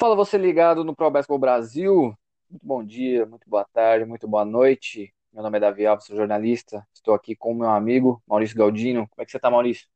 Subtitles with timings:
[0.00, 2.16] Fala você ligado no Pro Basketball Brasil.
[2.48, 5.14] Muito bom dia, muito boa tarde, muito boa noite.
[5.30, 6.88] Meu nome é Davi Alves, sou jornalista.
[6.94, 9.06] Estou aqui com o meu amigo Maurício Galdino.
[9.10, 9.86] Como é que você tá, Maurício?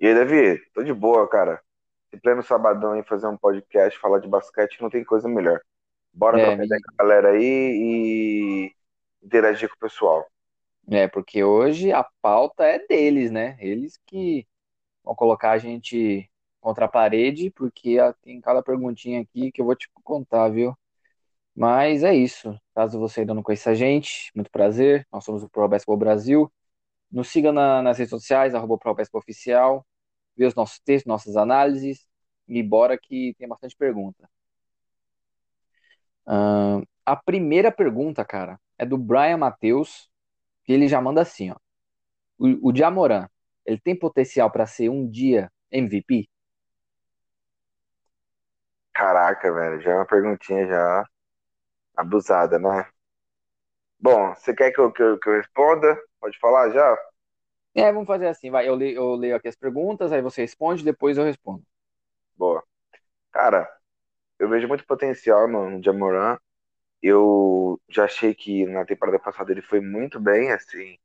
[0.00, 0.58] E aí, Davi?
[0.74, 1.62] Tô de boa, cara.
[2.12, 5.60] Em pleno sabadão aí fazer um podcast, falar de basquete, não tem coisa melhor.
[6.12, 8.76] Bora É, trocar com a galera aí e
[9.22, 10.26] interagir com o pessoal.
[10.90, 13.56] é, porque hoje a pauta é deles, né?
[13.60, 14.46] Eles que
[15.04, 16.30] vão colocar a gente
[16.68, 20.74] contra a parede, porque tem cada perguntinha aqui que eu vou te contar, viu?
[21.54, 22.58] Mas é isso.
[22.74, 25.06] Caso você ainda não conheça a gente, muito prazer.
[25.12, 26.52] Nós somos o Pro Basketball Brasil.
[27.10, 29.86] Nos siga na- nas redes sociais, arroba Pro Basketball Oficial.
[30.36, 32.06] Vê os nossos textos, nossas análises.
[32.48, 34.28] E bora que tem bastante pergunta.
[36.26, 40.08] Ahn, a primeira pergunta, cara, é do Brian Matheus,
[40.64, 41.56] que ele já manda assim, ó.
[42.38, 43.28] O, o Jamoran,
[43.66, 46.28] ele tem potencial para ser um dia MVP?
[48.98, 51.04] Caraca, velho, já é uma perguntinha já
[51.96, 52.86] abusada, né?
[54.00, 55.96] Bom, você quer que eu, que eu, que eu responda?
[56.20, 56.96] Pode falar já?
[57.74, 58.68] É, vamos fazer assim, vai.
[58.68, 61.64] Eu leio, eu leio aqui as perguntas, aí você responde, depois eu respondo.
[62.36, 62.62] Boa.
[63.32, 63.68] Cara,
[64.38, 66.38] eu vejo muito potencial no, no Jamoran.
[67.02, 70.98] Eu já achei que na temporada passada ele foi muito bem, assim.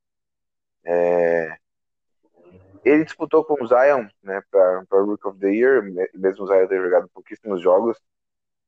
[2.83, 6.67] Ele disputou com o Zion, né, para Rookie of the Year, me- mesmo o Zion
[6.67, 7.97] ter jogado pouquíssimos jogos,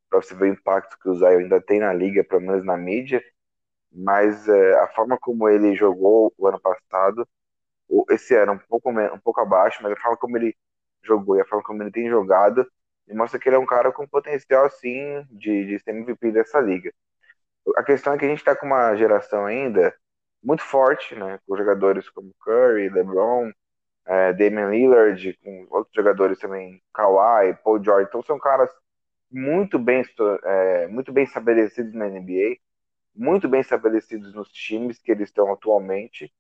[0.09, 2.77] para você ver o impacto que o Zion ainda tem na liga, pelo menos na
[2.77, 3.23] mídia.
[3.91, 7.27] Mas é, a forma como ele jogou o ano passado,
[8.09, 10.55] esse ano um pouco, um pouco abaixo, mas a forma como ele
[11.03, 12.67] jogou e a forma como ele tem jogado,
[13.09, 16.91] mostra que ele é um cara com potencial, sim, de, de ser MVP dessa liga.
[17.77, 19.95] A questão é que a gente está com uma geração ainda
[20.43, 23.51] muito forte, né, com jogadores como Curry, LeBron,
[24.05, 28.69] é, Damian Lillard, com outros jogadores também, Kawhi, Paul George, então são caras
[29.31, 30.03] muito bem,
[30.43, 32.57] é, muito bem estabelecidos na NBA,
[33.15, 36.31] muito bem estabelecidos nos times que eles estão atualmente,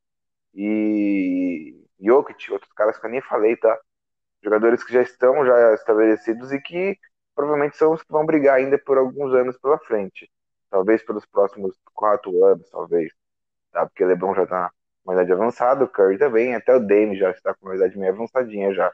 [0.53, 3.77] e Jokic, outros caras que eu nem falei, tá?
[4.43, 6.97] Jogadores que já estão já estabelecidos e que
[7.35, 10.31] provavelmente são os que vão brigar ainda por alguns anos pela frente.
[10.69, 13.11] Talvez pelos próximos quatro anos, talvez,
[13.71, 13.85] tá?
[13.85, 14.71] Porque LeBron já tá
[15.05, 17.97] com uma idade avançada, o Curry também, até o Dame já está com uma idade
[17.99, 18.93] meio avançadinha já.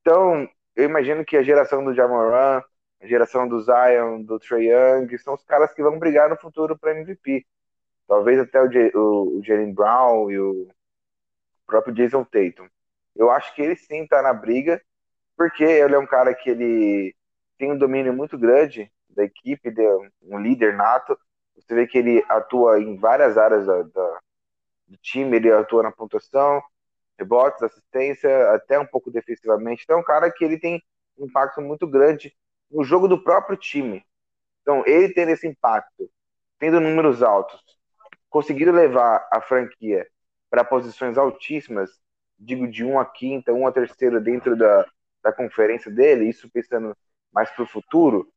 [0.00, 2.62] Então, eu imagino que a geração do Jamoran,
[3.02, 6.78] a geração do Zion, do Trae Young, são os caras que vão brigar no futuro
[6.78, 7.46] para MVP.
[8.08, 10.68] Talvez até o, J- o, o Jalen Brown e o
[11.66, 12.68] próprio Jason Tatum.
[13.16, 14.80] Eu acho que ele sim tá na briga,
[15.36, 17.14] porque ele é um cara que ele
[17.58, 19.82] tem um domínio muito grande da equipe, de
[20.22, 21.18] um líder nato.
[21.56, 24.20] Você vê que ele atua em várias áreas da, da-
[24.88, 26.62] do time, ele atua na pontuação,
[27.18, 29.82] rebotes, assistência, até um pouco defensivamente.
[29.84, 30.82] Então é um cara que ele tem
[31.18, 32.34] um impacto muito grande
[32.70, 34.04] no jogo do próprio time.
[34.62, 36.10] Então, ele tendo esse impacto,
[36.58, 37.62] tendo números altos,
[38.28, 40.06] conseguindo levar a franquia
[40.50, 41.90] para posições altíssimas,
[42.38, 44.86] digo de 1 a quinta, 1 a terceira dentro da,
[45.22, 46.96] da conferência dele, isso pensando
[47.32, 48.30] mais para o futuro,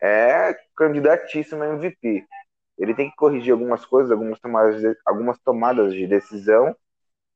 [0.00, 2.26] é candidatíssimo a MVP.
[2.80, 6.74] Ele tem que corrigir algumas coisas, algumas tomadas de, algumas tomadas de decisão,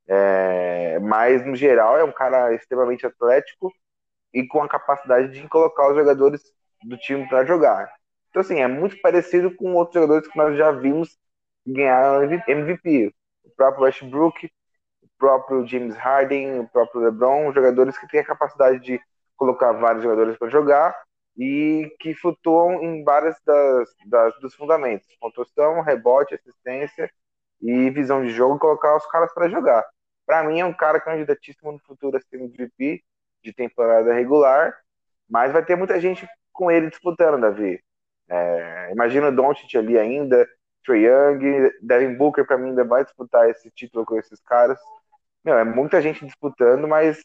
[0.09, 3.71] é, mas no geral é um cara extremamente atlético
[4.33, 6.43] e com a capacidade de colocar os jogadores
[6.83, 7.93] do time para jogar.
[8.31, 11.17] Então, assim, é muito parecido com outros jogadores que nós já vimos
[11.67, 13.15] ganhar MVP.
[13.45, 14.47] O próprio Westbrook,
[15.03, 19.01] o próprio James Harden, o próprio LeBron, jogadores que têm a capacidade de
[19.37, 20.97] colocar vários jogadores para jogar
[21.37, 27.11] e que flutuam em várias das, das, dos fundamentos: pontuação, rebote, assistência
[27.61, 29.85] e visão de jogo, colocar os caras para jogar.
[30.27, 33.03] Para mim, é um cara candidatíssimo no futuro a ser MVP
[33.43, 34.75] de temporada regular,
[35.29, 37.83] mas vai ter muita gente com ele disputando, Davi.
[38.29, 40.49] É, imagina o Doncic ali ainda,
[40.85, 44.79] Trae Young, Devin Booker para mim ainda vai disputar esse título com esses caras.
[45.45, 47.23] Meu, é muita gente disputando, mas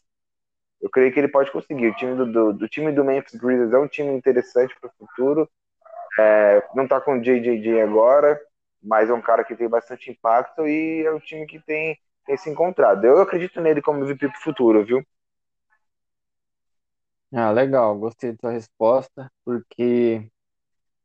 [0.80, 1.88] eu creio que ele pode conseguir.
[1.88, 4.92] O time do, do, do time do Memphis Grizzlies é um time interessante para o
[4.98, 5.48] futuro.
[6.18, 8.40] É, não está com o JJJ agora,
[8.82, 12.36] mas é um cara que tem bastante impacto e é um time que tem, tem
[12.36, 13.04] se encontrado.
[13.04, 15.02] Eu acredito nele como MVP para o futuro, viu?
[17.32, 20.28] Ah, legal, gostei da sua resposta, porque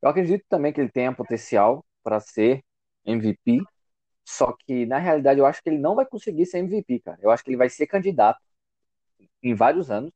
[0.01, 2.63] eu acredito também que ele tenha potencial para ser
[3.05, 3.61] MVP,
[4.25, 7.19] só que na realidade eu acho que ele não vai conseguir ser MVP, cara.
[7.21, 8.39] Eu acho que ele vai ser candidato
[9.43, 10.11] em vários anos,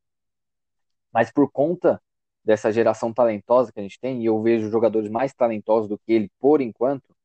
[1.11, 2.01] mas por conta
[2.43, 6.13] dessa geração talentosa que a gente tem, e eu vejo jogadores mais talentosos do que
[6.13, 7.15] ele por enquanto,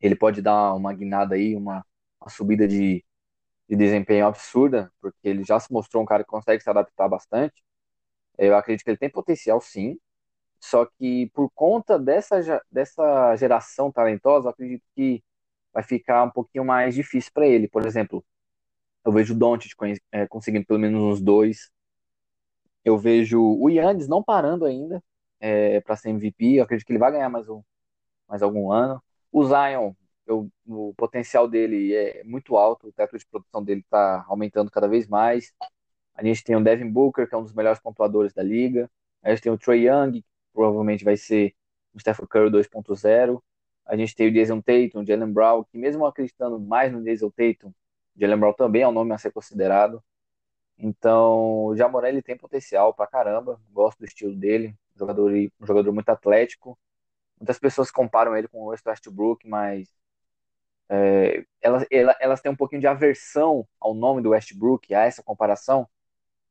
[0.00, 1.84] ele pode dar uma guinada aí, uma,
[2.20, 3.04] uma subida de,
[3.68, 7.54] de desempenho absurda, porque ele já se mostrou um cara que consegue se adaptar bastante.
[8.38, 9.98] Eu acredito que ele tem potencial, sim.
[10.60, 15.22] Só que por conta dessa, dessa geração talentosa, eu acredito que
[15.72, 17.68] vai ficar um pouquinho mais difícil para ele.
[17.68, 18.24] Por exemplo,
[19.04, 19.74] eu vejo o Doncic
[20.10, 21.70] é, conseguindo pelo menos uns dois.
[22.84, 25.02] Eu vejo o Yannis não parando ainda
[25.40, 26.54] é, para ser MVP.
[26.54, 27.62] Eu acredito que ele vai ganhar mais, um,
[28.28, 29.02] mais algum ano.
[29.30, 29.92] O Zion,
[30.26, 32.88] eu, o potencial dele é muito alto.
[32.88, 35.52] O teto de produção dele está aumentando cada vez mais.
[36.14, 38.90] A gente tem o Devin Booker, que é um dos melhores pontuadores da liga.
[39.22, 41.54] A gente tem o Trey Young, que provavelmente vai ser
[41.92, 43.42] o Stephen Curry 2.0.
[43.86, 47.30] A gente tem o Jason Tatum, o Jalen Brown, que mesmo acreditando mais no Jason
[47.30, 47.72] Tatum,
[48.16, 50.02] Jalen Brown também é um nome a ser considerado.
[50.78, 55.92] Então, o Jamoran ele tem potencial pra caramba, gosto do estilo dele, jogador, um jogador
[55.92, 56.78] muito atlético.
[57.40, 59.88] Muitas pessoas comparam ele com o Westbrook, mas
[60.88, 61.84] é, elas,
[62.20, 65.88] elas têm um pouquinho de aversão ao nome do Westbrook, a essa comparação,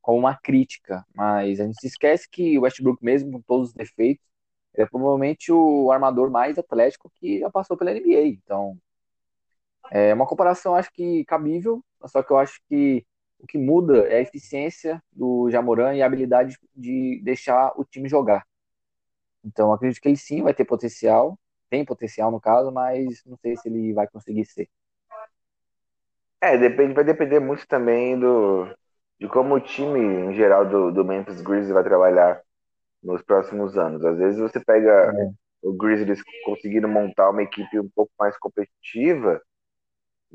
[0.02, 1.06] como uma crítica.
[1.16, 4.26] Mas a gente se esquece que o Westbrook, mesmo com todos os defeitos,
[4.76, 8.22] é provavelmente o armador mais atlético que já passou pela NBA.
[8.28, 8.80] Então,
[9.92, 13.06] é uma comparação, acho que cabível, só que eu acho que
[13.40, 18.08] o que muda é a eficiência do Jamoran e a habilidade de deixar o time
[18.08, 18.46] jogar.
[19.44, 21.38] Então, acredito que ele sim vai ter potencial,
[21.70, 24.70] tem potencial no caso, mas não sei se ele vai conseguir ser.
[26.40, 28.68] É, depende, vai depender muito também do,
[29.20, 32.42] de como o time em geral do, do Memphis Grizzlies vai trabalhar
[33.02, 34.04] nos próximos anos.
[34.04, 35.32] Às vezes você pega é.
[35.62, 39.42] o Grizzlies conseguindo montar uma equipe um pouco mais competitiva,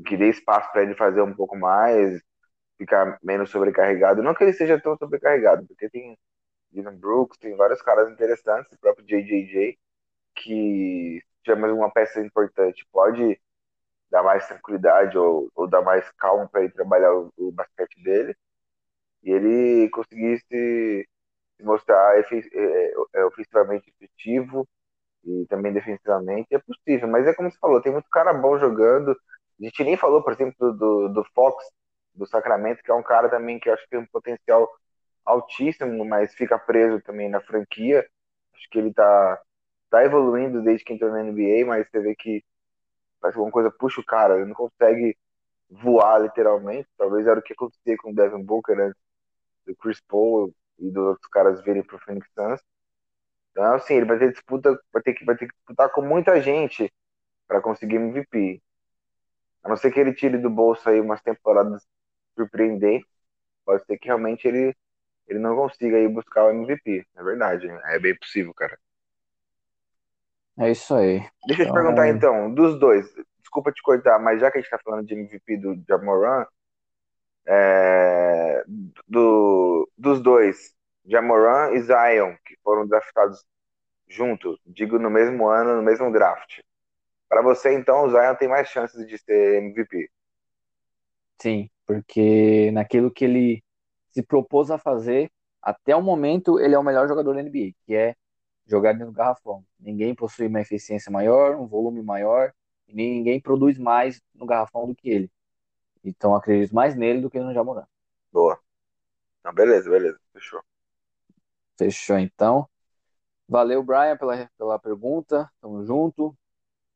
[0.05, 2.21] que dê espaço para ele fazer um pouco mais,
[2.77, 4.23] ficar menos sobrecarregado.
[4.23, 6.17] Não que ele seja tão sobrecarregado, porque tem
[6.71, 9.77] Dylan Brooks, tem vários caras interessantes, o próprio JJJ,
[10.35, 13.39] que se mais uma peça importante, pode
[14.09, 18.35] dar mais tranquilidade ou, ou dar mais calma para ele trabalhar o, o, basquete dele.
[19.23, 24.67] E ele conseguisse se mostrar efe, é, é, ofensivamente efetivo
[25.23, 26.47] e também defensivamente.
[26.53, 29.15] É possível, mas é como você falou, tem muito cara bom jogando
[29.61, 31.65] a gente nem falou, por exemplo, do, do Fox,
[32.13, 34.69] do Sacramento, que é um cara também que acho que tem um potencial
[35.25, 38.07] altíssimo, mas fica preso também na franquia.
[38.55, 39.41] Acho que ele tá,
[39.89, 42.43] tá evoluindo desde que entrou na NBA, mas você vê que
[43.21, 45.17] faz alguma coisa puxa o cara, ele não consegue
[45.69, 46.89] voar literalmente.
[46.97, 49.01] Talvez era o que acontecia com o Devin Booker antes
[49.65, 52.61] do Chris Paul e dos outros caras virem pro Phoenix Suns.
[53.51, 56.41] Então, assim, ele vai ter disputa, vai ter que, vai ter que disputar com muita
[56.41, 56.91] gente
[57.47, 58.61] para conseguir MVP.
[59.63, 61.85] A não ser que ele tire do bolso aí umas temporadas
[62.37, 63.09] surpreendentes,
[63.65, 64.75] pode ser que realmente ele,
[65.27, 67.05] ele não consiga aí buscar o MVP.
[67.15, 68.79] É verdade, é bem possível, cara.
[70.57, 71.19] É isso aí.
[71.45, 73.05] Deixa eu te perguntar é- então, dos dois,
[73.39, 76.45] desculpa te cortar, mas já que a gente tá falando de MVP do Jamoran,
[77.47, 78.63] é,
[79.07, 80.73] do, dos dois,
[81.05, 83.43] Jamoran e Zion, que foram draftados
[84.07, 86.59] juntos, digo no mesmo ano, no mesmo draft.
[87.29, 90.09] Para você, então, o Zion tem mais chances de ser MVP.
[91.39, 93.63] Sim, porque naquilo que ele
[94.11, 95.31] se propôs a fazer,
[95.61, 98.15] até o momento, ele é o melhor jogador da NBA, que é
[98.65, 99.63] jogar dentro do garrafão.
[99.79, 102.51] Ninguém possui uma eficiência maior, um volume maior,
[102.87, 105.31] e ninguém produz mais no garrafão do que ele.
[106.03, 107.85] Então, acredito mais nele do que no Jamoran.
[108.31, 108.59] Boa.
[109.39, 110.19] Então, beleza, beleza.
[110.33, 110.61] Fechou.
[111.77, 112.67] Fechou, então.
[113.47, 115.49] Valeu, Brian, pela, pela pergunta.
[115.61, 116.35] Tamo junto.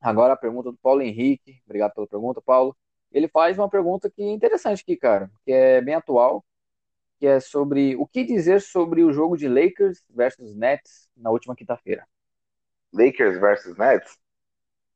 [0.04, 1.62] Agora a pergunta do Paulo Henrique.
[1.64, 2.76] Obrigado pela pergunta, Paulo.
[3.10, 6.44] Ele faz uma pergunta que é interessante aqui, cara, que é bem atual,
[7.18, 11.56] que é sobre o que dizer sobre o jogo de Lakers versus Nets na última
[11.56, 12.06] quinta-feira.
[12.92, 14.18] Lakers versus Nets?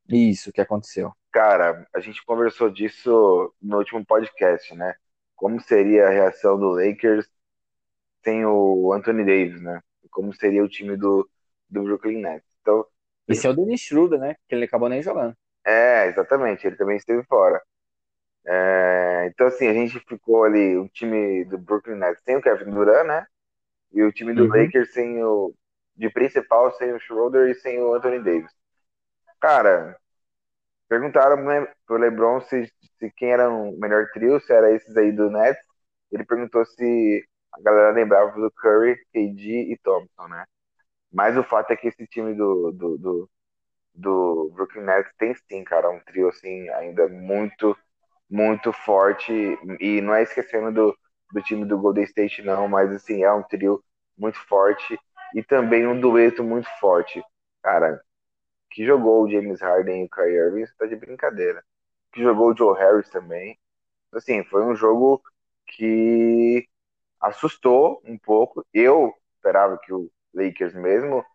[0.07, 1.11] Isso, que aconteceu.
[1.31, 4.93] Cara, a gente conversou disso no último podcast, né?
[5.35, 7.27] Como seria a reação do Lakers
[8.23, 9.81] sem o Anthony Davis, né?
[10.11, 11.27] Como seria o time do,
[11.67, 12.45] do Brooklyn Nets.
[12.61, 12.85] Então,
[13.29, 14.35] esse é o Dennis Schroeder, né?
[14.47, 15.35] Que ele acabou nem jogando.
[15.65, 16.65] É, exatamente.
[16.65, 17.61] Ele também esteve fora.
[18.45, 22.71] É, então, assim, a gente ficou ali, o time do Brooklyn Nets sem o Kevin
[22.71, 23.27] Durant, né?
[23.91, 24.63] E o time do uhum.
[24.63, 25.53] Lakers sem o.
[25.95, 28.51] De principal, sem o Schroeder e sem o Anthony Davis.
[29.41, 29.97] Cara,
[30.87, 35.11] perguntaram né, pro LeBron se, se quem era o melhor trio, se era esses aí
[35.11, 35.61] do Nets.
[36.11, 40.45] Ele perguntou se a galera lembrava do Curry, KD e Thompson, né?
[41.11, 43.29] Mas o fato é que esse time do, do, do,
[43.95, 47.77] do Brooklyn Nets tem sim, cara, um trio assim ainda muito,
[48.29, 49.33] muito forte.
[49.79, 50.97] E não é esquecendo do,
[51.33, 53.83] do time do Golden State, não, mas assim, é um trio
[54.17, 54.99] muito forte
[55.35, 57.23] e também um dueto muito forte.
[57.63, 58.01] Cara,
[58.71, 61.63] que jogou o James Harden e o Kyrie Irving, você tá de brincadeira.
[62.11, 63.57] Que jogou o Joe Harris também.
[64.13, 65.21] Assim, foi um jogo
[65.67, 66.67] que
[67.21, 68.65] assustou um pouco.
[68.73, 71.25] Eu esperava que o Lakers mesmo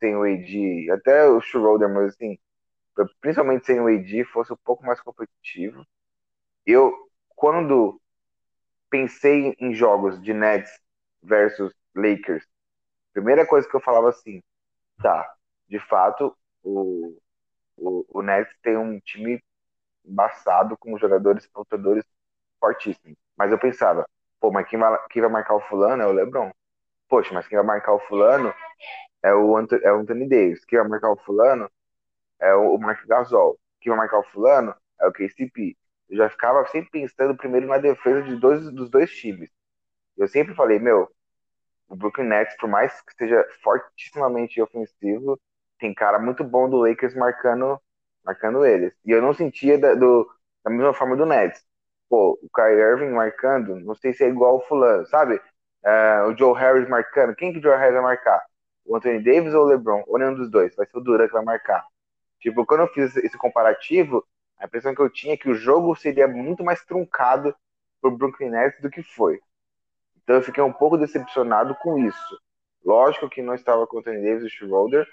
[0.00, 2.38] sem o AD, até o Schroeder, mas assim,
[3.20, 5.84] principalmente sem o AD, fosse um pouco mais competitivo.
[6.66, 6.92] Eu,
[7.36, 8.00] quando
[8.90, 10.70] pensei em jogos de Nets
[11.22, 12.46] versus Lakers,
[13.12, 14.42] primeira coisa que eu falava assim,
[15.02, 15.34] tá,
[15.68, 17.16] de fato, o,
[17.76, 19.42] o, o Nets tem um time
[20.04, 22.04] embaçado com jogadores pontuadores
[22.60, 23.16] fortíssimos.
[23.36, 24.06] Mas eu pensava,
[24.40, 26.50] pô, mas quem vai, quem vai marcar o fulano é o LeBron.
[27.10, 28.54] Poxa, mas quem vai marcar o fulano
[29.22, 30.64] é o, é o Anthony Davis.
[30.66, 31.70] Quem vai marcar o fulano
[32.40, 33.58] é o, o Mark Gasol.
[33.80, 35.76] Quem vai marcar o fulano é o KCP.
[36.10, 39.50] Eu já ficava sempre pensando primeiro na defesa de dois, dos dois times.
[40.16, 41.08] Eu sempre falei, meu,
[41.88, 45.40] o Brooklyn Nets, por mais que seja fortissimamente ofensivo,
[45.78, 47.80] tem cara muito bom do Lakers marcando,
[48.24, 48.94] marcando eles.
[49.04, 50.28] E eu não sentia da, do,
[50.64, 51.64] da mesma forma do Nets.
[52.08, 55.40] Pô, o Kyrie Irving marcando, não sei se é igual o fulano, sabe?
[55.84, 57.34] Uh, o Joe Harris marcando.
[57.34, 58.44] Quem que o Joe Harris vai marcar?
[58.84, 60.04] O Anthony Davis ou o LeBron?
[60.06, 60.74] Ou nenhum dos dois?
[60.76, 61.84] Vai ser o Duran que vai marcar.
[62.40, 64.24] Tipo, quando eu fiz esse comparativo,
[64.58, 67.54] a impressão que eu tinha é que o jogo seria muito mais truncado
[68.00, 69.40] pro Brooklyn Nets do que foi.
[70.22, 72.40] Então eu fiquei um pouco decepcionado com isso.
[72.84, 75.06] Lógico que não estava com o Anthony Davis e o Schroeder.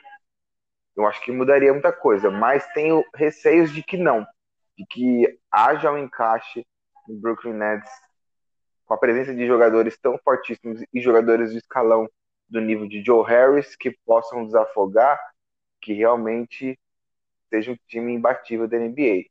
[0.95, 4.25] Eu acho que mudaria muita coisa, mas tenho receios de que não.
[4.77, 6.65] De que haja um encaixe
[7.07, 7.89] no Brooklyn Nets
[8.88, 12.10] com a presença de jogadores tão fortíssimos e jogadores de escalão
[12.50, 15.20] do nível de Joe Harris que possam desafogar,
[15.82, 16.79] que realmente
[17.50, 19.25] seja um time imbatível da NBA.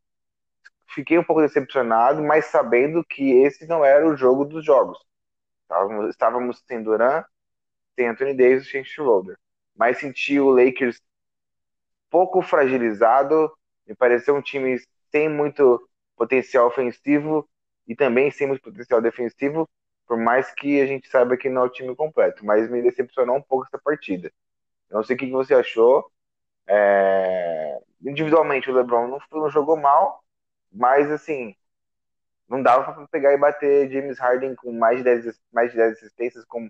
[0.88, 4.98] Fiquei um pouco decepcionado, mas sabendo que esse não era o jogo dos jogos.
[5.62, 7.24] Estávamos, estávamos sem Duran,
[7.94, 9.36] sem Anthony Davis e sem Schroeder.
[9.74, 11.00] Mas senti o Lakers
[12.10, 13.50] pouco fragilizado,
[13.86, 14.78] me pareceu um time
[15.10, 17.48] sem muito potencial ofensivo
[17.86, 19.68] e também muito potencial defensivo,
[20.06, 22.44] por mais que a gente saiba que não é o time completo.
[22.44, 24.32] Mas me decepcionou um pouco essa partida.
[24.90, 26.10] Não sei o que você achou.
[26.66, 27.78] É...
[28.02, 30.22] Individualmente, o LeBron não, não jogou mal,
[30.72, 31.54] mas assim,
[32.48, 35.92] não dava para pegar e bater James Harden com mais de 10, mais de 10
[35.94, 36.68] assistências, com,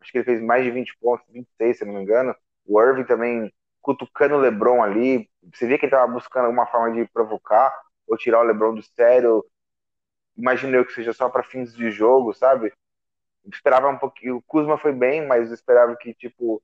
[0.00, 2.34] acho que ele fez mais de 20 pontos, 26, se não me engano.
[2.66, 5.28] O Irving também cutucando o LeBron ali.
[5.52, 7.72] Você via que ele estava buscando alguma forma de provocar
[8.06, 9.44] ou tirar o LeBron do sério,
[10.36, 12.72] imagino eu que seja só para fins de jogo, sabe?
[13.50, 14.36] esperava um pouquinho.
[14.36, 16.62] O Kuzma foi bem, mas esperava que, tipo,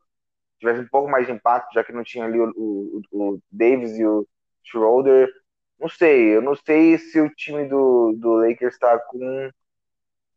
[0.58, 3.96] tivesse um pouco mais de impacto, já que não tinha ali o, o, o Davis
[3.98, 4.26] e o
[4.64, 5.28] Schroeder.
[5.78, 9.50] Não sei, eu não sei se o time do, do Lakers está com,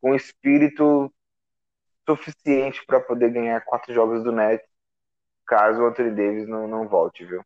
[0.02, 1.12] com espírito
[2.08, 4.68] suficiente para poder ganhar quatro jogos do Nets,
[5.46, 7.44] caso o Anthony Davis não, não volte, viu?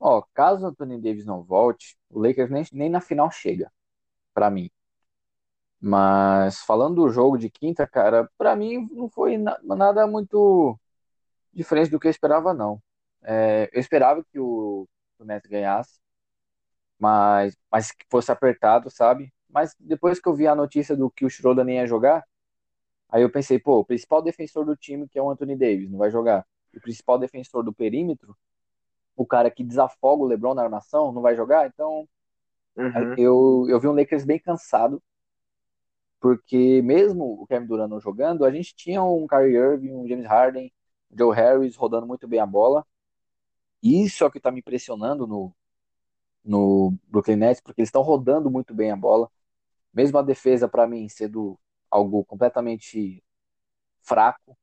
[0.00, 3.72] Ó, caso Anthony Davis não volte, o Lakers nem, nem na final chega,
[4.34, 4.70] para mim.
[5.80, 10.78] Mas falando do jogo de quinta, cara, para mim não foi na, nada muito
[11.54, 12.82] diferente do que eu esperava, não.
[13.22, 14.88] É, eu esperava que o,
[15.18, 16.00] o Nets ganhasse,
[16.98, 19.32] mas, mas que fosse apertado, sabe?
[19.48, 22.24] Mas depois que eu vi a notícia do que o Schroeder nem ia jogar,
[23.10, 25.98] aí eu pensei, pô, o principal defensor do time, que é o Anthony Davis, não
[25.98, 26.46] vai jogar.
[26.74, 28.36] O principal defensor do perímetro,
[29.16, 32.08] o cara que desafoga o LeBron na armação não vai jogar, então
[32.76, 33.14] uhum.
[33.16, 35.02] eu, eu vi um Lakers bem cansado,
[36.20, 40.26] porque mesmo o Kevin Durant não jogando, a gente tinha um Kyrie Irving, um James
[40.26, 40.72] Harden,
[41.10, 42.86] Joe Harris rodando muito bem a bola.
[43.82, 45.54] Isso é o que está me impressionando no,
[46.44, 49.30] no Brooklyn Nets, porque eles estão rodando muito bem a bola.
[49.92, 51.58] Mesmo a defesa, para mim, sendo
[51.90, 53.24] algo completamente
[54.02, 54.56] fraco.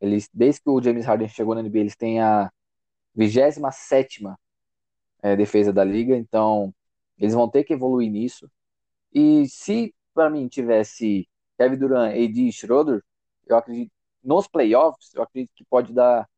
[0.00, 2.50] Eles, desde que o James Harden chegou na NBA, eles têm a
[3.14, 4.22] 27
[5.22, 6.74] é, defesa da liga, então
[7.18, 8.50] eles vão ter que evoluir nisso.
[9.12, 13.02] E se para mim tivesse Kevin Durant, AD e Schroeder,
[13.46, 16.28] eu acredito nos playoffs, eu acredito que pode dar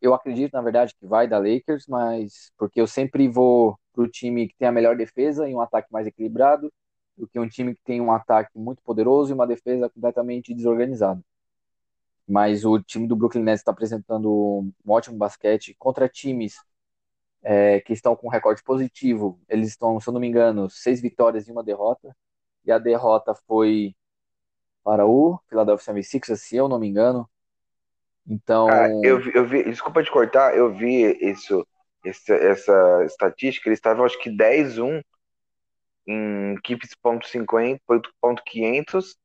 [0.00, 4.48] eu acredito na verdade que vai dar Lakers, mas porque eu sempre vou pro time
[4.48, 6.72] que tem a melhor defesa e um ataque mais equilibrado
[7.16, 11.22] do que um time que tem um ataque muito poderoso e uma defesa completamente desorganizada
[12.30, 16.54] mas o time do Brooklyn Nets está apresentando um ótimo basquete contra times
[17.42, 19.40] é, que estão com recorde positivo.
[19.48, 22.16] Eles estão, se eu não me engano, seis vitórias e uma derrota.
[22.64, 23.96] E a derrota foi
[24.84, 27.28] para o Philadelphia 76ers, se eu não me engano.
[28.24, 28.68] Então.
[29.02, 31.66] eu, vi, eu vi, desculpa te cortar, eu vi isso,
[32.04, 33.68] essa, essa estatística.
[33.68, 35.02] Eles estavam, acho que 10-1
[36.06, 37.80] em equipes ponto .50,
[38.20, 39.16] ponto .500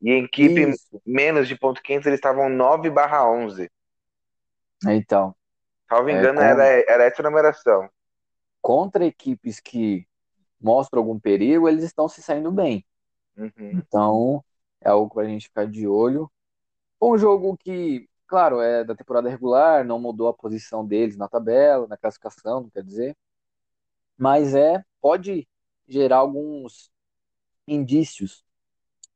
[0.00, 1.00] e em equipe Isso.
[1.04, 3.70] menos de ponto 500 eles estavam 9 barra 11.
[4.86, 5.34] Então.
[5.88, 7.88] Salvo é, engano, era, era essa numeração.
[8.62, 10.06] Contra equipes que
[10.60, 12.84] mostram algum perigo, eles estão se saindo bem.
[13.36, 13.50] Uhum.
[13.58, 14.44] Então,
[14.80, 16.30] é algo para a gente ficar de olho.
[17.00, 21.86] Um jogo que, claro, é da temporada regular, não mudou a posição deles na tabela,
[21.88, 23.16] na classificação, quer dizer,
[24.16, 25.48] mas é pode
[25.88, 26.90] gerar alguns
[27.66, 28.44] indícios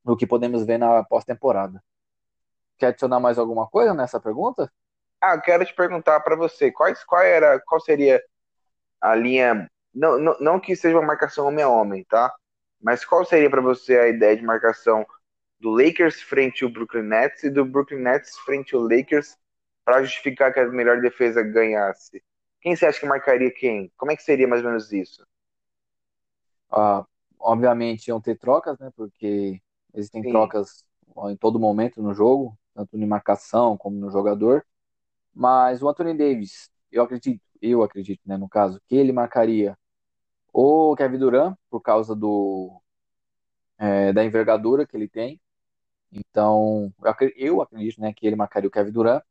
[0.05, 1.83] do que podemos ver na pós-temporada.
[2.77, 4.71] Quer adicionar mais alguma coisa nessa pergunta?
[5.21, 8.23] Ah, quero te perguntar para você, quais, qual era, qual seria
[9.01, 12.35] a linha, não, não, não que seja uma marcação homem a homem, tá?
[12.81, 15.07] Mas qual seria para você a ideia de marcação
[15.59, 19.39] do Lakers frente ao Brooklyn Nets e do Brooklyn Nets frente ao Lakers
[19.85, 22.23] para justificar que a melhor defesa ganhasse?
[22.61, 23.91] Quem você acha que marcaria quem?
[23.97, 25.27] Como é que seria mais ou menos isso?
[26.71, 27.07] Ah,
[27.39, 28.91] obviamente iam ter trocas, né?
[28.97, 29.61] Porque
[29.95, 30.31] existem Sim.
[30.31, 30.85] trocas
[31.31, 34.65] em todo momento no jogo, tanto em marcação como no jogador.
[35.33, 39.77] Mas o Anthony Davis, eu acredito, eu acredito, né, no caso, que ele marcaria
[40.53, 42.81] o Kevin Durant por causa do
[43.79, 45.41] é, da envergadura que ele tem.
[46.13, 46.93] Então,
[47.37, 49.23] eu acredito, né, que ele marcaria o Kevin Durant.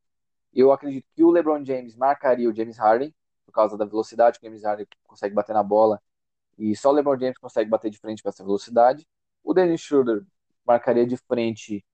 [0.54, 3.14] Eu acredito que o LeBron James marcaria o James Harden
[3.46, 6.02] por causa da velocidade que o James Harden consegue bater na bola
[6.58, 9.08] e só o LeBron James consegue bater de frente com essa velocidade.
[9.44, 10.24] O Dennis Schroeder
[10.66, 11.86] marcaria de frente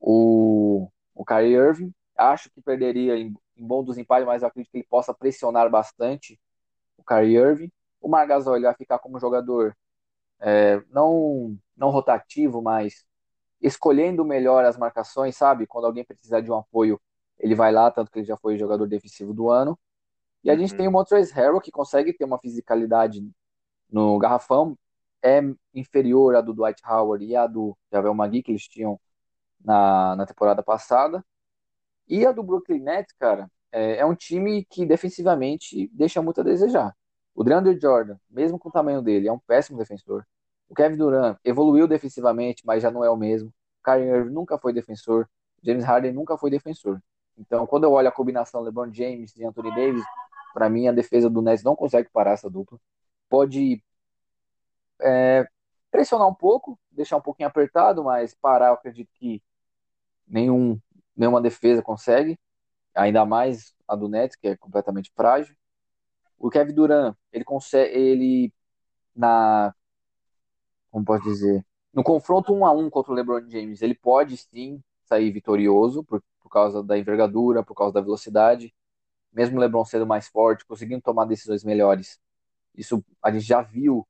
[0.00, 1.92] o, o Kyrie Irving.
[2.16, 6.38] Acho que perderia em, em bom desempenho, mas eu acredito que ele possa pressionar bastante
[6.96, 7.72] o Kyrie Irving.
[8.00, 9.76] O Margasol ele vai ficar como jogador
[10.40, 13.04] é, não, não rotativo, mas
[13.60, 15.66] escolhendo melhor as marcações, sabe?
[15.66, 17.00] Quando alguém precisar de um apoio,
[17.38, 19.78] ele vai lá, tanto que ele já foi jogador defensivo do ano.
[20.44, 20.60] E a uhum.
[20.60, 23.28] gente tem o Montrezl Harrell, que consegue ter uma fisicalidade
[23.90, 24.76] no garrafão,
[25.22, 25.40] é
[25.74, 29.00] inferior à do Dwight Howard e à do Javel Magui, que eles tinham
[29.64, 31.24] na, na temporada passada.
[32.08, 36.44] E a do Brooklyn Nets, cara, é, é, um time que defensivamente deixa muito a
[36.44, 36.94] desejar.
[37.34, 40.26] O DeAndre Jordan, mesmo com o tamanho dele, é um péssimo defensor.
[40.68, 43.52] O Kevin Durant evoluiu defensivamente, mas já não é o mesmo.
[43.84, 45.28] Kyrie Irving nunca foi defensor.
[45.62, 47.00] James Harden nunca foi defensor.
[47.36, 50.04] Então, quando eu olho a combinação LeBron James e Anthony Davis,
[50.52, 52.78] para mim a defesa do Nets não consegue parar essa dupla.
[53.28, 53.82] Pode
[55.00, 55.46] é,
[55.90, 59.42] pressionar um pouco, deixar um pouquinho apertado, mas parar eu acredito que
[60.26, 60.80] nenhum,
[61.16, 62.38] nenhuma defesa consegue,
[62.94, 65.56] ainda mais a do Nets, que é completamente frágil.
[66.38, 68.52] O Kevin Durant, ele consegue, ele
[69.14, 69.74] na
[70.90, 74.82] como posso dizer, no confronto um a um contra o LeBron James, ele pode sim
[75.04, 78.74] sair vitorioso por, por causa da envergadura, por causa da velocidade,
[79.32, 82.20] mesmo o LeBron sendo mais forte, conseguindo tomar decisões melhores.
[82.74, 84.06] Isso a gente já viu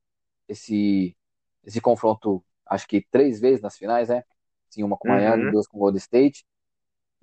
[0.48, 1.16] esse
[1.64, 4.24] esse confronto, acho que três vezes nas finais, né?
[4.70, 5.52] Sim, uma com Miami, uhum.
[5.52, 6.46] duas com Golden State.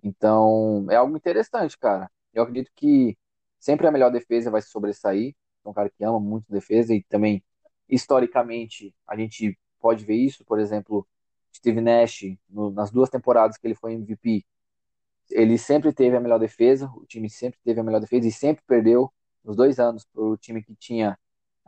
[0.04, 2.12] Então, é algo interessante, cara.
[2.34, 3.18] Eu acredito que
[3.60, 5.36] sempre a melhor defesa vai se sobressair.
[5.66, 7.44] É um cara que ama muito defesa e também,
[7.90, 10.46] historicamente, a gente pode ver isso.
[10.46, 11.08] Por exemplo,
[11.56, 14.46] Steve Nash, no, nas duas temporadas que ele foi MVP,
[15.32, 18.64] ele sempre teve a melhor defesa, o time sempre teve a melhor defesa e sempre
[18.68, 19.12] perdeu
[19.44, 21.18] nos dois anos para o time que tinha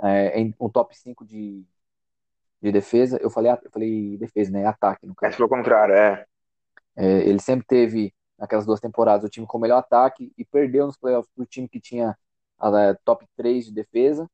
[0.03, 1.65] é, um top 5 de,
[2.61, 3.17] de defesa.
[3.21, 4.65] Eu falei, eu falei defesa, né?
[4.65, 5.31] Ataque, no caso.
[5.31, 6.25] Mas pelo contrário, é.
[6.95, 7.19] é.
[7.27, 10.97] Ele sempre teve, naquelas duas temporadas, o time com o melhor ataque e perdeu nos
[10.97, 12.17] playoffs pro time que tinha
[12.59, 14.29] a é, top 3 de defesa.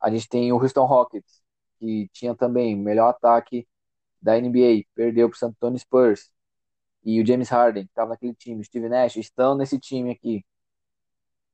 [0.00, 1.42] A gente tem o Houston Rockets,
[1.78, 3.66] que tinha também o melhor ataque
[4.20, 6.30] da NBA, perdeu pro San Antonio Spurs.
[7.04, 10.44] E o James Harden, que estava naquele time, o Steve Nash, estão nesse time aqui.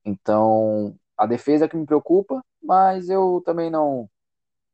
[0.05, 4.09] Então, a defesa é que me preocupa, mas eu também não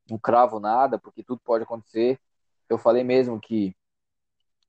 [0.09, 2.21] não cravo nada, porque tudo pode acontecer.
[2.69, 3.75] Eu falei mesmo que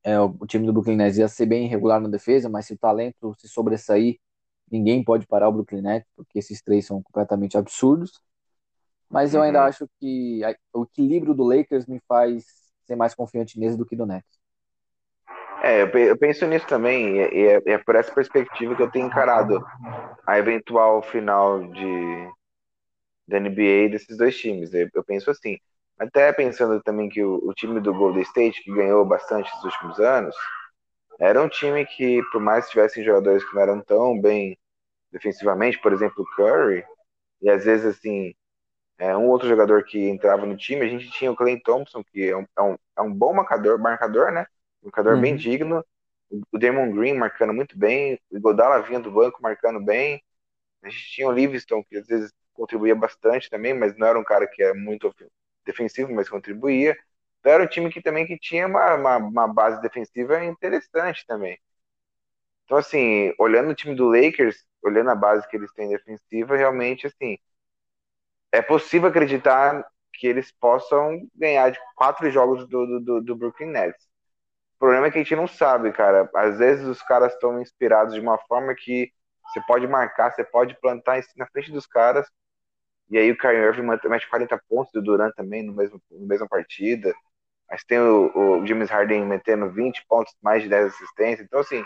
[0.02, 2.78] é, o time do Brooklyn Nets ia ser bem irregular na defesa, mas se o
[2.78, 4.18] talento se sobressair,
[4.70, 8.20] ninguém pode parar o Brooklyn Nets, porque esses três são completamente absurdos.
[9.10, 9.66] Mas eu ainda uhum.
[9.66, 10.40] acho que
[10.72, 12.46] o equilíbrio do Lakers me faz
[12.84, 14.38] ser mais confiante nesse do que do Nets.
[15.62, 19.64] É, eu penso nisso também, e é, é por essa perspectiva que eu tenho encarado
[20.26, 22.28] a eventual final de,
[23.26, 24.72] da NBA desses dois times.
[24.72, 25.58] Eu, eu penso assim.
[25.98, 29.98] Até pensando também que o, o, time do Golden State, que ganhou bastante nos últimos
[29.98, 30.36] anos,
[31.18, 34.58] era um time que, por mais que tivessem jogadores que não eram tão bem
[35.10, 36.84] defensivamente, por exemplo, o Curry,
[37.40, 38.34] e às vezes assim,
[38.98, 42.28] é, um outro jogador que entrava no time, a gente tinha o Clay Thompson, que
[42.28, 44.46] é um, é um, é um bom marcador, marcador, né?
[44.86, 45.20] Um marcador uhum.
[45.20, 45.84] bem digno.
[46.52, 50.22] O Damon Green marcando muito bem, o Godala vinha do banco marcando bem.
[50.82, 54.24] A gente tinha o Livingston, que às vezes contribuía bastante também, mas não era um
[54.24, 55.14] cara que era muito
[55.64, 56.96] defensivo, mas contribuía.
[57.40, 61.58] Então era um time que também que tinha uma, uma, uma base defensiva interessante também.
[62.64, 67.06] Então, assim, olhando o time do Lakers, olhando a base que eles têm defensiva, realmente,
[67.06, 67.38] assim,
[68.52, 74.08] é possível acreditar que eles possam ganhar de quatro jogos do, do, do Brooklyn Nets.
[74.76, 76.30] O problema é que a gente não sabe, cara.
[76.34, 79.10] Às vezes os caras estão inspirados de uma forma que
[79.48, 82.26] você pode marcar, você pode plantar na frente dos caras.
[83.10, 87.14] E aí o Kyrie Irving mete 40 pontos do Durant também no mesmo, mesma partida.
[87.70, 91.46] Mas tem o, o James Harden metendo 20 pontos, mais de 10 assistências.
[91.46, 91.84] Então, assim,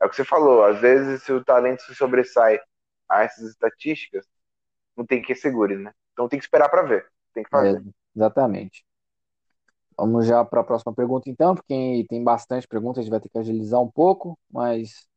[0.00, 0.64] é o que você falou.
[0.64, 2.60] Às vezes, se o talento se sobressai
[3.08, 4.26] a essas estatísticas,
[4.96, 5.92] não tem que segure, né?
[6.12, 7.08] Então tem que esperar para ver.
[7.34, 7.74] Tem que fazer.
[7.74, 7.82] É,
[8.14, 8.84] exatamente.
[9.98, 13.28] Vamos já para a próxima pergunta, então, porque tem bastante perguntas, a gente vai ter
[13.28, 15.08] que agilizar um pouco, mas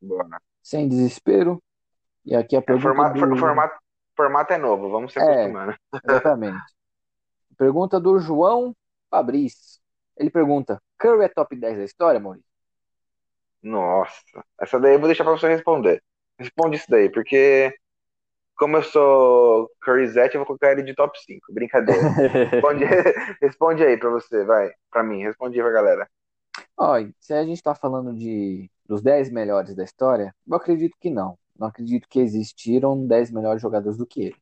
[0.63, 1.61] sem desespero.
[2.25, 2.87] E aqui a é, pergunta.
[2.87, 3.37] É, formato, do...
[3.37, 3.79] formato,
[4.15, 5.75] formato é novo, vamos se é, acostumando.
[6.03, 6.63] exatamente.
[7.55, 8.75] pergunta do João
[9.07, 9.79] Fabrício.
[10.17, 12.49] Ele pergunta: Curry é top 10 da história, Maurício?
[13.61, 16.01] Nossa, essa daí eu vou deixar para você responder.
[16.39, 17.71] Responde isso daí, porque
[18.55, 21.53] como eu sou Curryzete, eu vou colocar ele de top 5.
[21.53, 22.01] Brincadeira.
[22.51, 22.85] responde,
[23.41, 24.71] responde aí pra você, vai.
[24.89, 26.09] Pra mim, responde aí pra galera.
[26.77, 31.09] Olha, se a gente tá falando de dos 10 melhores da história, eu acredito que
[31.09, 31.37] não.
[31.57, 34.37] Não acredito que existiram 10 melhores jogadores do que ele.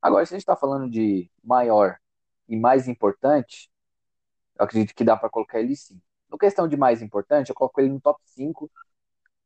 [0.00, 1.96] Agora, se a gente tá falando de maior
[2.48, 3.70] e mais importante,
[4.58, 6.00] eu acredito que dá para colocar ele sim.
[6.28, 8.70] No questão de mais importante, eu coloco ele no top 5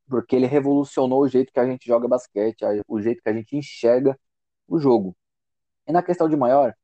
[0.09, 3.57] porque ele revolucionou o jeito que a gente joga basquete, o jeito que a gente
[3.57, 4.19] enxerga
[4.69, 5.17] o jogo.
[5.87, 6.75] E na questão de maior,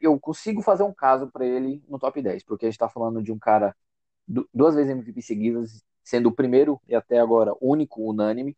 [0.00, 3.22] eu consigo fazer um caso para ele no top 10, porque a gente está falando
[3.22, 3.74] de um cara
[4.52, 8.56] duas vezes MVP seguidas, sendo o primeiro e até agora único unânime,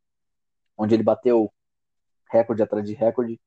[0.76, 1.52] onde ele bateu
[2.30, 3.40] recorde atrás de recorde,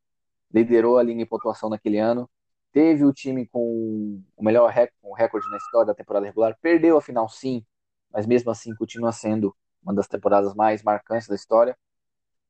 [0.54, 2.30] liderou a linha em pontuação naquele ano,
[2.71, 7.30] teve o time com o melhor recorde na história da temporada regular, perdeu a final
[7.30, 7.65] sim,
[8.13, 11.78] mas mesmo assim continua sendo uma das temporadas mais marcantes da história.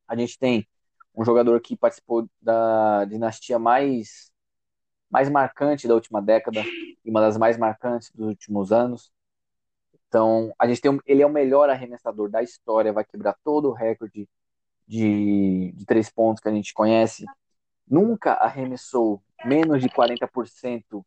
[0.08, 0.68] A gente tem
[1.16, 4.32] um jogador que participou da dinastia mais
[5.10, 6.64] mais marcante da última década
[7.04, 9.12] e uma das mais marcantes dos últimos anos.
[10.08, 13.70] Então, a gente tem um, ele é o melhor arremessador da história, vai quebrar todo
[13.70, 14.28] o recorde
[14.88, 17.26] de, de três pontos que a gente conhece.
[17.88, 21.04] Nunca arremessou menos de 40%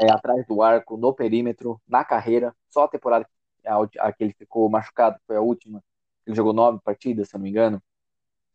[0.00, 2.54] é, atrás do arco, no perímetro, na carreira.
[2.70, 3.28] Só a temporada
[3.66, 5.82] a, a que ele ficou machucado foi a última.
[6.26, 7.82] Ele jogou nove partidas, se eu não me engano,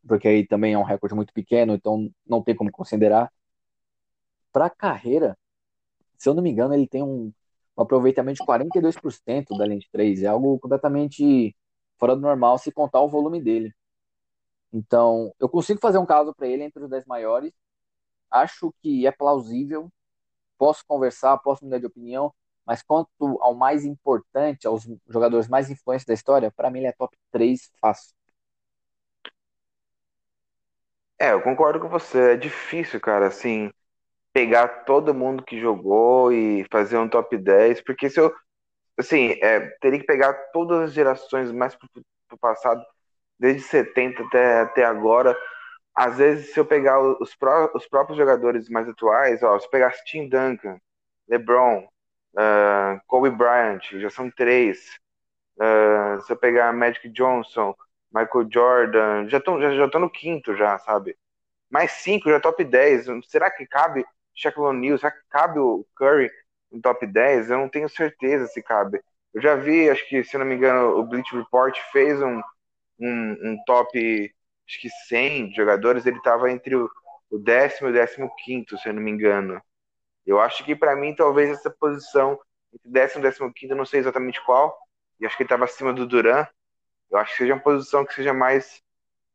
[0.08, 3.32] porque aí também é um recorde muito pequeno, então não tem como considerar.
[4.52, 5.38] Para a carreira,
[6.18, 7.34] se eu não me engano, ele tem um,
[7.78, 10.24] um aproveitamento de 42% da linha de três.
[10.24, 11.56] É algo completamente
[11.98, 13.74] fora do normal se contar o volume dele.
[14.74, 17.54] Então, eu consigo fazer um caso para ele entre os 10 maiores.
[18.32, 19.92] Acho que é plausível
[20.58, 22.34] posso conversar, posso mudar de opinião,
[22.66, 23.10] mas quanto
[23.42, 27.72] ao mais importante, aos jogadores mais influentes da história, para mim ele é top 3
[27.80, 28.16] fácil.
[31.20, 32.34] É, eu concordo com você.
[32.34, 33.72] É difícil, cara, assim,
[34.34, 38.34] pegar todo mundo que jogou e fazer um top 10, porque se eu,
[38.98, 41.90] assim, é, teria que pegar todas as gerações mais pro,
[42.28, 42.84] pro passado,
[43.40, 45.38] desde 70 até, até agora,
[45.96, 49.70] às vezes, se eu pegar os, pró os próprios jogadores mais atuais, ó, se eu
[49.72, 50.80] pegar Tim Duncan,
[51.28, 51.88] LeBron,
[52.36, 55.00] uh, Kobe Bryant, já são três.
[55.58, 57.76] Uh, se eu pegar Magic Johnson,
[58.14, 61.18] Michael Jordan, já tô, já, já tô no quinto já, sabe?
[61.70, 63.08] Mais cinco, já top 10.
[63.28, 64.06] Será que cabe
[64.36, 64.98] Shaquille O'Neal?
[64.98, 66.32] Será que cabe o Curry
[66.72, 67.50] no top 10?
[67.52, 69.02] Eu não tenho certeza se cabe.
[69.34, 72.42] Eu já vi, acho que, se não me engano, o Bleach Report fez um,
[73.00, 74.35] um, um top
[74.68, 76.90] acho que 100 jogadores, ele estava entre o,
[77.40, 79.62] décimo e o décimo quinto, se eu não me engano.
[80.26, 82.40] Eu acho que para mim talvez essa posição
[82.74, 84.78] entre décimo e décimo quinto, não sei exatamente qual,
[85.20, 86.46] e acho que ele estava acima do Duran.
[87.12, 88.84] Eu acho que seja uma posição que seja mais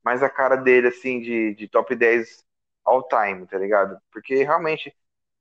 [0.03, 2.45] mais a cara dele assim de, de top 10
[2.85, 3.99] all time, tá ligado?
[4.11, 4.95] Porque realmente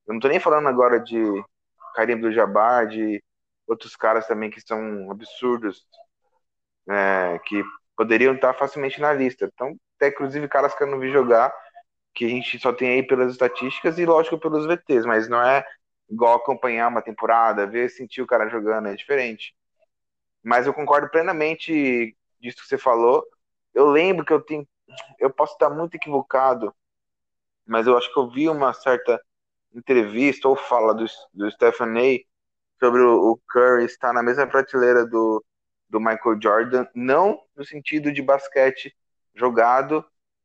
[0.06, 1.16] eu não tô nem falando agora de
[1.94, 3.22] Karim do Jabbar, de
[3.66, 5.86] outros caras também que são absurdos,
[6.88, 7.62] é, que
[8.00, 9.44] poderiam estar facilmente na lista.
[9.52, 11.54] Então, até inclusive caras que eu não vi jogar,
[12.14, 15.62] que a gente só tem aí pelas estatísticas e lógico pelos VTs, mas não é
[16.08, 19.54] igual acompanhar uma temporada, ver, sentir o cara jogando, é diferente.
[20.42, 23.22] Mas eu concordo plenamente disso que você falou.
[23.74, 24.66] Eu lembro que eu tenho,
[25.18, 26.74] eu posso estar muito equivocado,
[27.66, 29.20] mas eu acho que eu vi uma certa
[29.74, 32.18] entrevista ou fala do, do Stephen A.
[32.82, 35.44] sobre o, o Curry estar na mesma prateleira do,
[35.90, 38.96] do Michael Jordan, não no sentido de basquete
[39.34, 40.04] jogado,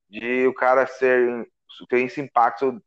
[0.09, 1.47] de o cara ser
[1.89, 2.81] ter esse impacto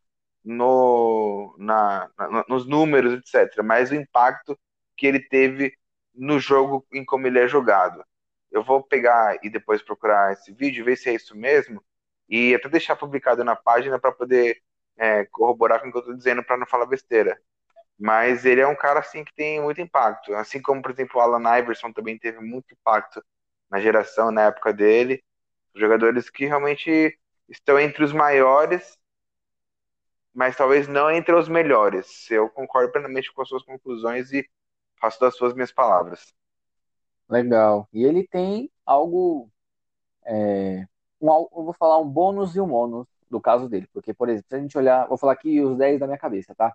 [0.45, 4.59] no, na, na, nos números, etc., mas o impacto
[4.97, 5.77] que ele teve
[6.15, 8.05] no jogo em como ele é jogado.
[8.51, 11.83] Eu vou pegar e depois procurar esse vídeo, ver se é isso mesmo,
[12.29, 14.61] e até deixar publicado na página para poder
[14.97, 17.41] é, corroborar com o que eu estou dizendo para não falar besteira.
[17.99, 20.35] Mas ele é um cara assim que tem muito impacto.
[20.35, 23.23] Assim como, por exemplo, o Alan Iverson também teve muito impacto
[23.71, 25.23] na geração, na época dele.
[25.75, 28.99] Jogadores que realmente estão entre os maiores,
[30.33, 32.31] mas talvez não entre os melhores.
[32.31, 34.49] Eu concordo plenamente com as suas conclusões e
[35.01, 36.33] faço das suas minhas palavras.
[37.29, 37.89] Legal.
[37.93, 39.51] E ele tem algo.
[40.25, 40.87] É,
[41.21, 43.89] um, eu vou falar um bônus e um ônus do caso dele.
[43.93, 45.07] Porque, por exemplo, se a gente olhar.
[45.09, 46.75] Vou falar aqui os 10 da minha cabeça, tá?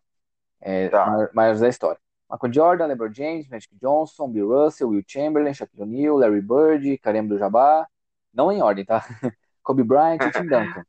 [0.66, 1.30] É, Tá.
[1.34, 2.00] maiores da história.
[2.32, 7.22] Michael Jordan, LeBron James, Magic Johnson, Bill Russell, Will Chamberlain, Shaquille O'Neal, Larry Bird, Kareem
[7.22, 7.88] Abdul-Jabbar.
[8.34, 9.02] Não em ordem, tá?
[9.62, 10.84] Kobe Bryant e Tim Duncan.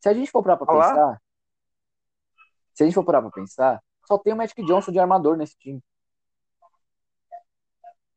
[0.00, 0.88] Se a gente for parar pra Olha lá.
[0.88, 1.22] pensar,
[2.74, 5.56] se a gente for parar pra pensar, só tem o Magic Johnson de armador nesse
[5.56, 5.80] time.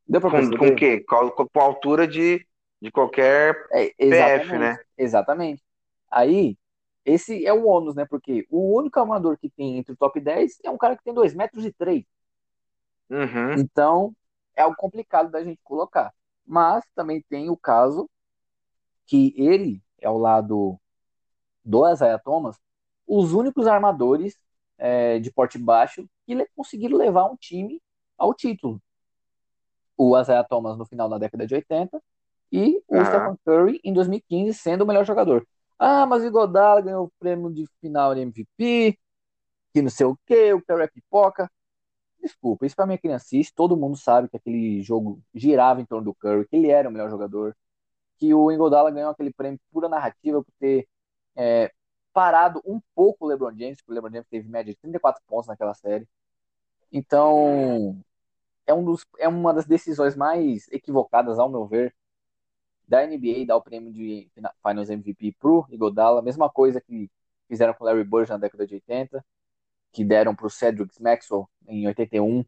[0.08, 0.58] Deu pra perceber?
[0.58, 1.00] com o quê?
[1.08, 2.46] Com, com- a altura de,
[2.80, 4.78] de qualquer É, PF, né?
[4.96, 5.62] exatamente.
[6.10, 6.56] Aí,
[7.06, 8.04] esse é o ônus, né?
[8.04, 11.14] Porque o único armador que tem entre o top 10 é um cara que tem
[11.14, 12.04] 2 metros e 3.
[13.08, 13.54] Uhum.
[13.54, 14.14] Então,
[14.56, 16.12] é algo complicado da gente colocar.
[16.44, 18.10] Mas também tem o caso
[19.06, 20.80] que ele, ao lado
[21.64, 22.58] do Isaiah Thomas,
[23.06, 24.36] os únicos armadores
[24.76, 27.80] é, de porte baixo que conseguiram levar um time
[28.18, 28.82] ao título.
[29.96, 32.02] O Isaiah Thomas no final da década de 80
[32.50, 33.04] e o Aham.
[33.04, 35.46] Stephen Curry em 2015 sendo o melhor jogador.
[35.78, 38.98] Ah, mas o Iguodala ganhou o prêmio de final de MVP,
[39.72, 41.50] que não sei o quê, o Curry é pipoca.
[42.20, 46.14] Desculpa, isso pra minha criancice, todo mundo sabe que aquele jogo girava em torno do
[46.14, 47.56] Curry, que ele era o melhor jogador,
[48.18, 50.88] que o Iguodala ganhou aquele prêmio pura narrativa por ter
[51.36, 51.72] é,
[52.12, 55.48] parado um pouco o LeBron James, porque o LeBron James teve média de 34 pontos
[55.48, 56.08] naquela série.
[56.92, 58.00] Então,
[58.66, 61.94] é, um dos, é uma das decisões mais equivocadas, ao meu ver,
[62.88, 66.22] da NBA dar o prêmio de fina- Finals MVP pro Iguodala.
[66.22, 67.10] Mesma coisa que
[67.48, 69.24] fizeram com Larry Bird na década de 80,
[69.92, 72.44] que deram pro Cedric Maxwell em 81,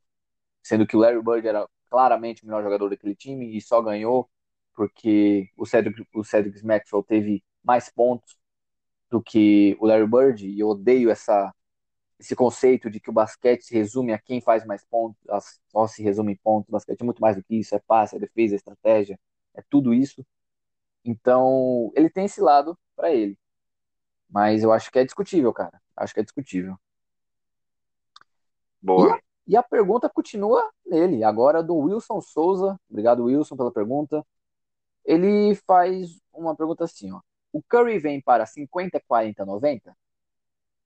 [0.63, 4.29] sendo que o Larry Bird era claramente o melhor jogador daquele time e só ganhou
[4.75, 8.37] porque o Cedric, o Cedric Maxwell teve mais pontos
[9.11, 11.55] do que o Larry Bird, e eu odeio essa,
[12.21, 15.21] esse conceito de que o basquete se resume a quem faz mais pontos,
[15.71, 16.69] só se resume em pontos.
[16.69, 19.19] O basquete é muito mais do que isso, é passe, é defesa, é estratégia,
[19.55, 20.25] é tudo isso.
[21.05, 23.39] Então, ele tem esse lado para ele.
[24.29, 25.81] Mas eu acho que é discutível, cara.
[25.97, 26.73] Acho que é discutível.
[28.83, 29.21] E a, Boa.
[29.47, 32.79] e a pergunta continua nele, agora do Wilson Souza.
[32.89, 34.25] Obrigado, Wilson, pela pergunta.
[35.05, 37.21] Ele faz uma pergunta assim, ó.
[37.53, 39.97] O Curry vem para 50, 40, 90?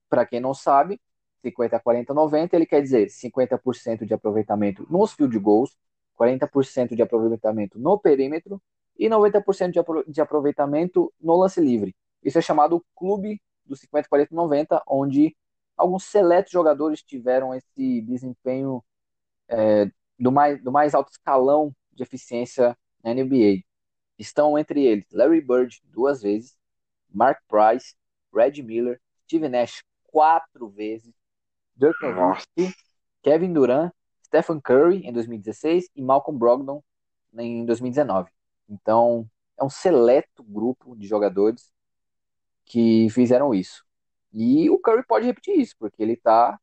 [0.08, 1.00] Para quem não sabe,
[1.42, 5.76] 50, 40, 90, ele quer dizer 50% de aproveitamento nos field goals,
[6.18, 8.60] 40% de aproveitamento no perímetro
[8.98, 11.94] e 90% de, apro de aproveitamento no lance livre.
[12.22, 15.36] Isso é chamado clube do 50, 40, 90, onde
[15.76, 18.84] alguns seletos jogadores tiveram esse desempenho
[19.48, 23.62] é, do, mais, do mais alto escalão de eficiência na NBA.
[24.18, 26.56] Estão entre eles Larry Bird duas vezes,
[27.12, 27.94] Mark Price,
[28.32, 31.12] Red Miller, Steve Nash quatro vezes,
[31.74, 31.98] Dirk.
[32.02, 32.74] Nowitzki,
[33.22, 33.92] Kevin Durant,
[34.32, 36.82] Stephen Curry em 2016 e Malcolm Brogdon
[37.38, 38.30] em 2019.
[38.68, 41.70] Então, é um seleto grupo de jogadores
[42.64, 43.84] que fizeram isso.
[44.32, 46.58] E o Curry pode repetir isso, porque ele está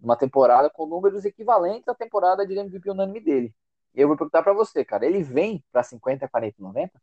[0.00, 3.54] numa temporada com números equivalentes à temporada de MVP unânime dele.
[3.94, 7.00] E eu vou perguntar para você, cara, ele vem para 50, 40, 90?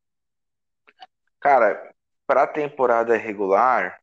[1.39, 1.93] Cara,
[2.27, 3.99] para temporada regular,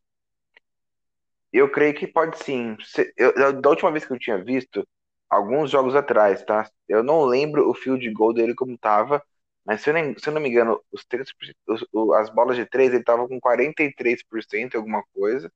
[1.53, 2.77] eu creio que pode sim.
[3.17, 4.87] Eu- da última vez que eu tinha visto,
[5.29, 6.71] alguns jogos atrás, tá?
[6.89, 9.23] Eu não lembro o field goal dele como tava,
[9.65, 11.29] mas se eu, nem- se eu não me engano, os três,
[11.67, 11.85] os-
[12.17, 15.51] as bolas de três, ele tava com 43%, alguma coisa.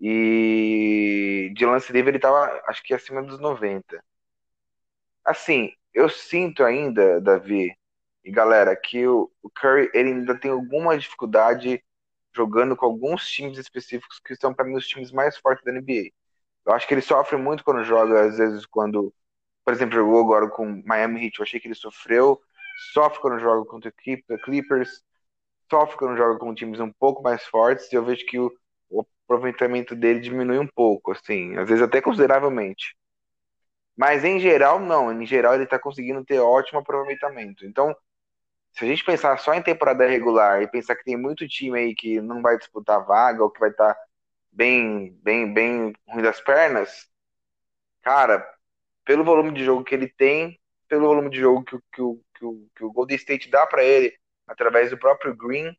[0.00, 4.02] E de lance livre ele tava, acho que acima dos 90.
[5.24, 7.74] Assim, eu sinto ainda, Davi
[8.24, 11.82] e galera, que o, o Curry ele ainda tem alguma dificuldade
[12.34, 16.21] jogando com alguns times específicos que são para mim os times mais fortes da NBA.
[16.66, 19.12] Eu acho que ele sofre muito quando joga, às vezes quando,
[19.64, 22.40] por exemplo, jogou agora com Miami Heat, eu achei que ele sofreu,
[22.92, 23.92] sofre quando joga contra
[24.44, 25.02] Clippers,
[25.70, 28.52] sofre quando joga com times um pouco mais fortes, e eu vejo que o,
[28.90, 32.96] o aproveitamento dele diminui um pouco, assim, às vezes até consideravelmente.
[33.96, 35.12] Mas em geral, não.
[35.12, 37.64] Em geral, ele tá conseguindo ter ótimo aproveitamento.
[37.66, 37.94] Então,
[38.72, 41.94] se a gente pensar só em temporada regular e pensar que tem muito time aí
[41.94, 43.96] que não vai disputar vaga ou que vai estar
[44.52, 47.08] bem, bem, bem ruim das pernas,
[48.02, 48.46] cara,
[49.04, 52.02] pelo volume de jogo que ele tem, pelo volume de jogo que, o- que,
[52.40, 55.76] que, que o Golden State dá para ele através do próprio Green,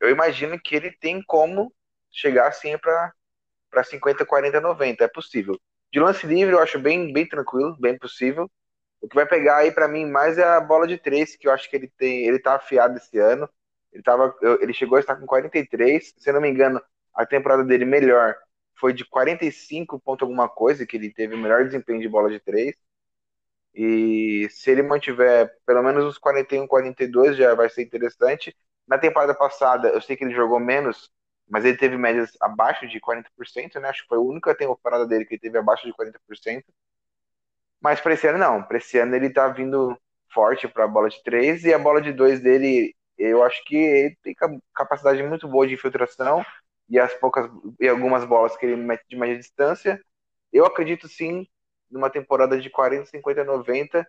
[0.00, 1.72] eu imagino que ele tem como
[2.10, 3.12] chegar assim para
[3.70, 5.04] para 50, 40, 90.
[5.04, 5.60] É possível.
[5.92, 8.50] De lance livre eu acho bem, bem tranquilo, bem possível.
[9.00, 11.52] O que vai pegar aí para mim mais é a bola de três, que eu
[11.52, 13.48] acho que ele tem, ele tá afiado esse ano.
[13.92, 16.82] Ele tava, ele chegou a estar com 43, se não me engano,
[17.14, 18.36] a temporada dele melhor
[18.78, 22.40] foi de 45 ponto alguma coisa, que ele teve o melhor desempenho de bola de
[22.40, 22.74] três.
[23.74, 28.54] E se ele mantiver pelo menos os 41, 42 já vai ser interessante.
[28.86, 31.10] Na temporada passada, eu sei que ele jogou menos,
[31.48, 33.88] mas ele teve médias abaixo de 40%, né?
[33.88, 36.64] Acho que foi a única temporada dele que ele teve abaixo de 40%.
[37.80, 39.96] Mas para esse ano não, para esse ano ele tá vindo
[40.32, 43.76] forte para a bola de 3 e a bola de 2 dele, eu acho que
[43.76, 44.34] ele tem
[44.74, 46.44] capacidade muito boa de infiltração
[46.88, 50.00] e as poucas e algumas bolas que ele mete de média distância.
[50.52, 51.46] Eu acredito sim
[51.90, 54.06] numa temporada de 40, 50, 90,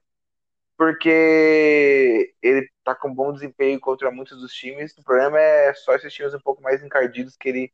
[0.77, 4.97] porque ele tá com bom desempenho contra muitos dos times.
[4.97, 7.73] O problema é só esses times um pouco mais encardidos que ele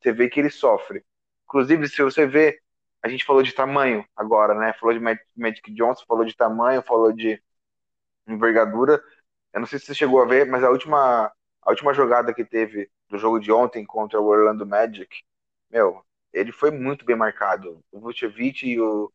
[0.00, 1.04] você vê que ele sofre.
[1.44, 2.60] Inclusive, se você vê,
[3.02, 4.72] a gente falou de tamanho agora, né?
[4.74, 5.00] Falou de
[5.36, 7.42] Magic Johnson, falou de tamanho, falou de
[8.26, 9.02] envergadura.
[9.52, 11.32] Eu não sei se você chegou a ver, mas a última,
[11.62, 15.22] a última jogada que teve do jogo de ontem contra o Orlando Magic,
[15.70, 17.82] meu, ele foi muito bem marcado.
[17.92, 19.10] O Vucevic e o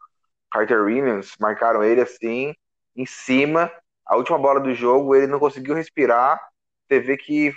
[0.52, 2.54] Carter Williams marcaram ele assim,
[2.96, 3.72] em cima.
[4.06, 6.40] A última bola do jogo, ele não conseguiu respirar.
[6.88, 7.54] Você vê que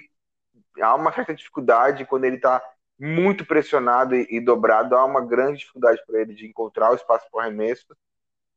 [0.81, 2.63] há uma certa dificuldade quando ele está
[2.99, 4.97] muito pressionado e, e, dobrado.
[4.97, 7.87] Há uma grande dificuldade para ele de encontrar o espaço para o arremesso.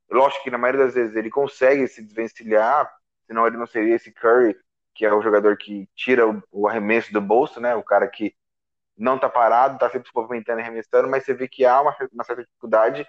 [0.10, 2.92] Lógico que na maioria das vezes ele consegue se desvencilhar,
[3.28, 4.58] senão ele não seria esse Curry,
[5.00, 7.74] que é o jogador que tira o, o arremesso do bolso, né?
[7.74, 8.36] O cara que
[8.98, 11.96] não está parado, está sempre se movimentando e arremessando, mas você vê que há uma,
[12.12, 13.08] uma certa dificuldade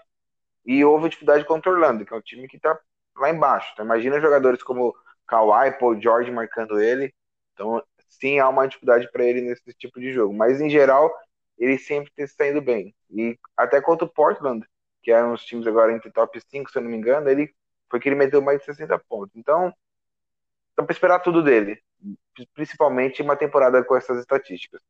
[0.65, 2.79] e houve dificuldade contra o Orlando, que é um time que está
[3.17, 3.71] lá embaixo.
[3.73, 4.95] Então, imagina jogadores como
[5.27, 7.13] Kawhi, Paul George marcando ele.
[7.55, 10.33] Então, sim, há uma dificuldade para ele nesse tipo de jogo.
[10.33, 11.13] Mas, em geral,
[11.59, 12.95] ele sempre tem saindo bem.
[13.11, 14.65] E até contra o Portland,
[15.03, 17.53] que é um dos times agora entre top 5, se eu não me engano, ele
[17.91, 19.35] foi que ele meteu mais de 60 pontos.
[19.35, 19.75] Então,
[20.77, 21.81] dá para esperar tudo dele.
[22.55, 24.81] Principalmente uma temporada com essas estatísticas.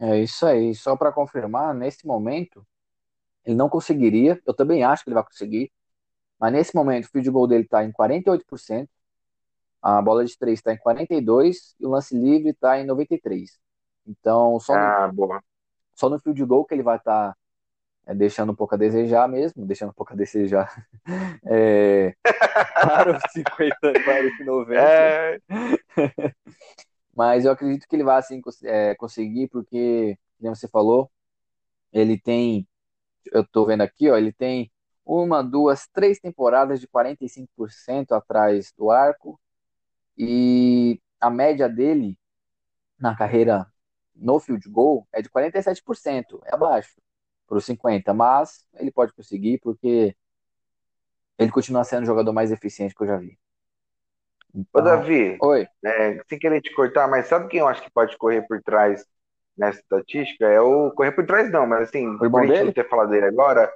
[0.00, 0.74] É isso aí.
[0.74, 2.66] Só para confirmar, nesse momento,
[3.44, 4.40] ele não conseguiria.
[4.46, 5.70] Eu também acho que ele vai conseguir.
[6.38, 8.88] Mas nesse momento, o field goal dele está em 48%,
[9.80, 13.50] a bola de 3 está em 42% e o lance livre está em 93%.
[14.06, 15.42] Então, só, ah, no, boa.
[15.94, 17.36] só no field goal que ele vai estar tá,
[18.06, 20.86] é, deixando um pouco a desejar mesmo, deixando um pouco a desejar.
[21.46, 22.14] É,
[22.80, 24.80] para os 50, para os 90.
[24.80, 25.38] É.
[27.14, 31.10] Mas eu acredito que ele vai assim é, conseguir, porque, como você falou,
[31.92, 32.66] ele tem
[33.32, 34.70] eu tô vendo aqui, ó, ele tem
[35.04, 39.40] uma, duas, três temporadas de 45% atrás do arco
[40.16, 42.18] e a média dele
[42.98, 43.66] na carreira
[44.14, 46.94] no field goal é de 47%, é abaixo
[47.46, 50.16] para os 50, mas ele pode conseguir porque
[51.38, 53.38] ele continua sendo o jogador mais eficiente que eu já vi.
[54.54, 55.66] Então, Ô, Davi, oi.
[55.84, 59.04] É, sem querer te cortar, mas sabe quem eu acho que pode correr por trás
[59.56, 62.72] nessa estatística é o correr por trás, não, mas assim, o irmão dele?
[62.72, 63.72] ter falado dele agora.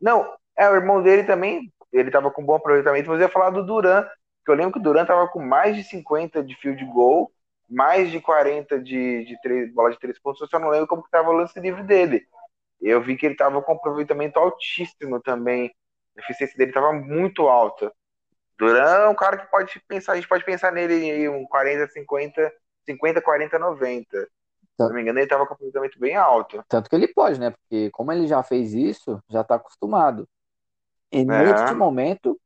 [0.00, 3.50] Não, é o irmão dele também, ele tava com bom aproveitamento, mas eu ia falar
[3.50, 4.06] do Duran,
[4.44, 7.30] que eu lembro que o Duran tava com mais de 50 de field goal,
[7.68, 11.02] mais de 40 de, de três, bola de três pontos, eu só não lembro como
[11.02, 12.26] que tava o lance livre dele.
[12.80, 15.74] Eu vi que ele tava com aproveitamento altíssimo também,
[16.16, 17.92] a eficiência dele tava muito alta.
[18.58, 21.88] Duran é um cara que pode pensar, a gente pode pensar nele em um 40,
[21.88, 22.52] 50,
[22.86, 24.18] 50, 40, 90.
[24.20, 24.28] Se
[24.78, 26.62] não me engano, ele estava com um aproveitamento bem alto.
[26.68, 27.50] Tanto que ele pode, né?
[27.50, 30.28] Porque como ele já fez isso, já está acostumado.
[31.10, 31.24] E é.
[31.24, 32.38] neste momento,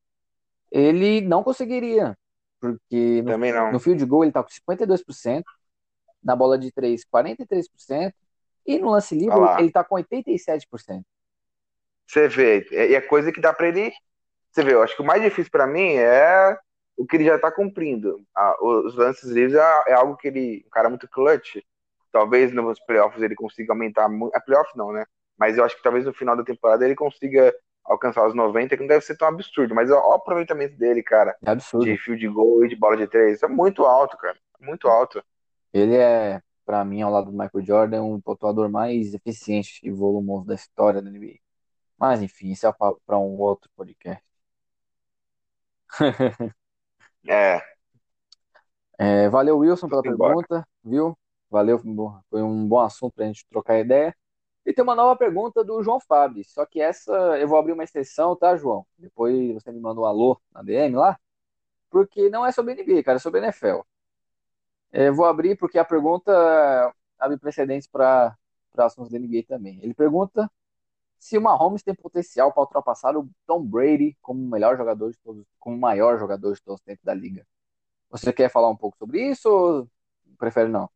[0.71, 2.17] ele não conseguiria.
[2.61, 3.73] Porque no, Também não.
[3.73, 5.43] no field goal ele está com 52%,
[6.23, 8.13] na bola de 3, 43%,
[8.67, 11.03] e no lance livre ele está com 87%.
[12.07, 13.93] Você vê, é, é coisa que dá para ele.
[14.51, 16.59] Você vê, eu acho que o mais difícil para mim é
[16.97, 18.21] o que ele já está cumprindo.
[18.35, 20.65] Ah, os lances livres é, é, algo que ele.
[20.67, 21.59] Um cara muito clutch
[22.11, 24.35] talvez nos playoffs ele consiga aumentar muito.
[24.35, 25.05] A playoff não, né?
[25.39, 27.55] Mas eu acho que talvez no final da temporada ele consiga
[27.85, 29.75] alcançar os 90, que não deve ser tão absurdo.
[29.75, 31.85] Mas o aproveitamento dele, cara, é absurdo.
[31.85, 34.37] de field goal e de bola de três, é muito alto, cara.
[34.61, 35.23] Muito alto.
[35.73, 36.41] Ele é,
[36.71, 41.03] para mim, ao lado do Michael Jordan, um pontuador mais eficiente e volumoso da história
[41.03, 41.41] da NBA.
[41.99, 44.23] Mas, enfim, isso é para um outro podcast.
[47.29, 47.61] é.
[48.97, 49.29] é.
[49.29, 51.19] Valeu, Wilson, pela pergunta, viu?
[51.51, 51.81] Valeu,
[52.31, 54.17] foi um bom assunto para a gente trocar ideia.
[54.65, 56.45] E tem uma nova pergunta do João Fábio.
[56.45, 58.87] Só que essa eu vou abrir uma exceção, tá, João?
[58.97, 61.19] Depois você me manda um alô na DM lá.
[61.91, 63.81] Porque não é sobre NBA, cara, é sobre NFL.
[64.93, 66.33] É, vou abrir porque a pergunta
[67.19, 68.37] abre precedentes para
[68.77, 69.79] assuntos da NBA também.
[69.83, 70.51] Ele pergunta
[71.19, 75.19] se o Mahomes tem potencial para ultrapassar o Tom Brady como o melhor jogador de
[75.19, 77.47] todos, como o maior jogador de todos os tempos da liga.
[78.11, 79.89] Você quer falar um pouco sobre isso ou
[80.39, 80.91] prefere não?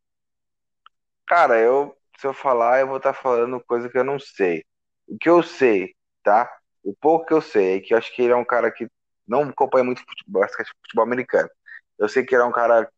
[1.26, 4.64] Cara, eu se eu falar, eu vou estar falando coisa que eu não sei.
[5.07, 6.51] O que eu sei, tá?
[6.82, 8.88] O pouco que eu sei é que eu acho que ele é um cara que
[9.26, 10.47] não acompanha muito futebol,
[10.82, 11.49] futebol americano.
[11.99, 12.90] Eu sei que ele é um cara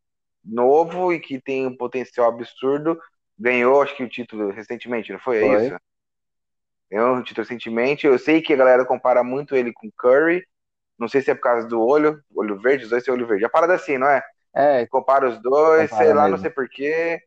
[0.47, 2.99] novo e que tem um potencial absurdo.
[3.39, 5.67] Ganhou, acho que o título recentemente, não foi, foi.
[5.67, 5.77] isso?
[6.91, 8.07] Ganhou o título recentemente.
[8.07, 10.47] Eu sei que a galera compara muito ele com Curry.
[10.99, 13.45] Não sei se é por causa do olho, olho verde, os dois têm olho verde.
[13.45, 14.23] A parada assim, não é?
[14.55, 14.87] É.
[14.87, 16.37] Compara os dois, compara sei lá, mesmo.
[16.37, 17.21] não sei porquê.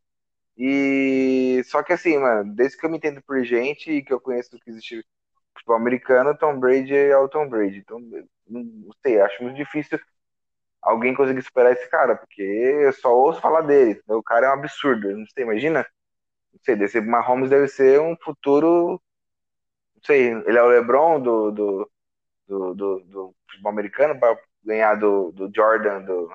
[0.58, 4.20] E só que assim, mano, desde que eu me entendo por gente e que eu
[4.20, 5.06] conheço que existe
[5.54, 7.78] futebol americano, Tom Brady é o Tom Brady.
[7.78, 8.00] Então,
[8.48, 10.00] não sei, acho muito difícil
[10.82, 14.02] alguém conseguir superar esse cara, porque eu só ouço falar dele.
[14.08, 15.86] O cara é um absurdo, não sei, imagina?
[16.54, 19.02] Não sei, desse Mahomes deve ser um futuro.
[19.96, 21.92] Não sei, ele é o LeBron do, do,
[22.48, 26.30] do, do, do futebol americano para ganhar do, do Jordan, do,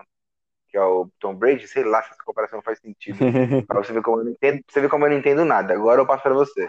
[0.69, 3.19] que é o Tom Brady, sei lá se essa comparação faz sentido.
[3.67, 5.73] pra você ver como eu não entendo, você ver como eu não entendo nada.
[5.75, 6.69] Agora eu passo para você.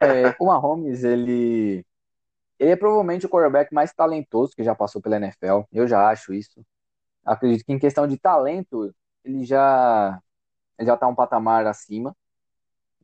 [0.00, 1.84] É, o Mahomes, ele
[2.58, 5.62] ele é provavelmente o quarterback mais talentoso que já passou pela NFL.
[5.72, 6.64] Eu já acho isso.
[7.24, 8.94] Acredito que em questão de talento,
[9.24, 10.20] ele já
[10.78, 12.16] ele já está um patamar acima.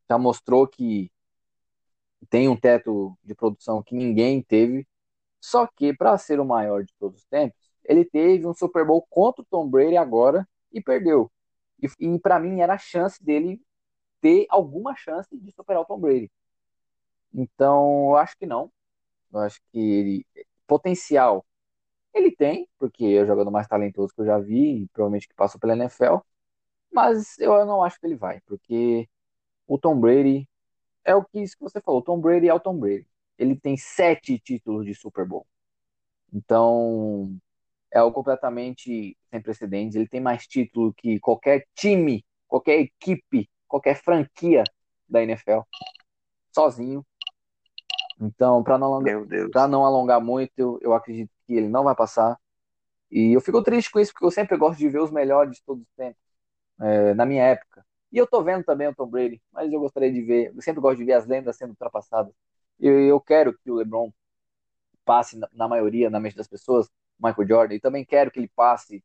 [0.08, 1.10] Já mostrou que
[2.28, 4.86] tem um teto de produção que ninguém teve.
[5.40, 9.06] Só que para ser o maior de todos os tempos, ele teve um Super Bowl
[9.08, 11.30] contra o Tom Brady agora e perdeu.
[11.82, 13.60] E, e para mim era a chance dele
[14.20, 16.30] ter alguma chance de superar o Tom Brady.
[17.32, 18.70] Então, eu acho que não.
[19.32, 20.26] Eu acho que ele,
[20.66, 21.44] potencial
[22.14, 25.34] ele tem, porque é o jogador mais talentoso que eu já vi, e provavelmente que
[25.34, 26.18] passou pela NFL.
[26.92, 29.08] Mas eu não acho que ele vai, porque
[29.66, 30.48] o Tom Brady
[31.04, 32.00] é o que você falou.
[32.00, 33.06] O Tom Brady é o Tom Brady.
[33.38, 35.46] Ele tem sete títulos de Super Bowl.
[36.32, 37.36] Então,
[37.92, 39.96] é algo completamente sem precedentes.
[39.96, 44.64] Ele tem mais título que qualquer time, qualquer equipe, qualquer franquia
[45.08, 45.61] da NFL.
[46.52, 47.04] Sozinho.
[48.20, 52.38] Então, para não, alongar, não alongar muito, eu, eu acredito que ele não vai passar.
[53.11, 55.62] E eu fico triste com isso, porque eu sempre gosto de ver os melhores de
[55.64, 56.20] todos os tempos,
[56.80, 57.84] é, na minha época.
[58.12, 60.80] E eu tô vendo também o Tom Brady, mas eu gostaria de ver, eu sempre
[60.80, 62.32] gosto de ver as lendas sendo ultrapassadas.
[62.80, 64.12] E eu, eu quero que o LeBron
[65.05, 66.88] passe, na, na, maioria, na mente das pessoas,
[67.18, 69.05] Michael Jordan, e também quero que ele passe,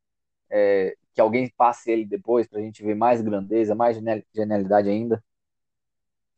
[0.49, 3.97] é, que alguém passe ele depois, pra gente ver mais grandeza, mais
[4.33, 5.23] genialidade ainda.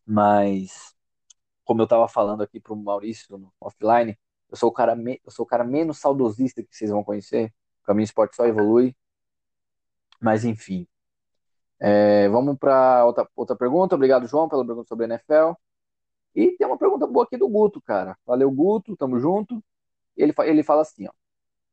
[0.05, 0.95] Mas
[1.66, 4.18] como eu estava falando aqui para o Maurício no offline,
[4.50, 7.54] eu sou o cara me, eu sou o cara menos saudosista que vocês vão conhecer.
[7.84, 8.95] O caminho esporte só evolui.
[10.22, 10.88] Mas enfim.
[11.80, 13.95] É, vamos para outra, outra pergunta.
[13.95, 15.54] Obrigado, João, pela pergunta sobre a NFL.
[16.36, 18.18] E tem uma pergunta boa aqui do Guto, cara.
[18.26, 19.64] Valeu, Guto, tamo junto.
[20.16, 21.12] Ele, ele fala assim, ó.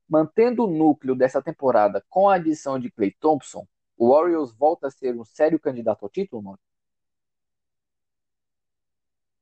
[0.08, 3.66] Mantendo o núcleo dessa temporada com a adição de Clay Thompson,
[3.96, 6.58] o Warriors volta a ser um sério candidato ao título, mano?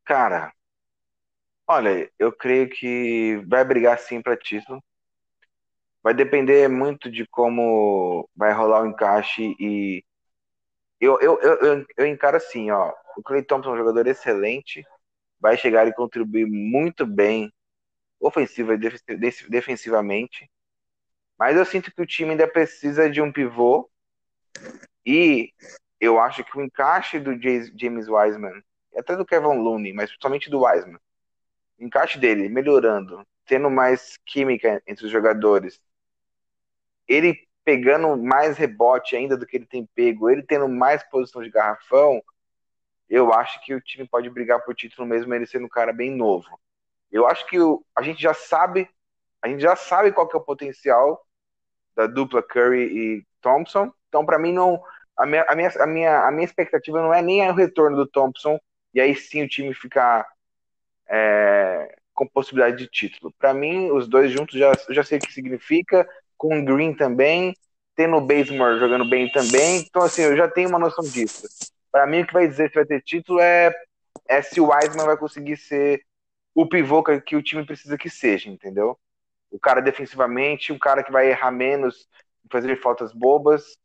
[0.04, 0.52] Cara,
[1.66, 4.82] olha, eu creio que vai brigar sim para título.
[6.02, 10.04] Vai depender muito de como vai rolar o encaixe e
[11.00, 12.92] eu, eu, eu, eu, encaro assim, ó.
[13.16, 14.84] O Clay Thompson é um jogador excelente,
[15.40, 17.52] vai chegar e contribuir muito bem
[18.20, 18.78] ofensiva e
[19.50, 20.48] defensivamente.
[21.38, 23.90] Mas eu sinto que o time ainda precisa de um pivô
[25.04, 25.52] e
[26.00, 28.62] eu acho que o encaixe do James Wiseman
[28.96, 31.00] até do Kevin Looney, mas principalmente do Wiseman.
[31.84, 35.80] Encaixe dele melhorando, tendo mais química entre os jogadores,
[37.08, 41.50] ele pegando mais rebote ainda do que ele tem pego, ele tendo mais posição de
[41.50, 42.22] garrafão,
[43.08, 46.10] eu acho que o time pode brigar por título mesmo ele sendo um cara bem
[46.10, 46.48] novo.
[47.10, 48.88] Eu acho que o, a gente já sabe,
[49.42, 51.24] a gente já sabe qual que é o potencial
[51.94, 53.92] da dupla Curry e Thompson.
[54.08, 54.82] Então, para mim não
[55.16, 58.06] a minha, a minha, a minha, a minha expectativa não é nem o retorno do
[58.06, 58.58] Thompson
[58.94, 60.26] e aí sim o time ficar
[61.12, 63.32] é, com possibilidade de título.
[63.38, 66.08] Para mim, os dois juntos já, já sei o que significa,
[66.38, 67.54] com o Green também,
[67.94, 71.46] tendo o Bazemore jogando bem também, então assim, eu já tenho uma noção disso.
[71.90, 73.70] Para mim, o que vai dizer se vai ter título é,
[74.26, 76.02] é se o Wiseman vai conseguir ser
[76.54, 78.98] o pivô que, o time precisa que seja, entendeu?
[79.50, 82.08] O cara defensivamente, o cara que vai errar menos,
[82.50, 83.76] fazer faltas bobas,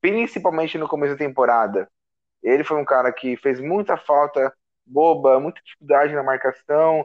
[0.00, 1.90] principalmente no começo da temporada.
[2.42, 4.52] Ele foi um cara que fez muita falta
[4.88, 7.04] boba, muita dificuldade na marcação,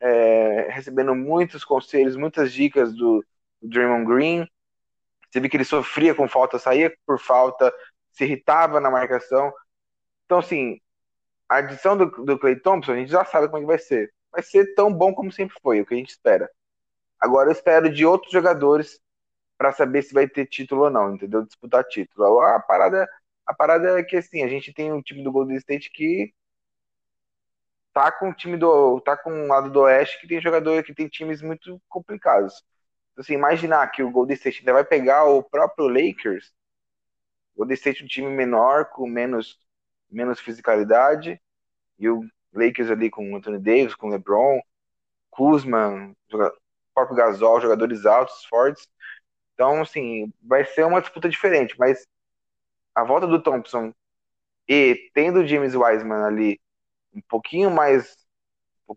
[0.00, 3.24] é, recebendo muitos conselhos, muitas dicas do,
[3.60, 4.48] do Draymond Green.
[5.30, 7.72] Você viu que ele sofria com falta, saía por falta,
[8.10, 9.52] se irritava na marcação.
[10.26, 10.80] Então, assim,
[11.48, 14.12] a adição do, do Clay Thompson, a gente já sabe como é que vai ser.
[14.30, 16.50] vai ser tão bom como sempre foi, é o que a gente espera.
[17.20, 19.00] Agora eu espero de outros jogadores
[19.56, 21.44] para saber se vai ter título ou não, entendeu?
[21.44, 22.40] Disputar título.
[22.40, 23.08] A parada,
[23.46, 26.32] a parada é que assim, a gente tem um time do Golden State que
[27.92, 30.94] tá com o time do tá com o lado do Oeste que tem jogador que
[30.94, 32.62] tem times muito complicados.
[33.12, 36.52] Então, assim, imaginar que o Golden State ainda vai pegar o próprio Lakers,
[37.54, 39.58] o Golden State é um time menor com menos
[40.10, 41.40] menos fisicalidade
[41.98, 42.22] e o
[42.52, 44.60] Lakers ali com Anthony Davis, com LeBron,
[45.30, 46.52] Kuzma, o
[46.94, 48.88] próprio Gasol, jogadores altos, fortes.
[49.54, 52.06] Então, assim, vai ser uma disputa diferente, mas
[52.94, 53.92] a volta do Thompson
[54.68, 56.60] e tendo o James Wiseman ali
[57.14, 58.16] um pouquinho mais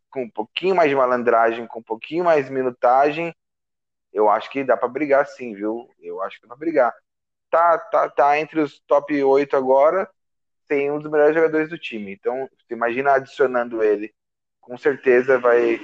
[0.09, 3.34] com um pouquinho mais de malandragem, com um pouquinho mais de minutagem,
[4.11, 5.89] eu acho que dá para brigar sim, viu?
[5.99, 6.93] Eu acho que dá pra brigar.
[7.49, 10.09] Tá, tá, tá entre os top 8 agora,
[10.68, 12.13] tem um dos melhores jogadores do time.
[12.13, 14.13] Então, você imagina adicionando ele,
[14.61, 15.80] com certeza vai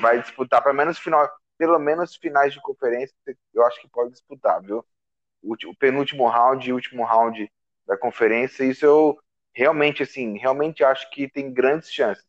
[0.00, 3.14] vai disputar pelo menos final, pelo menos finais de conferência,
[3.54, 4.84] eu acho que pode disputar, viu?
[5.42, 7.50] O, penúltimo round e último round
[7.86, 9.18] da conferência, isso eu
[9.58, 12.24] realmente assim, realmente acho que tem grandes chances.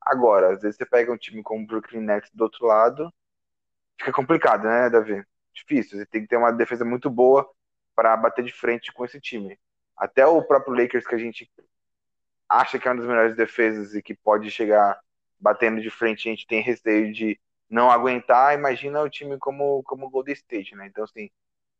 [0.00, 3.10] Agora, às vezes você pega um time como o Brooklyn Nets do outro lado,
[3.98, 5.24] fica complicado, né, Davi?
[5.54, 7.50] Difícil, você tem que ter uma defesa muito boa
[7.94, 9.58] para bater de frente com esse time.
[9.96, 11.50] Até o próprio Lakers, que a gente
[12.46, 15.00] acha que é uma das melhores defesas e que pode chegar
[15.40, 18.54] batendo de frente, a gente tem receio de não aguentar.
[18.54, 20.86] Imagina o time como, como o Golden State, né?
[20.86, 21.30] Então, assim,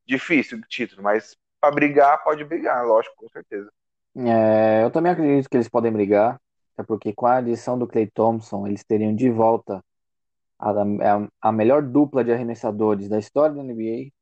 [0.07, 3.70] difícil o título, mas para brigar, pode brigar, lógico, com certeza.
[4.19, 6.41] É, eu também acredito que eles podem brigar,
[6.75, 9.85] até porque com a adição do Clay Thompson, eles teriam de volta
[10.59, 14.12] a, a, a melhor dupla de arremessadores da história da NBA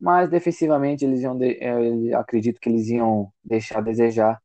[0.00, 4.42] mas defensivamente eles iam de, eu acredito que eles iam deixar a desejar,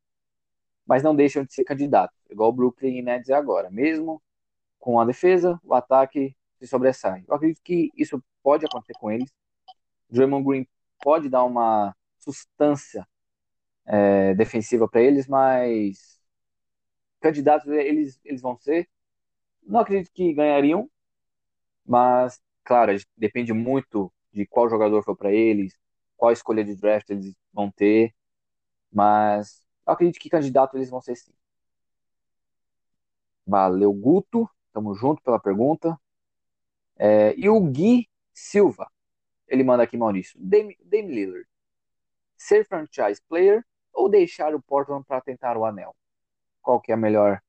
[0.86, 3.70] mas não deixam de ser candidatos, igual o Brooklyn Nets é agora.
[3.70, 4.22] Mesmo
[4.80, 7.24] com a defesa, o ataque se sobressai.
[7.28, 9.30] Eu acredito que isso pode acontecer com eles.
[10.10, 10.68] Draymond Green
[11.02, 13.06] pode dar uma sustância
[13.88, 16.20] é, defensiva para eles, mas
[17.20, 18.88] candidatos eles, eles vão ser.
[19.64, 20.90] Não acredito que ganhariam,
[21.86, 25.78] mas, claro, depende muito de qual jogador for para eles,
[26.16, 28.14] qual escolha de draft eles vão ter,
[28.92, 31.32] mas eu acredito que candidato eles vão ser sim.
[33.44, 34.48] Valeu, Guto.
[34.72, 35.98] Tamo junto pela pergunta.
[36.96, 38.90] É, e o Gui Silva,
[39.48, 40.38] ele manda aqui, Maurício.
[40.42, 41.46] Dame, Dame Lillard,
[42.38, 43.64] ser franchise player
[43.98, 45.94] ou deixar o Portland para tentar o anel?
[46.62, 47.40] Qual que é a melhor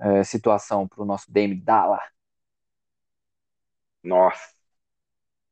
[0.00, 2.00] é, situação para o nosso Dame Dalla?
[4.02, 4.54] Nossa,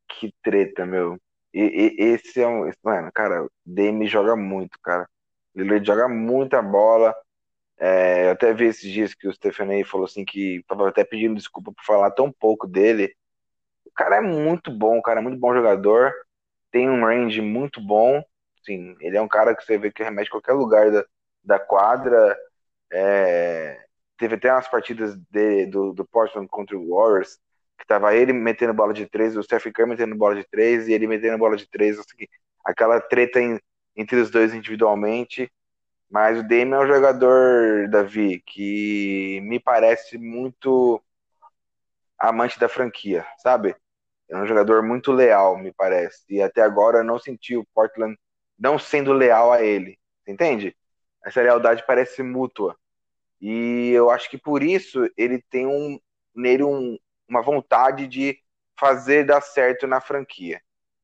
[0.09, 1.19] que treta, meu.
[1.55, 2.71] E, e, esse é um.
[2.83, 5.09] Mano, cara, Dame joga muito, cara.
[5.55, 7.15] Lillard joga muita bola.
[7.79, 11.37] É, eu até vi esses dias que o Stephanie falou assim que tava até pedindo
[11.37, 13.15] desculpa por falar tão pouco dele.
[13.87, 16.13] O cara é muito bom, cara é muito bom jogador.
[16.73, 18.23] Tem um range muito bom.
[18.65, 21.05] Sim, ele é um cara que você vê que remete qualquer lugar da,
[21.45, 22.37] da quadra.
[22.93, 23.85] É,
[24.19, 27.39] teve até umas partidas de, do, do Portland contra o Warriors
[27.79, 30.93] que tava ele metendo bola de três, o Steph Curry metendo bola de três e
[30.93, 32.27] ele metendo bola de três, assim,
[32.65, 33.61] aquela treta em,
[33.97, 35.51] entre os dois individualmente.
[36.11, 41.03] Mas o Dame é um jogador, Davi, que me parece muito
[42.19, 43.75] amante da franquia, sabe?
[44.31, 46.25] É um jogador muito leal, me parece.
[46.31, 48.17] E até agora eu não senti o Portland
[48.63, 49.99] não sendo leal a ele.
[50.27, 50.77] Entende?
[51.25, 52.79] Essa lealdade parece mútua.
[53.41, 55.99] E eu acho que por isso ele tem um,
[56.35, 56.99] nele um,
[57.29, 58.39] uma vontade de
[58.79, 60.63] fazer dar certo na franquia,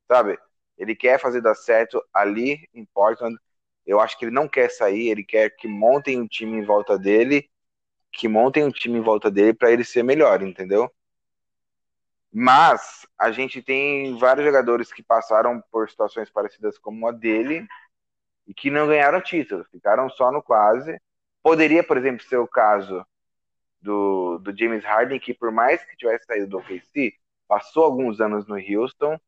[0.08, 0.38] sabe?
[0.78, 3.36] Ele quer fazer dar certo ali em Portland.
[3.86, 6.98] Eu acho que ele não quer sair, ele quer que montem um time em volta
[6.98, 7.50] dele,
[8.12, 10.90] que montem um time em volta dele para ele ser melhor, entendeu?
[12.32, 17.66] Mas a gente tem vários jogadores que passaram por situações parecidas como a dele
[18.46, 21.00] e que não ganharam título, ficaram só no quase.
[21.42, 23.04] Poderia, por exemplo, ser o caso
[23.80, 27.14] do, do James Harden, que por mais que tivesse saído do OKC,
[27.46, 29.18] passou alguns anos no Houston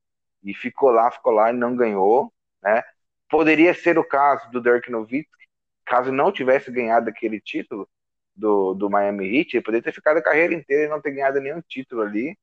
[0.43, 2.33] e ficou lá, ficou lá e não ganhou,
[2.63, 2.83] né?
[3.29, 5.47] Poderia ser o caso do Dirk Nowitzki,
[5.85, 7.89] caso não tivesse ganhado aquele título
[8.35, 11.41] do, do Miami Heat, ele poderia ter ficado a carreira inteira e não ter ganhado
[11.41, 12.37] nenhum título ali.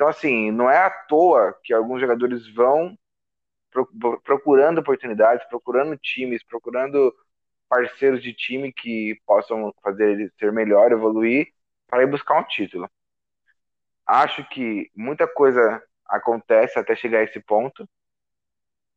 [0.00, 2.96] Então, assim, não é à toa que alguns jogadores vão
[4.24, 7.14] procurando oportunidades, procurando times, procurando
[7.68, 11.48] parceiros de time que possam fazer ele ser melhor, evoluir,
[11.86, 12.90] para ir buscar um título.
[14.06, 17.86] Acho que muita coisa acontece até chegar a esse ponto.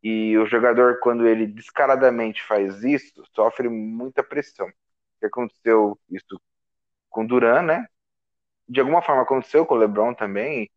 [0.01, 4.69] E o jogador, quando ele descaradamente faz isso, sofre muita pressão.
[4.69, 6.41] O que aconteceu isso
[7.09, 7.87] com Duran, né?
[8.67, 10.69] de alguma forma aconteceu com o LeBron também.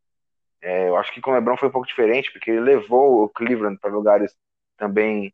[0.66, 3.28] É, eu acho que com o LeBron foi um pouco diferente, porque ele levou o
[3.28, 4.34] Cleveland para lugares
[4.76, 5.32] também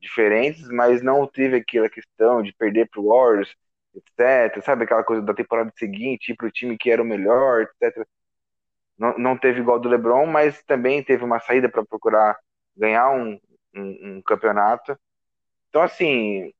[0.00, 3.54] diferentes, mas não teve aquela questão de perder para o Warriors,
[3.94, 4.62] etc.
[4.64, 8.06] Sabe aquela coisa da temporada seguinte, ir para o time que era o melhor, etc.
[8.98, 12.38] Não, não teve igual do LeBron, mas também teve uma saída para procurar
[12.76, 13.40] ganhar um,
[13.76, 14.98] um, um campeonato.
[15.70, 16.52] Então, assim,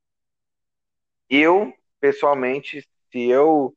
[1.31, 3.75] eu, pessoalmente, se eu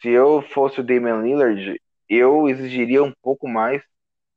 [0.00, 3.82] se eu fosse o Damian Lillard, eu exigiria um pouco mais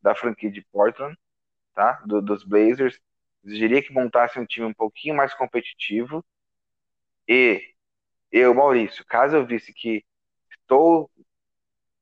[0.02, 1.18] da franquia de Portland,
[1.76, 2.02] tá?
[2.06, 3.00] Do, dos Blazers.
[3.46, 6.26] Exigiria que montasse um time um pouquinho mais competitivo.
[7.28, 7.62] E
[8.32, 10.06] eu, Maurício, caso eu visse que
[10.52, 11.10] estou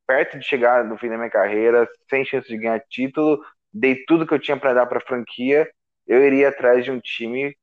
[0.07, 3.43] perto de chegar no fim da minha carreira, sem chance de ganhar título,
[3.73, 5.69] dei tudo que eu tinha para dar para a franquia,
[6.07, 7.55] eu iria atrás de um time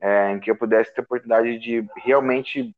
[0.00, 2.74] é, em que eu pudesse ter oportunidade de realmente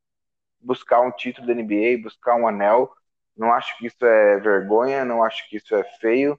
[0.60, 2.92] buscar um título da NBA, buscar um anel.
[3.36, 6.38] Não acho que isso é vergonha, não acho que isso é feio.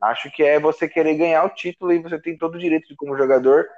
[0.00, 2.96] Acho que é você querer ganhar o título e você tem todo o direito de,
[2.96, 3.68] como jogador,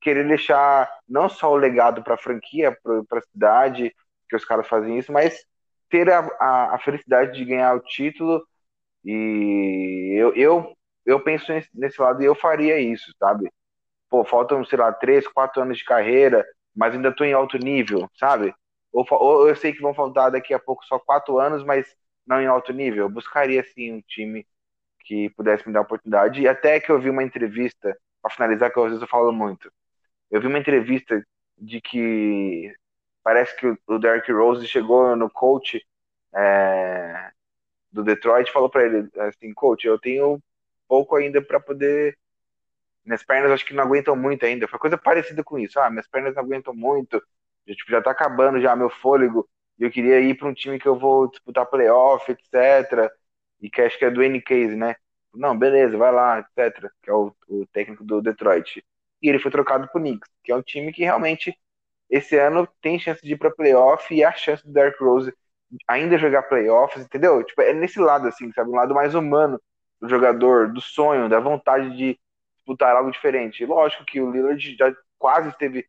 [0.00, 2.76] querer deixar não só o legado para a franquia,
[3.08, 3.94] para a cidade,
[4.28, 5.44] que os caras fazem isso, mas
[5.90, 8.42] ter a, a, a, felicidade de ganhar o título.
[9.04, 13.50] E eu, eu, eu penso nesse, nesse lado e eu faria isso, sabe?
[14.08, 18.08] Pô, faltam, sei lá, três, quatro anos de carreira, mas ainda estou em alto nível,
[18.14, 18.54] sabe?
[18.92, 21.86] Ou, ou, eu sei que vão faltar daqui a pouco só quatro anos, mas
[22.26, 23.06] não em alto nível.
[23.06, 24.46] Eu buscaria, sim, um time
[25.04, 26.40] que pudesse me dar oportunidade.
[26.42, 29.72] E até que eu vi uma entrevista, para finalizar, que às vezes eu falo muito.
[30.30, 31.24] Eu vi uma entrevista
[31.58, 32.74] de que
[33.22, 35.84] parece que o Derrick Rose chegou no coach
[36.34, 37.30] é,
[37.92, 40.40] do Detroit e falou para ele assim, coach, eu tenho
[40.88, 42.16] pouco ainda para poder
[43.04, 44.68] minhas pernas acho que não aguentam muito ainda.
[44.68, 45.78] Foi coisa parecida com isso.
[45.80, 47.22] Ah, minhas pernas não aguentam muito.
[47.66, 49.48] Já, tipo, já tá acabando já meu fôlego.
[49.78, 53.10] E eu queria ir para um time que eu vou disputar playoff, etc.
[53.60, 54.96] E que acho que é do N Case, né?
[55.34, 56.90] Não, beleza, vai lá, etc.
[57.02, 58.84] Que é o, o técnico do Detroit.
[59.22, 61.56] E ele foi trocado pro Knicks, que é um time que realmente
[62.10, 65.32] esse ano tem chance de ir para playoff e a chance do Dark Rose
[65.88, 67.42] ainda jogar playoffs, entendeu?
[67.44, 69.60] Tipo, é nesse lado assim, sabe, um lado mais humano
[70.00, 72.18] do jogador, do sonho, da vontade de
[72.56, 73.64] disputar algo diferente.
[73.64, 75.86] Lógico que o Lillard já quase esteve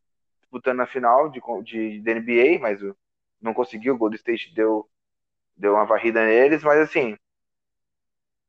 [0.53, 2.79] disputando a final de, de, de NBA, mas
[3.41, 3.95] não conseguiu.
[3.95, 4.87] O Golden State deu,
[5.57, 7.17] deu uma varrida neles, mas assim,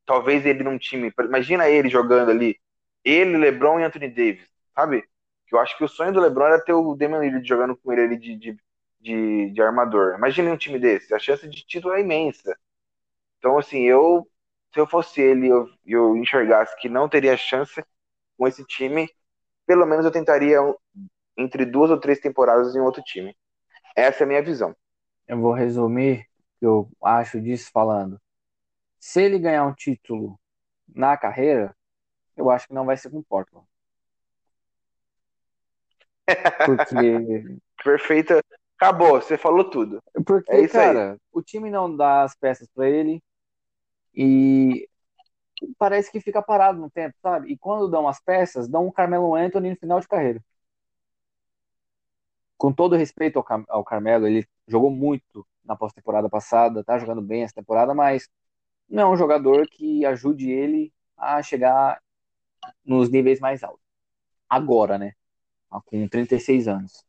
[0.05, 1.13] talvez ele num time.
[1.21, 2.61] Imagina ele jogando ali,
[3.05, 5.05] ele, LeBron e Anthony Davis, sabe?
[5.51, 8.03] Eu acho que o sonho do LeBron era ter o Damian Lillard jogando com ele
[8.03, 8.59] ali de, de,
[9.01, 10.15] de, de armador.
[10.17, 12.57] Imagine um time desse, a chance de título é imensa.
[13.39, 14.29] Então, assim, eu,
[14.73, 17.85] se eu fosse ele eu, eu enxergasse que não teria chance
[18.37, 19.09] com esse time,
[19.67, 20.61] pelo menos eu tentaria
[21.37, 23.37] entre duas ou três temporadas em outro time.
[23.97, 24.75] Essa é a minha visão.
[25.27, 28.21] Eu vou resumir o que eu acho disso falando.
[28.99, 30.39] Se ele ganhar um título
[30.89, 31.75] na carreira,
[32.37, 33.67] eu acho que não vai ser com o Portland.
[36.67, 37.59] Porque.
[37.83, 38.43] Perfeita.
[38.77, 40.03] Acabou, você falou tudo.
[40.27, 41.19] Porque, é cara, aí.
[41.33, 43.23] o time não dá as peças para ele
[44.13, 44.89] e
[45.79, 47.53] parece que fica parado no tempo, sabe?
[47.53, 50.43] E quando dão as peças, dão um Carmelo Anthony no final de carreira.
[52.57, 57.23] Com todo respeito ao, Car ao Carmelo, ele jogou muito na pós-temporada passada, tá jogando
[57.23, 58.29] bem essa temporada, mas
[58.89, 62.01] não é um jogador que ajude ele a chegar
[62.85, 63.83] nos níveis mais altos.
[64.49, 65.13] Agora, né?
[65.87, 67.05] Com 36 anos.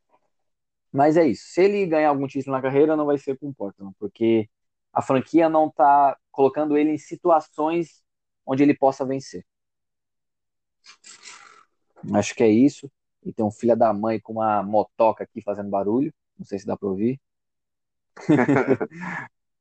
[0.91, 1.43] Mas é isso.
[1.47, 4.49] Se ele ganhar algum título na carreira, não vai ser com o Portland, porque
[4.93, 8.01] a franquia não tá colocando ele em situações
[8.45, 9.45] onde ele possa vencer.
[12.13, 12.89] Acho que é isso.
[13.25, 16.13] E tem um filho da mãe com uma motoca aqui fazendo barulho.
[16.37, 17.19] Não sei se dá para ouvir.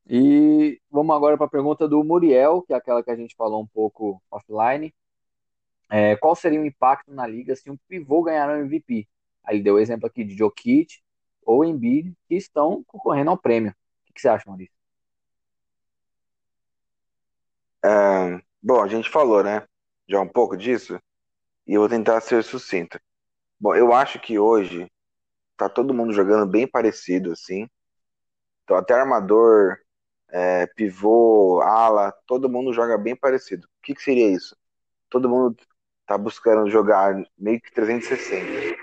[0.06, 3.62] e vamos agora para a pergunta do Muriel, que é aquela que a gente falou
[3.62, 4.94] um pouco offline.
[5.90, 9.08] É, qual seria o impacto na liga se um pivô ganhar um MVP?
[9.42, 11.00] Aí ele deu o exemplo aqui de Jokic
[11.42, 13.74] ou Embiid, que estão concorrendo ao prêmio.
[14.08, 14.74] O que, você acha, Maurício?
[17.84, 19.62] É, Bom, a gente falou, né?
[20.08, 20.98] Já um pouco disso.
[21.66, 22.98] E eu vou tentar ser sucinto.
[23.59, 24.90] Bom, eu acho que hoje
[25.57, 27.68] tá todo mundo jogando bem parecido, assim.
[28.64, 29.78] Então, até armador,
[30.30, 33.66] é, pivô, ala, todo mundo joga bem parecido.
[33.66, 34.57] O que, que seria isso?
[35.11, 35.57] Todo mundo
[36.07, 38.76] tá buscando jogar meio que 360.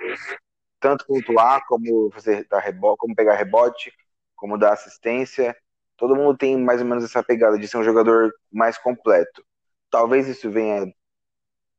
[0.80, 3.94] Tanto pontuar, como fazer dar rebote, como pegar rebote,
[4.36, 5.56] como dar assistência.
[5.98, 9.44] Todo mundo tem mais ou menos essa pegada de ser um jogador mais completo.
[9.92, 10.92] Talvez isso venha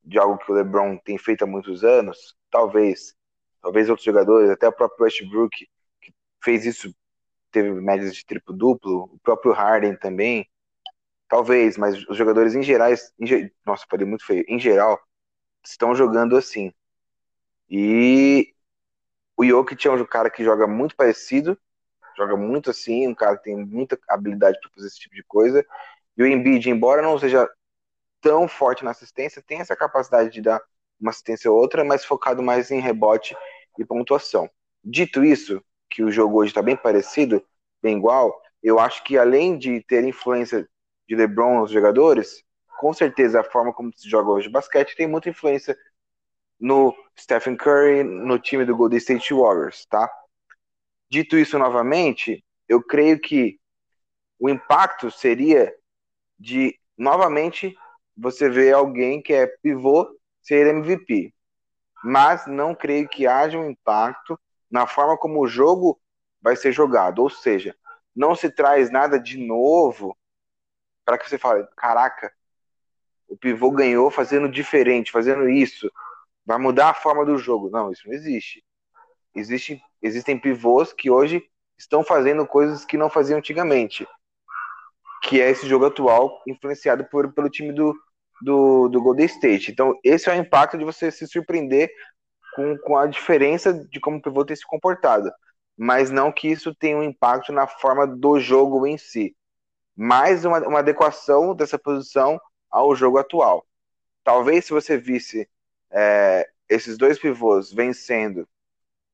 [0.04, 3.14] de algo que o LeBron tem feito há muitos anos, talvez.
[3.62, 5.68] Talvez outros jogadores, até o próprio Westbrook,
[6.00, 6.94] que fez isso
[7.52, 10.48] teve médias de triplo-duplo, o próprio Harden também,
[11.28, 12.90] talvez, mas os jogadores em geral,
[13.20, 15.00] em, nossa, falei muito feio, em geral,
[15.64, 16.72] estão jogando assim.
[17.70, 18.54] E
[19.36, 21.58] o Jokic é um cara que joga muito parecido,
[22.16, 25.64] joga muito assim, um cara que tem muita habilidade para fazer esse tipo de coisa.
[26.16, 27.48] E o Embiid, embora não seja
[28.22, 30.62] tão forte na assistência, tem essa capacidade de dar
[30.98, 33.36] uma assistência ou outra, mas focado mais em rebote
[33.78, 34.48] e pontuação.
[34.82, 37.44] Dito isso, que o jogo hoje está bem parecido,
[37.82, 40.66] bem igual, eu acho que além de ter influência
[41.08, 42.44] de LeBron nos jogadores,
[42.78, 45.76] com certeza a forma como se joga hoje basquete tem muita influência
[46.58, 50.10] no Stephen Curry, no time do Golden State Warriors, tá?
[51.10, 53.58] Dito isso novamente, eu creio que
[54.38, 55.74] o impacto seria
[56.38, 57.76] de novamente
[58.16, 60.08] você ver alguém que é pivô
[60.40, 61.32] ser MVP.
[62.04, 64.38] Mas não creio que haja um impacto
[64.70, 66.00] na forma como o jogo
[66.40, 67.20] vai ser jogado.
[67.20, 67.76] Ou seja,
[68.14, 70.16] não se traz nada de novo
[71.04, 72.32] para que você fale: caraca,
[73.28, 75.90] o pivô ganhou fazendo diferente, fazendo isso.
[76.44, 77.70] Vai mudar a forma do jogo.
[77.70, 78.64] Não, isso não existe.
[79.34, 81.42] Existe, existem pivôs que hoje
[81.78, 84.06] estão fazendo coisas que não faziam antigamente.
[85.22, 87.94] Que é esse jogo atual influenciado por, pelo time do,
[88.42, 89.70] do, do Golden State.
[89.70, 91.90] Então, esse é o impacto de você se surpreender
[92.54, 95.30] com, com a diferença de como o pivô tem se comportado.
[95.76, 99.34] Mas não que isso tenha um impacto na forma do jogo em si.
[99.96, 103.66] Mais uma, uma adequação dessa posição ao jogo atual.
[104.24, 105.48] Talvez se você visse
[105.90, 108.48] é, esses dois pivôs vencendo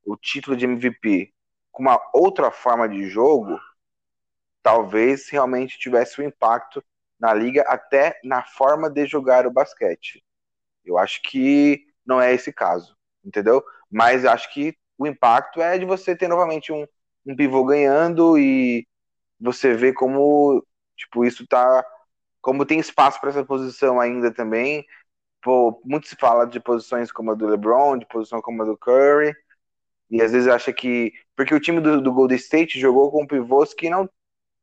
[0.04, 1.32] o título de MVP
[1.70, 3.58] com uma outra forma de jogo,
[4.62, 6.82] talvez realmente tivesse um impacto
[7.18, 10.22] na liga, até na forma de jogar o basquete.
[10.84, 13.62] Eu acho que não é esse caso, entendeu?
[13.90, 16.86] Mas acho que o impacto é de você ter novamente um,
[17.26, 18.86] um pivô ganhando e
[19.40, 20.64] você vê como
[20.96, 21.84] tipo isso tá
[22.40, 24.86] como tem espaço para essa posição ainda também.
[25.42, 28.76] Pô, muito se fala de posições como a do LeBron, de posição como a do
[28.78, 29.34] Curry,
[30.10, 33.74] e às vezes acha que porque o time do, do Golden State jogou com pivôs
[33.74, 34.08] que não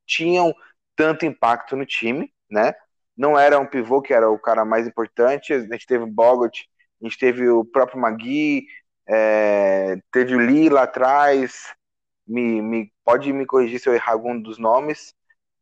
[0.05, 0.53] tinham
[0.95, 2.73] tanto impacto no time, né?
[3.17, 5.53] Não era um pivô que era o cara mais importante.
[5.53, 6.67] A gente teve o Bogut,
[7.01, 8.65] a gente teve o próprio Magui,
[9.07, 11.73] é, teve o Lee lá atrás.
[12.27, 15.13] Me, me, pode me corrigir se eu errar algum dos nomes,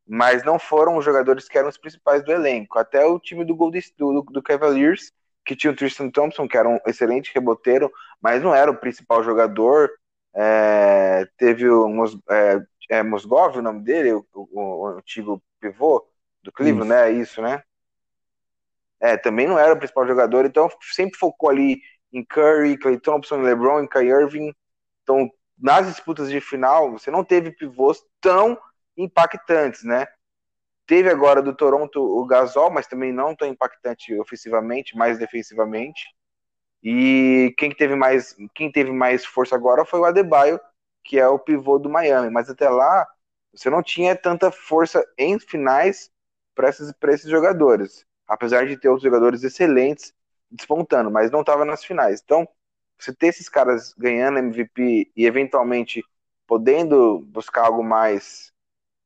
[0.08, 2.80] mas não foram os jogadores que eram os principais do elenco.
[2.80, 5.12] Até o time do, Gold, do, do Cavaliers,
[5.46, 7.91] que tinha o Tristan Thompson, que era um excelente reboteiro,
[8.22, 9.89] mas não era o principal jogador.
[10.36, 16.06] É, teve o Mos, é, é, Mosgov, o nome dele, o, o, o antigo pivô,
[16.44, 17.12] do Cleveland, né?
[17.12, 17.64] Isso, né?
[19.00, 21.82] É, também não era o principal jogador, então sempre focou ali
[22.12, 24.54] em Curry, Clay Thompson, LeBron, Kyrie Irving.
[25.02, 28.58] Então, nas disputas de final, você não teve pivôs tão
[28.96, 30.08] impactantes, né?
[30.86, 36.04] Teve agora do Toronto o Gasol, mas também não tão impactante ofensivamente, mais defensivamente.
[36.84, 40.60] E quem teve mais, quem teve mais força agora foi o Adebayo,
[41.04, 42.30] que é o pivô do Miami.
[42.30, 43.08] Mas até lá,
[43.54, 46.12] você não tinha tanta força em finais
[46.56, 48.06] para esses, esses jogadores.
[48.28, 50.14] Apesar de ter outros jogadores excelentes
[50.49, 52.22] despontando, mas não estava nas finais.
[52.24, 52.47] Então,
[52.97, 56.04] você ter esses caras ganhando MVP e eventualmente
[56.47, 58.51] podendo buscar algo mais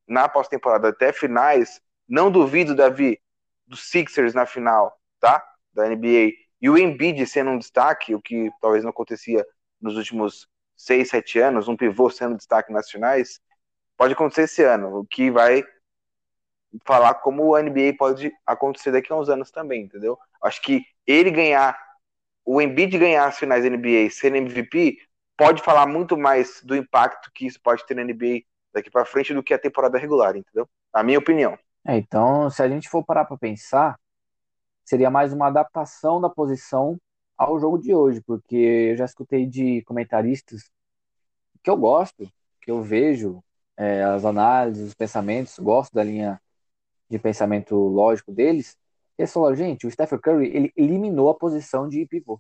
[0.08, 3.20] na pós-temporada até finais, não duvido, Davi,
[3.66, 5.44] dos Sixers na final, tá?
[5.74, 6.32] Da NBA.
[6.62, 9.46] E o Embiid sendo um destaque, o que talvez não acontecia
[9.80, 10.48] nos últimos
[10.78, 13.42] seis, sete anos, um pivô sendo destaque nas finais,
[13.98, 15.64] pode acontecer esse ano, o que vai
[16.86, 20.18] falar como o NBA pode acontecer daqui a uns anos também, entendeu?
[20.42, 21.78] Acho que ele ganhar,
[22.46, 24.98] o Embiid ganhar as finais da NBA ser MVP,
[25.36, 28.42] pode falar muito mais do impacto que isso pode ter na NBA
[28.74, 30.70] daqui para frente do que a temporada regular, entendeu?
[30.94, 31.58] Na minha opinião.
[31.86, 33.98] É, então, se a gente for parar para pensar,
[34.84, 37.00] seria mais uma adaptação da posição
[37.38, 40.72] ao jogo de hoje, porque eu já escutei de comentaristas
[41.64, 42.32] que eu gosto,
[42.62, 43.44] que eu vejo
[43.78, 46.42] é, as análises, os pensamentos, gosto da linha
[47.10, 48.78] de pensamento lógico deles,
[49.18, 52.40] eles falaram, gente, o Stephen Curry, ele eliminou a posição de pivô.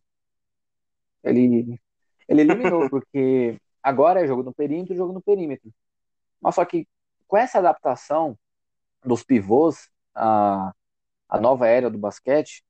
[1.23, 1.79] Ele,
[2.27, 5.71] ele eliminou, porque agora é jogo no perímetro jogo no perímetro.
[6.41, 6.87] Mas só que
[7.27, 8.37] com essa adaptação
[9.05, 10.73] dos pivôs, a,
[11.29, 12.63] a nova era do basquete,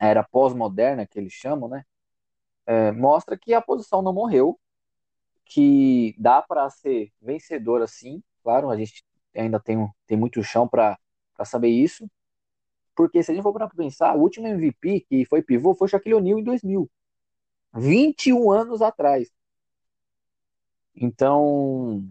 [0.00, 1.84] era pós-moderna que eles chamam, né?
[2.66, 4.58] É, mostra que a posição não morreu,
[5.46, 8.22] que dá para ser vencedor assim.
[8.42, 9.76] Claro, a gente ainda tem,
[10.06, 10.98] tem muito chão para
[11.44, 12.08] saber isso.
[12.96, 16.14] Porque se a gente for para pensar, o último MVP que foi pivô foi Shaquille
[16.16, 16.90] O'Neal em 2000.
[17.74, 19.30] 21 anos atrás.
[20.94, 22.04] Então,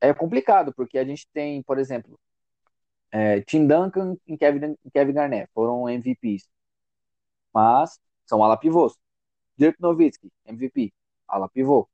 [0.00, 2.18] é complicado, porque a gente tem, por exemplo,
[3.10, 6.48] é, Tim Duncan e Kevin, Kevin Garnett foram MVPs,
[7.52, 8.94] mas são ala pivôs.
[9.56, 10.92] Dirk Nowitzki, MVP,
[11.28, 11.88] ala pivô.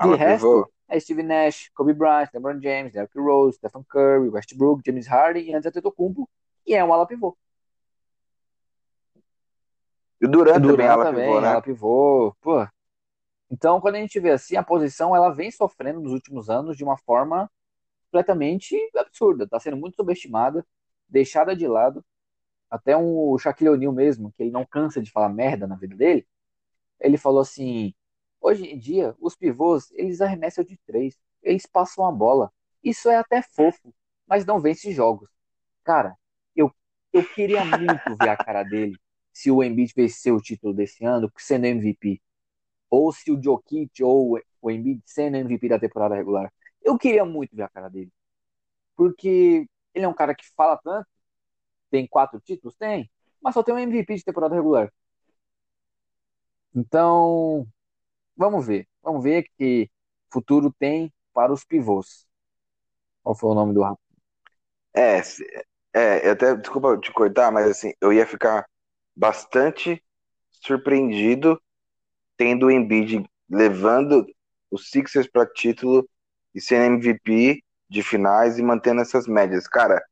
[0.00, 0.72] De Ala resto, pivô.
[0.88, 5.54] é Steve Nash, Kobe Bryant, LeBron James, Derrick Rose, Stephen Curry, Westbrook, James Harden e
[5.54, 6.28] Antetokounmpo,
[6.64, 7.36] que é um ala pivô.
[10.20, 11.48] E o Durant, Durant também, ala também, pivô, né?
[11.48, 12.66] ala pivô, pô.
[13.50, 16.82] Então, quando a gente vê assim, a posição ela vem sofrendo nos últimos anos de
[16.82, 17.50] uma forma
[18.06, 19.44] completamente absurda.
[19.44, 20.66] Está sendo muito subestimada,
[21.08, 22.04] deixada de lado.
[22.70, 25.96] Até um, o Shaquille O'Neal mesmo, que ele não cansa de falar merda na vida
[25.96, 26.26] dele,
[27.00, 27.94] ele falou assim:
[28.40, 32.52] hoje em dia, os pivôs, eles arremessam de três, eles passam a bola.
[32.82, 33.94] Isso é até fofo,
[34.26, 35.30] mas não vence jogos.
[35.84, 36.16] Cara,
[36.56, 36.72] eu,
[37.12, 38.96] eu queria muito ver a cara dele
[39.32, 42.20] se o Embiid vencer o título desse ano, sendo MVP.
[42.90, 46.52] Ou se o Jokic ou o Embiid sendo MVP da temporada regular.
[46.82, 48.12] Eu queria muito ver a cara dele.
[48.96, 51.08] Porque ele é um cara que fala tanto,
[51.94, 52.74] tem quatro títulos?
[52.76, 53.08] Tem,
[53.40, 54.92] mas só tem um MVP de temporada regular.
[56.74, 57.68] Então,
[58.36, 58.88] vamos ver.
[59.00, 59.88] Vamos ver que
[60.32, 62.26] futuro tem para os pivôs.
[63.22, 64.00] Qual foi o nome do rapaz?
[64.92, 65.20] É,
[65.92, 68.66] é, até, desculpa te cortar, mas assim, eu ia ficar
[69.14, 70.02] bastante
[70.50, 71.60] surpreendido
[72.36, 74.26] tendo o Embiid levando
[74.68, 76.08] os Sixers para título
[76.54, 79.68] e sendo MVP de finais e mantendo essas médias.
[79.68, 80.04] Cara,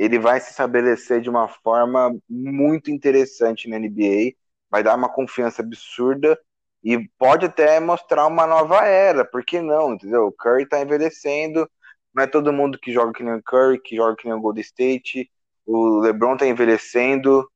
[0.00, 4.32] ele vai se estabelecer de uma forma muito interessante na NBA,
[4.70, 6.40] vai dar uma confiança absurda
[6.82, 10.28] e pode até mostrar uma nova era, por que não, entendeu?
[10.28, 11.70] O Curry tá envelhecendo,
[12.14, 14.40] não é todo mundo que joga que nem o Curry, que joga que nem o
[14.40, 15.30] Golden State,
[15.66, 17.46] o LeBron tá envelhecendo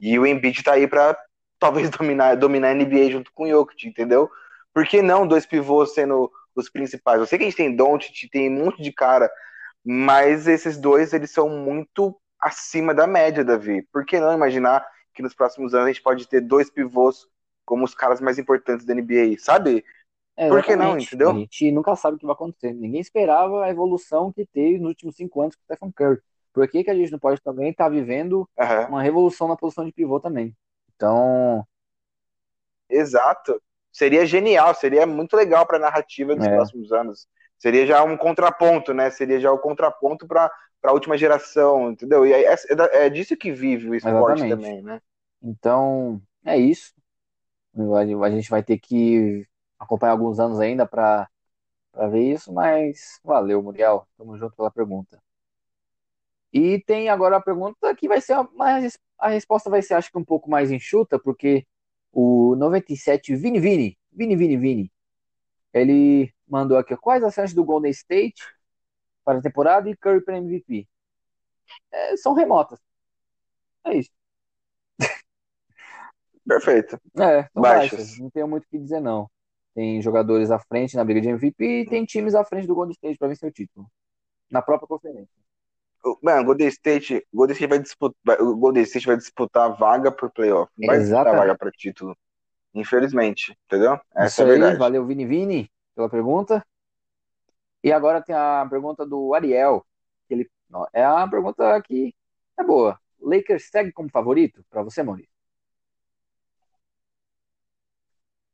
[0.00, 1.14] e o Embiid tá aí para
[1.60, 4.30] talvez dominar, dominar a NBA junto com o Jokic, entendeu?
[4.72, 7.20] Por que não dois pivôs sendo os principais?
[7.20, 9.30] Eu sei que a gente tem Doncic, tem um monte de cara,
[9.84, 13.82] mas esses dois, eles são muito acima da média, Davi.
[13.92, 17.26] Por que não imaginar que nos próximos anos a gente pode ter dois pivôs
[17.64, 19.84] como os caras mais importantes da NBA, sabe?
[20.36, 21.30] É, Por que não, entendeu?
[21.30, 22.72] A gente nunca sabe o que vai acontecer.
[22.72, 26.20] Ninguém esperava a evolução que teve nos últimos cinco anos com o Stephen Curry.
[26.52, 29.84] Por que, que a gente não pode também estar vivendo Aham, uma revolução na posição
[29.84, 30.56] de pivô também?
[30.94, 31.66] Então,
[32.92, 33.60] Exato.
[33.90, 37.26] Seria genial, seria muito legal para a narrativa dos é, próximos anos.
[37.62, 39.08] Seria já um contraponto, né?
[39.08, 40.50] Seria já o contraponto para
[40.82, 42.26] a última geração, entendeu?
[42.26, 42.56] E é,
[42.92, 44.50] é, disso que vive o esporte exatamente.
[44.50, 45.00] também, né?
[45.40, 46.92] Então, é isso.
[47.96, 49.46] A gente vai ter que
[49.78, 51.30] acompanhar alguns anos ainda para
[52.10, 54.08] ver isso, mas valeu, Muriel.
[54.18, 55.22] Tamo junto pela pergunta.
[56.52, 58.80] E tem agora a pergunta que vai ser uma,
[59.16, 61.64] a resposta vai ser acho que um pouco mais enxuta, porque
[62.10, 64.92] o 97 Vini Vini, Vini Vini Vini,
[65.72, 68.42] ele mandou aqui quais as chances do Golden State
[69.24, 70.88] para a temporada e Curry para MVP.
[71.90, 72.80] É, são remotas.
[73.84, 74.10] É isso.
[76.46, 77.00] Perfeito.
[77.18, 77.98] É, são Baixas.
[77.98, 78.18] baixas.
[78.18, 79.30] Não tenho muito o que dizer, não.
[79.74, 82.92] Tem jogadores à frente na briga de MVP e tem times à frente do Golden
[82.92, 83.86] State para vencer o título.
[84.50, 85.42] Na própria conferência.
[86.20, 90.70] Mano, Golden State, Golden State vai disputar, Golden State vai disputar vaga por playoff.
[90.76, 91.38] Vai disputar Exatamente.
[91.38, 92.16] vaga para título.
[92.74, 94.00] Infelizmente, entendeu?
[94.14, 94.78] Essa Isso é a aí, verdade.
[94.78, 96.64] valeu Vini Vini pela pergunta.
[97.84, 99.84] E agora tem a pergunta do Ariel.
[100.30, 100.50] Ele,
[100.92, 102.14] é uma pergunta que
[102.58, 102.98] é boa.
[103.20, 105.30] Lakers segue como favorito para você, Maurício?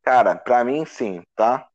[0.02, 1.68] Cara, pra mim sim, tá?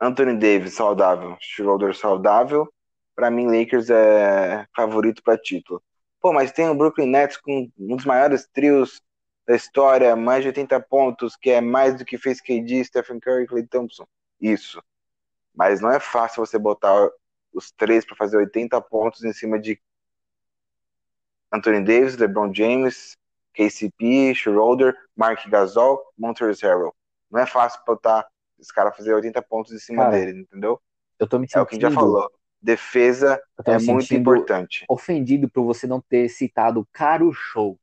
[0.00, 2.68] Anthony Davis saudável, Schroeder saudável.
[3.14, 5.82] Pra mim, Lakers é favorito pra título.
[6.20, 9.00] Pô, mas tem o Brooklyn Nets com um dos maiores trios
[9.46, 13.44] da história, mais de 80 pontos, que é mais do que fez KD, Stephen Curry
[13.44, 14.06] e Klay Thompson.
[14.40, 14.82] Isso.
[15.54, 17.10] Mas não é fácil você botar
[17.52, 19.80] os três pra fazer 80 pontos em cima de
[21.52, 23.16] Anthony Davis, LeBron James,
[23.52, 26.94] KCP, Schroeder, Mark Gasol, Montrezl Harrell.
[27.30, 28.26] Não é fácil botar
[28.58, 30.80] esse cara fazer 80 pontos em cima Cara, dele, entendeu?
[31.18, 32.30] Eu tô me É o que a gente já sentindo, falou.
[32.60, 34.84] Defesa é muito sentindo importante.
[34.88, 37.78] ofendido por você não ter citado Caro Show.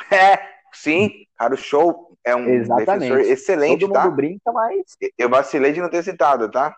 [0.12, 0.38] É,
[0.72, 3.30] sim, cara, o show é um defensor Exatamente.
[3.30, 4.12] excelente, Todo mundo tá?
[4.12, 6.76] brinca, mas Eu vacilei de não ter citado, tá?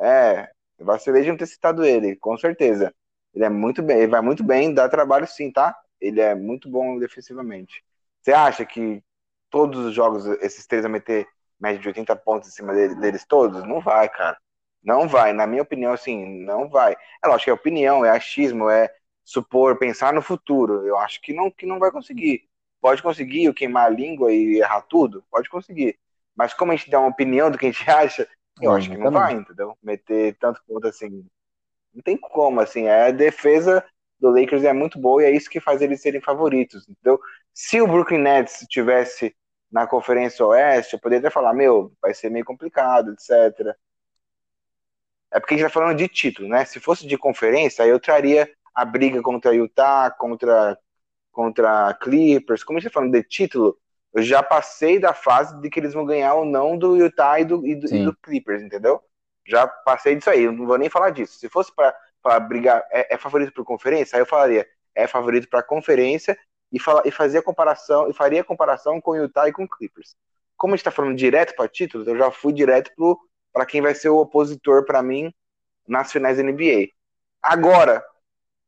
[0.00, 2.94] É, eu vacilei de não ter citado ele, com certeza.
[3.34, 5.76] Ele é muito bem, ele vai muito bem, dá trabalho sim, tá?
[6.00, 7.84] Ele é muito bom defensivamente.
[8.22, 9.02] Você acha que
[9.50, 11.26] todos os jogos, esses três vão meter
[11.60, 13.64] média de 80 pontos em cima dele- deles todos?
[13.64, 14.38] Não vai, cara.
[14.82, 15.32] Não vai.
[15.32, 16.96] Na minha opinião, assim, não vai.
[17.24, 18.90] É lógico que é opinião, é achismo, é
[19.24, 20.86] supor, pensar no futuro.
[20.86, 22.47] Eu acho que não, que não vai conseguir.
[22.80, 25.24] Pode conseguir eu queimar a língua e errar tudo?
[25.30, 25.98] Pode conseguir.
[26.36, 28.28] Mas como a gente dá uma opinião do que a gente acha,
[28.60, 29.76] Eu acho que não vai, entendeu?
[29.82, 31.26] Meter tanto ponto assim.
[31.92, 32.84] Não tem como, assim.
[32.84, 33.84] É a defesa
[34.20, 37.20] do Lakers é muito boa e é isso que faz eles serem favoritos, entendeu?
[37.52, 39.34] Se o Brooklyn Nets tivesse
[39.70, 43.76] na Conferência Oeste, eu poderia até falar, meu, vai ser meio complicado, etc.
[45.30, 46.64] É porque a gente tá falando de título, né?
[46.64, 50.78] Se fosse de conferência, aí eu traria a briga contra Utah, contra,
[51.38, 52.64] contra Clippers.
[52.64, 53.78] Como a gente tá falando de título,
[54.12, 57.44] eu já passei da fase de que eles vão ganhar ou não do Utah e
[57.44, 59.00] do, e do, e do Clippers, entendeu?
[59.46, 61.38] Já passei disso aí, eu não vou nem falar disso.
[61.38, 64.66] Se fosse para brigar, é, é, favorito por conferência, aí eu falaria,
[64.96, 66.36] é favorito para conferência
[66.72, 70.16] e, fala, e fazia comparação, e faria comparação com Utah e com Clippers.
[70.56, 72.90] Como a gente está falando direto para títulos, eu já fui direto
[73.52, 75.32] para quem vai ser o opositor para mim
[75.86, 76.88] nas finais da NBA.
[77.40, 78.04] Agora,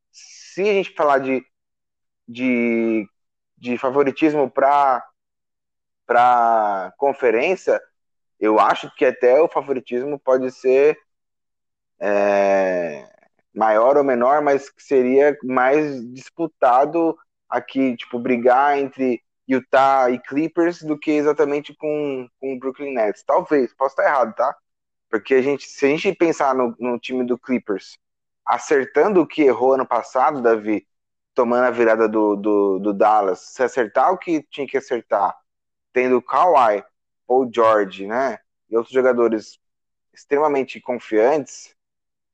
[0.09, 1.43] se a gente falar de,
[2.31, 3.07] de,
[3.57, 5.03] de favoritismo para
[6.97, 7.81] conferência,
[8.39, 10.97] eu acho que até o favoritismo pode ser
[11.99, 13.07] é,
[13.53, 17.17] maior ou menor, mas que seria mais disputado
[17.47, 23.23] aqui, tipo, brigar entre Utah e Clippers do que exatamente com, com o Brooklyn Nets.
[23.23, 24.55] Talvez, posso estar errado, tá?
[25.09, 27.97] Porque a gente, se a gente pensar no, no time do Clippers
[28.45, 30.87] acertando o que errou ano passado, Davi,
[31.33, 35.35] tomando a virada do, do, do Dallas, se acertar o que tinha que acertar,
[35.93, 36.83] tendo Kawhi
[37.27, 38.37] ou George, né,
[38.69, 39.59] e outros jogadores
[40.13, 41.75] extremamente confiantes,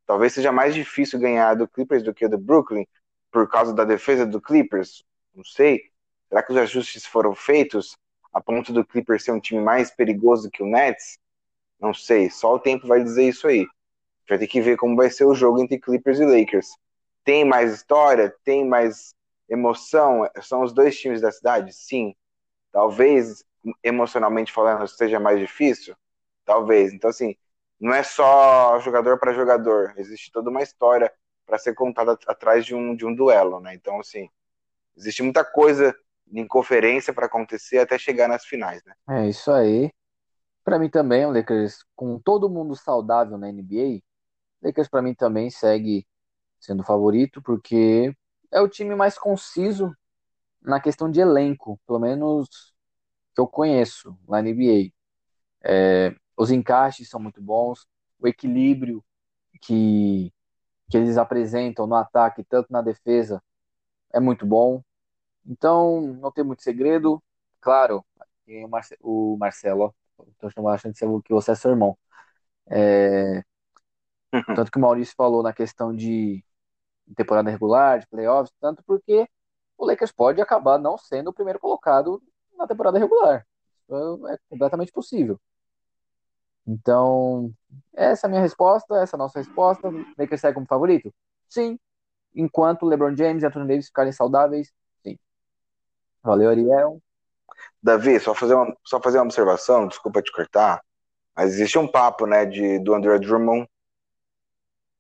[0.06, 2.86] talvez seja mais difícil ganhar do Clippers do que do Brooklyn,
[3.32, 5.04] por causa da defesa do Clippers,
[5.36, 5.92] não sei.
[6.28, 7.98] Será que os ajustes foram feitos
[8.34, 11.20] a ponto do Clippers ser um time mais perigoso que o Nets?
[11.80, 13.68] Não sei, só o tempo vai dizer isso aí.
[14.28, 16.68] Vai ter que ver como vai ser o jogo entre Clippers e Lakers.
[17.28, 18.34] Tem mais história?
[18.46, 19.14] Tem mais
[19.50, 20.30] emoção?
[20.42, 21.74] São os dois times da cidade?
[21.74, 22.16] Sim.
[22.72, 23.44] Talvez,
[23.84, 25.94] emocionalmente falando, seja mais difícil?
[26.46, 26.94] Talvez.
[26.94, 27.36] Então, assim,
[27.78, 29.94] não é só jogador para jogador.
[29.98, 31.12] Existe toda uma história
[31.46, 33.76] para ser contada atrás de um, de um duelo, né?
[33.76, 34.30] Então, assim,
[34.96, 35.94] existe muita coisa
[36.32, 38.94] em conferência para acontecer até chegar nas finais, né?
[39.10, 39.92] É isso aí.
[40.64, 44.00] Para mim também, o Lakers, com todo mundo saudável na NBA,
[44.64, 46.08] Lakers para mim também segue
[46.60, 48.16] sendo favorito, porque
[48.52, 49.96] é o time mais conciso
[50.62, 52.48] na questão de elenco, pelo menos
[53.36, 55.70] que eu conheço lá na NBA.
[55.70, 57.88] É, os encaixes são muito bons,
[58.20, 59.04] o equilíbrio
[59.62, 60.34] que,
[60.90, 63.44] que eles apresentam no ataque, tanto na defesa,
[64.14, 64.84] é muito bom.
[65.46, 67.24] Então, não tem muito segredo.
[67.62, 68.06] Claro,
[68.48, 69.96] o, Marce o Marcelo,
[70.32, 71.98] estou chamando que você é seu irmão.
[72.70, 73.44] É,
[74.46, 76.44] tanto que o Maurício falou na questão de
[77.16, 79.28] temporada regular, de playoffs, tanto porque
[79.78, 82.22] o Lakers pode acabar não sendo o primeiro colocado
[82.58, 83.46] na temporada regular.
[83.90, 85.40] É completamente possível.
[86.66, 87.54] Então,
[87.96, 89.90] essa é a minha resposta, essa é a nossa resposta.
[90.18, 91.14] Lakers segue como favorito?
[91.48, 91.80] Sim.
[92.36, 95.18] Enquanto LeBron James e Anthony Davis ficarem saudáveis, sim.
[96.22, 97.02] Valeu, Ariel.
[97.82, 100.84] Davi, só fazer uma, só fazer uma observação, desculpa te cortar,
[101.36, 103.68] mas existe um papo, né, de, do André Drummond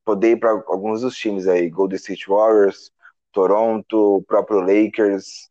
[0.07, 2.93] poder ir para alguns dos times aí, Golden State Warriors,
[3.33, 5.49] Toronto, o próprio Lakers.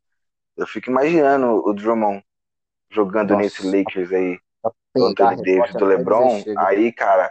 [0.56, 2.24] Eu fico imaginando o Drummond
[2.90, 3.42] jogando Nossa.
[3.42, 4.38] nesse Lakers aí,
[4.96, 7.30] Anthony Davis, do LeBron, aí, cara,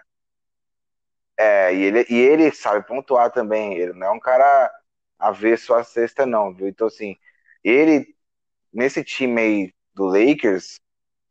[1.35, 4.71] é, e ele, e ele sabe pontuar também, ele não é um cara
[5.17, 6.67] a ver só a cesta não, viu?
[6.67, 7.17] Então, assim,
[7.63, 8.05] ele,
[8.71, 10.79] nesse time aí do Lakers,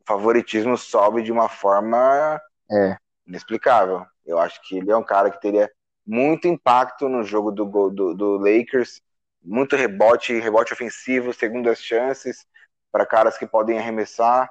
[0.00, 2.96] o favoritismo sobe de uma forma é.
[3.28, 4.04] inexplicável.
[4.26, 5.70] Eu acho que ele é um cara que teria
[6.06, 9.00] muito impacto no jogo do, do, do Lakers,
[9.42, 12.46] muito rebote, rebote ofensivo, segundas chances
[12.90, 14.48] para caras que podem arremessar,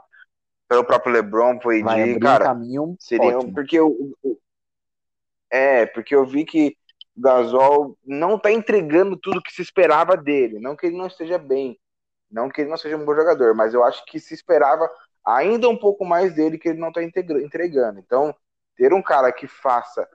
[0.67, 3.53] pelo próprio LeBron, pro AD, cara, caminho seria ótimo.
[3.53, 3.95] porque eu,
[5.49, 6.75] é, porque eu vi que
[7.15, 11.37] o Gasol não tá entregando tudo que se esperava dele, não que ele não esteja
[11.37, 11.79] bem,
[12.29, 14.89] não que ele não seja um bom jogador, mas eu acho que se esperava
[15.25, 17.99] ainda um pouco mais dele que ele não tá entregando.
[17.99, 18.35] Então,
[18.75, 20.07] ter um cara que faça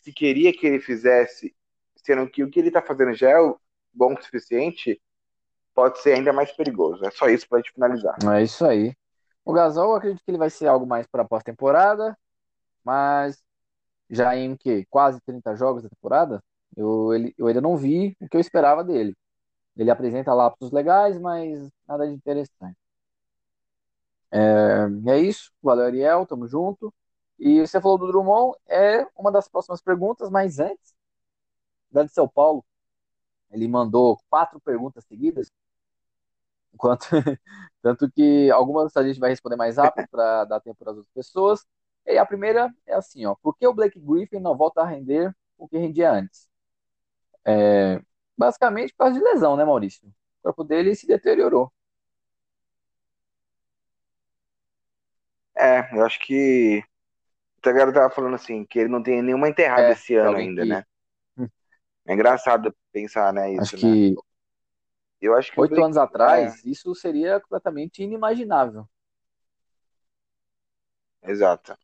[0.00, 1.54] se queria que ele fizesse,
[1.96, 3.54] sendo que o que ele está fazendo já é
[3.92, 5.00] bom o suficiente,
[5.74, 7.04] pode ser ainda mais perigoso.
[7.04, 8.16] É só isso para gente finalizar.
[8.32, 8.94] É isso aí.
[9.44, 12.16] O Gasol, eu acredito que ele vai ser algo mais para pós-temporada,
[12.84, 13.42] mas
[14.10, 16.42] já em que quase 30 jogos da temporada,
[16.76, 19.16] eu, ele, eu ainda não vi o que eu esperava dele.
[19.76, 22.76] Ele apresenta lapsos legais, mas nada de interessante.
[24.30, 25.50] É, é isso.
[25.62, 26.26] Valeu, Ariel.
[26.26, 26.92] Tamo junto.
[27.42, 30.94] E você falou do Drummond, é uma das próximas perguntas, mas antes,
[31.90, 32.64] da de São Paulo,
[33.50, 35.50] ele mandou quatro perguntas seguidas,
[36.74, 37.06] enquanto,
[37.82, 41.12] tanto que algumas a gente vai responder mais rápido para dar tempo para as outras
[41.14, 41.66] pessoas.
[42.06, 45.34] E a primeira é assim, ó, por que o Blake Griffin não volta a render
[45.56, 46.48] o que rendia antes?
[47.46, 48.00] É,
[48.38, 50.08] basicamente por causa de lesão, né, Maurício?
[50.08, 51.72] O corpo dele se deteriorou.
[55.56, 56.82] É, eu acho que.
[57.62, 60.66] O Tagaro tava falando assim, que ele não tem nenhuma enterrada É, esse ano ainda,
[60.66, 60.84] que né?
[62.06, 63.98] É engraçado pensar, né, acho isso, né?
[63.98, 64.18] que
[65.22, 65.82] Eu acho que oito Blake.
[65.82, 68.86] anos É, atrás isso seria completamente inimaginável.
[71.22, 71.76] exato.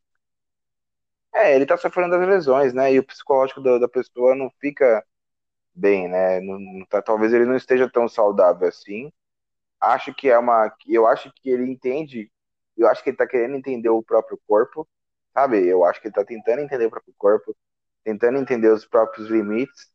[1.33, 2.91] É, ele tá sofrendo das lesões, né?
[2.93, 5.05] E o psicológico da, da pessoa não fica
[5.75, 6.41] bem, né?
[6.41, 9.11] Não, não tá- talvez ele não esteja tão saudável assim.
[9.81, 10.73] Acho que é uma.
[10.87, 12.31] Eu acho que ele entende.
[12.77, 14.87] Eu acho que ele tá querendo entender o próprio corpo,
[15.33, 15.65] sabe?
[15.67, 17.55] Eu acho que ele tá tentando entender o próprio corpo,
[18.03, 19.91] tentando entender os próprios limites.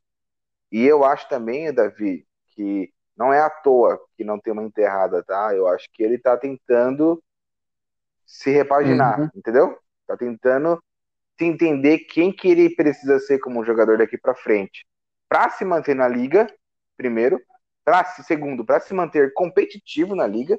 [0.73, 5.23] E eu acho também, Davi, que não é à toa que não tem uma enterrada,
[5.25, 5.55] tá?
[5.55, 7.23] Eu acho que ele tá tentando
[8.27, 9.79] se repaginar, Uhum, entendeu?
[10.07, 10.83] Tá tentando
[11.39, 14.87] se entender quem que ele precisa ser como jogador daqui para frente,
[15.29, 16.47] para se manter na liga,
[16.97, 17.41] primeiro,
[17.85, 20.59] para segundo, para se manter competitivo na liga,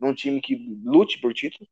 [0.00, 1.68] num time que lute por título,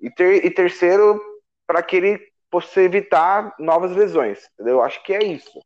[0.00, 1.20] e, ter, e terceiro,
[1.66, 4.48] para que ele possa evitar novas lesões?
[4.58, 5.60] Eu acho que é isso.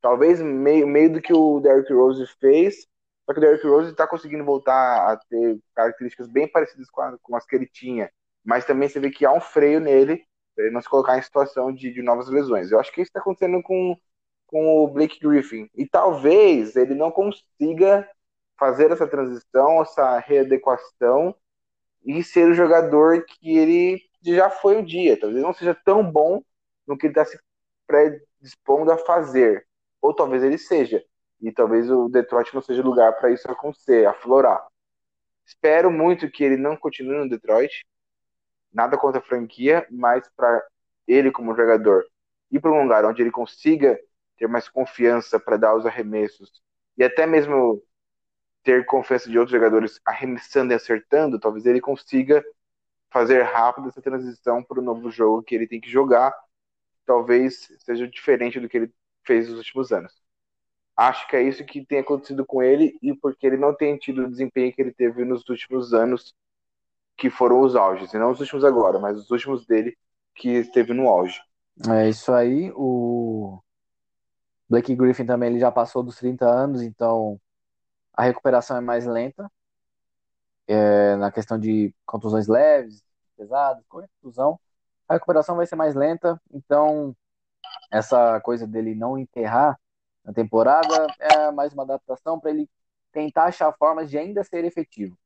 [0.00, 2.86] Talvez meio, meio do que o Derrick Rose fez,
[3.26, 7.18] só que o Derrick Rose está conseguindo voltar a ter características bem parecidas com, a,
[7.22, 8.10] com as que ele tinha,
[8.44, 10.24] mas também você vê que há um freio nele
[10.58, 12.72] para ele não se colocar em situação de, de novas lesões.
[12.72, 13.96] Eu acho que isso está acontecendo com,
[14.46, 15.70] com o Blake Griffin.
[15.76, 18.08] E talvez ele não consiga
[18.58, 21.32] fazer essa transição, essa readequação
[22.04, 24.02] e ser o jogador que ele
[24.34, 25.18] já foi um dia.
[25.18, 26.42] Talvez não seja tão bom
[26.86, 27.38] no que está se
[27.86, 29.66] predispondo a fazer.
[30.00, 31.02] Ou talvez ele seja.
[31.40, 34.66] E talvez o Detroit não seja lugar para isso acontecer, aflorar.
[35.46, 37.86] Espero muito que ele não continue no Detroit.
[38.72, 40.62] Nada contra a franquia, mas para
[41.06, 42.04] ele como jogador
[42.50, 43.98] ir para um lugar onde ele consiga
[44.36, 46.62] ter mais confiança para dar os arremessos
[46.96, 47.82] e até mesmo
[48.62, 52.44] ter confiança de outros jogadores arremessando e acertando, talvez ele consiga
[53.10, 56.34] fazer rápido essa transição para o novo jogo que ele tem que jogar.
[57.06, 58.94] Talvez seja diferente do que ele
[59.24, 60.12] fez nos últimos anos.
[60.96, 64.24] Acho que é isso que tem acontecido com ele e porque ele não tem tido
[64.24, 66.34] o desempenho que ele teve nos últimos anos,
[67.16, 69.96] que foram os auges, e não os últimos agora, mas os últimos dele
[70.34, 71.40] que esteve no auge.
[71.90, 72.70] é isso aí.
[72.74, 73.60] O
[74.68, 77.40] Blake Griffin também ele já passou dos 30 anos, então
[78.14, 79.50] a recuperação é mais lenta.
[80.68, 83.02] É, na questão de contusões leves,
[83.36, 84.60] pesadas, contusão,
[85.08, 86.40] a recuperação vai ser mais lenta.
[86.52, 87.16] Então,
[87.90, 89.78] essa coisa dele não enterrar
[90.24, 92.68] na temporada é mais uma adaptação para ele
[93.12, 95.18] tentar achar formas de ainda ser efetivo.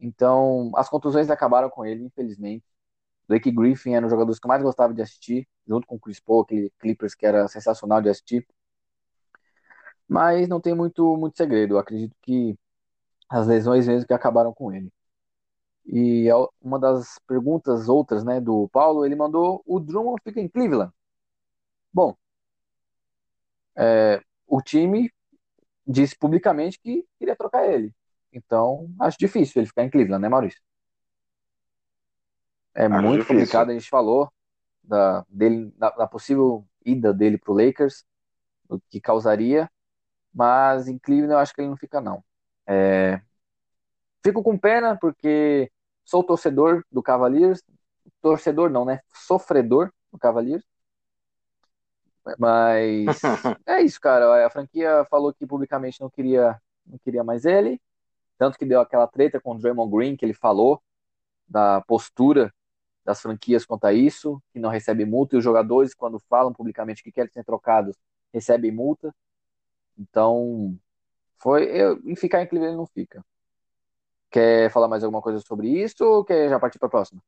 [0.00, 2.64] Então, as contusões acabaram com ele, infelizmente.
[3.28, 6.20] Blake Griffin era um jogador que eu mais gostava de assistir, junto com o Chris
[6.20, 8.46] Paul, aquele Clippers que era sensacional de assistir.
[10.08, 11.74] Mas não tem muito, muito segredo.
[11.74, 12.56] Eu acredito que
[13.32, 14.92] as lesões mesmo que acabaram com ele.
[15.86, 16.28] E
[16.60, 20.92] uma das perguntas outras, né, do Paulo, ele mandou o Drummond fica em Cleveland.
[21.92, 22.16] Bom,
[23.76, 25.10] é, o time
[25.86, 27.94] disse publicamente que queria trocar ele.
[28.32, 30.60] Então, acho difícil ele ficar em Cleveland, né, Maurício?
[32.74, 33.34] É Acho muito difícil.
[33.34, 34.32] complicado, a gente falou
[34.82, 38.04] da, dele, da, da possível ida dele pro Lakers,
[38.68, 39.70] o que causaria,
[40.34, 42.24] mas em Cleveland eu acho que ele não fica, não.
[42.66, 43.20] É,
[44.24, 45.70] fico com pena, porque
[46.04, 47.62] sou torcedor do Cavaliers,
[48.20, 49.00] torcedor não, né?
[49.14, 50.64] Sofredor do Cavaliers,
[52.38, 53.06] mas
[53.66, 54.46] é isso, cara.
[54.46, 57.80] A franquia falou que publicamente não queria, não queria mais ele,
[58.38, 60.82] tanto que deu aquela treta com o Draymond Green que ele falou
[61.48, 62.52] da postura
[63.04, 67.02] das franquias quanto a isso, que não recebe multa, e os jogadores, quando falam publicamente
[67.02, 67.96] que querem ser trocados,
[68.32, 69.14] recebem multa.
[69.98, 70.78] Então,
[71.42, 71.64] foi.
[71.64, 73.24] Eu, em ficar em Cleveland ele não fica.
[74.30, 77.20] Quer falar mais alguma coisa sobre isso ou quer já partir para a próxima?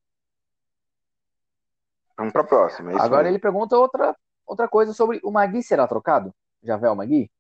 [2.17, 2.93] Vamos para a próxima.
[2.93, 3.35] é Agora mesmo.
[3.35, 4.17] ele pergunta outra,
[4.47, 6.33] outra coisa sobre o Magui será trocado?
[6.63, 7.31] Javel Magui?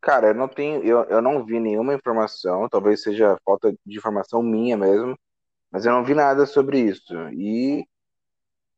[0.00, 4.40] Cara, eu não tenho, eu, eu não vi nenhuma informação, talvez seja falta de informação
[4.40, 5.18] minha mesmo,
[5.70, 7.12] mas eu não vi nada sobre isso.
[7.32, 7.84] E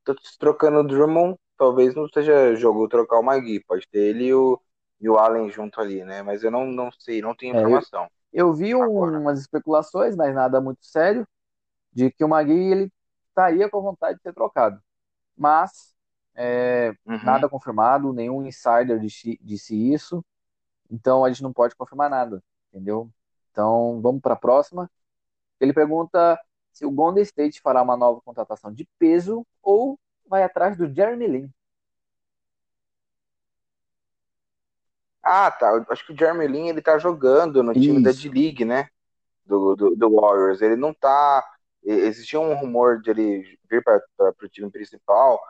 [0.05, 4.35] tô trocando o Drummond, talvez não seja jogo trocar o Magui, pode ter ele e
[4.35, 4.60] o,
[5.01, 6.22] e o Allen junto ali, né?
[6.22, 8.09] Mas eu não, não sei, não tenho É, eu- informação.
[8.32, 9.18] Eu vi um- Agora.
[9.22, 11.26] umas especulações, mas nada muito sério,
[11.93, 12.93] de que o Magui ele
[13.30, 14.80] estaria com vontade de ser trocado.
[15.36, 15.94] Mas
[16.36, 17.20] é, Uhum.
[17.20, 20.24] nada confirmado, nenhum insider disse, disse isso,
[20.90, 23.10] então a gente não pode confirmar nada, entendeu?
[23.52, 24.90] Então vamos para a próxima.
[25.60, 26.39] Ele pergunta
[26.72, 29.98] se o Golden State fará uma nova contratação de peso ou
[30.28, 31.52] vai atrás do Jeremy Lin.
[35.22, 35.68] Ah, tá.
[35.68, 38.88] Eu acho que o Jeremy Lin ele tá jogando no time da D-League, né?
[39.44, 40.62] Do, do, do, Warriors.
[40.62, 41.44] Ele não tá.
[41.82, 44.00] Existia um rumor de ele vir para
[44.42, 45.40] o time principal,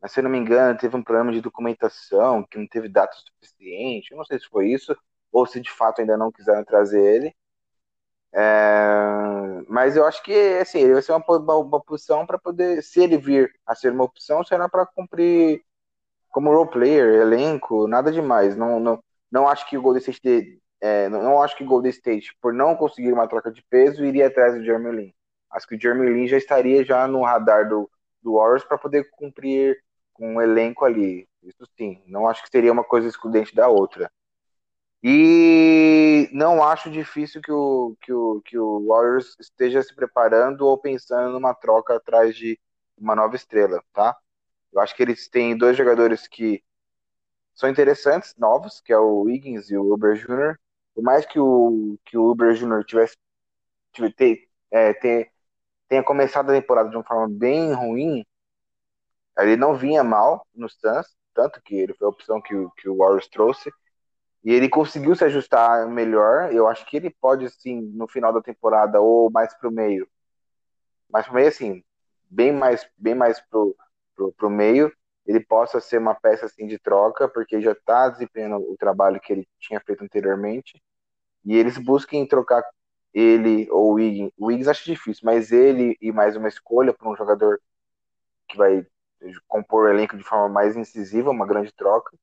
[0.00, 3.16] mas se eu não me engano, teve um problema de documentação, que não teve data
[3.16, 4.12] suficiente.
[4.12, 4.96] Eu não sei se foi isso,
[5.32, 7.34] ou se de fato ainda não quiseram trazer ele.
[8.36, 12.82] É, mas eu acho que assim, ele vai ser uma, uma, uma posição para poder,
[12.82, 15.62] se ele vir a ser uma opção, será para cumprir
[16.30, 18.56] como role player, elenco, nada demais.
[18.56, 21.90] Não, não, não acho que o Golden State é, não, não, acho que o Golden
[21.90, 25.14] State, por não conseguir uma troca de peso, iria atrás do Jeremy Lin.
[25.50, 27.88] Acho que o Jeremy Lin já estaria já no radar do,
[28.22, 29.78] do Warriors para poder cumprir
[30.12, 31.28] com um elenco ali.
[31.42, 32.02] Isso sim.
[32.06, 34.10] Não acho que seria uma coisa excludente da outra.
[35.06, 40.78] E não acho difícil que o, que o, que o Warriors esteja se preparando ou
[40.78, 42.58] pensando numa troca atrás de
[42.96, 44.16] uma nova estrela, tá?
[44.72, 46.64] Eu acho que eles têm dois jogadores que
[47.54, 50.58] são interessantes, novos, que é o Wiggins e o Uber Jr.
[50.94, 52.84] Por mais que o, que o Uber Jr.
[52.84, 53.16] tivesse,
[53.92, 55.32] tivesse ter, é, ter,
[55.88, 58.24] tenha começado a temporada de uma forma bem ruim,
[59.38, 62.96] ele não vinha mal no Suns, tanto que ele foi a opção que, que o
[62.96, 63.70] Warriors trouxe.
[64.44, 66.52] E ele conseguiu se ajustar melhor.
[66.52, 70.06] Eu acho que ele pode, sim, no final da temporada ou mais pro meio.
[71.08, 71.82] Mais pro meio, assim,
[72.28, 73.74] bem mais, bem mais pro,
[74.14, 74.92] pro, pro meio.
[75.26, 79.32] Ele possa ser uma peça assim de troca, porque já está desempenhando o trabalho que
[79.32, 80.82] ele tinha feito anteriormente.
[81.44, 82.62] E eles busquem trocar
[83.14, 84.30] ele ou o Wiggins.
[84.36, 87.60] O Wiggins acho difícil, mas ele e mais uma escolha para um jogador
[88.48, 88.86] que vai
[89.48, 92.14] compor o elenco de forma mais incisiva, uma grande troca.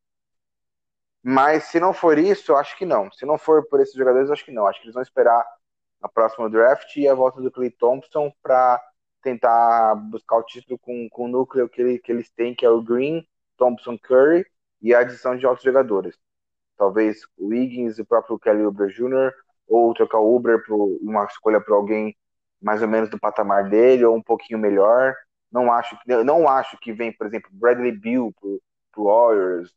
[1.23, 3.11] Mas se não for isso, eu acho que não.
[3.11, 4.65] Se não for por esses jogadores, eu acho que não.
[4.65, 5.45] Acho que eles vão esperar
[6.01, 8.81] a próxima draft e a volta do Clay Thompson para
[9.21, 12.69] tentar buscar o título com, com o núcleo que, ele, que eles têm, que é
[12.69, 13.25] o Green,
[13.57, 14.45] Thompson, Curry
[14.81, 16.17] e a adição de outros jogadores.
[16.77, 19.31] Talvez o Wiggins, o próprio Kelly Uber Jr.,
[19.67, 22.15] ou trocar o Uber por uma escolha para alguém
[22.61, 25.15] mais ou menos do patamar dele, ou um pouquinho melhor.
[25.51, 29.73] Não acho, não acho que vem, por exemplo, Bradley Beal para o Warriors,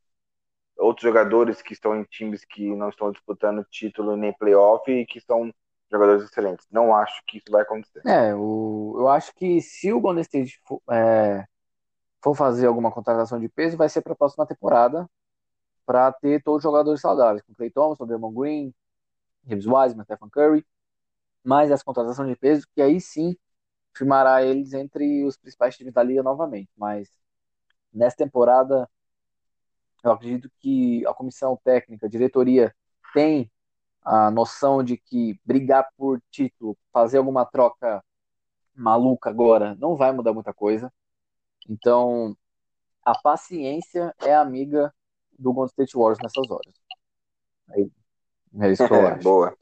[0.77, 5.21] outros jogadores que estão em times que não estão disputando título nem playoff e que
[5.21, 5.53] são
[5.91, 6.67] jogadores excelentes.
[6.71, 8.03] Não acho que isso vai acontecer.
[8.07, 11.45] É, o, eu acho que se o Golden State for, é,
[12.23, 15.09] for fazer alguma contratação de peso, vai ser para a próxima temporada
[15.87, 18.75] para ter todos os jogadores saudáveis, com Clay Thompson, Draymond Green,
[19.47, 20.67] James Wiseman, Stephen Curry,
[21.45, 23.37] mais as contratações de peso, que aí sim
[23.95, 26.71] firmará eles entre os principais times da liga novamente.
[26.77, 27.09] Mas
[27.93, 28.89] nessa temporada
[30.05, 32.75] eu acredito que a comissão técnica, a diretoria,
[33.15, 33.51] tem
[34.05, 38.05] a noção de que brigar por título, fazer alguma troca
[38.75, 40.93] maluca agora, não vai mudar muita coisa.
[41.69, 42.37] Então,
[43.05, 44.95] a paciência é amiga
[45.39, 46.75] do Golden State Warriors nessas horas.
[48.61, 49.23] É isso que eu acho.
[49.23, 49.57] Boa.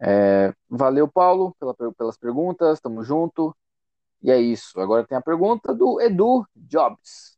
[0.00, 2.80] É, valeu, Paulo, pela, pelas perguntas.
[2.80, 3.56] Tamo junto.
[4.22, 4.80] E é isso.
[4.80, 7.35] Agora tem a pergunta do Edu Jobs.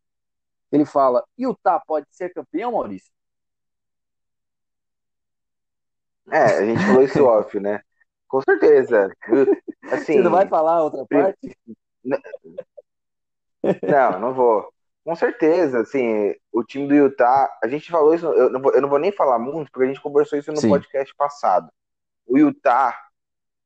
[0.71, 3.11] Ele fala: Utah pode ser campeão, Maurício?
[6.31, 7.81] É, a gente falou isso off, né?
[8.29, 9.11] Com certeza.
[9.91, 11.57] Assim, Você não vai falar outra parte?
[13.83, 14.71] Não, não vou.
[15.03, 18.83] Com certeza, assim, o time do Utah, a gente falou isso, eu não vou, eu
[18.83, 20.69] não vou nem falar muito, porque a gente conversou isso no Sim.
[20.69, 21.71] podcast passado.
[22.27, 22.95] O Utah,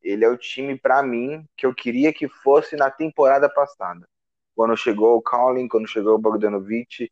[0.01, 4.07] ele é o time, para mim, que eu queria que fosse na temporada passada
[4.63, 7.11] quando chegou o Colin, quando chegou o Bogdanovich.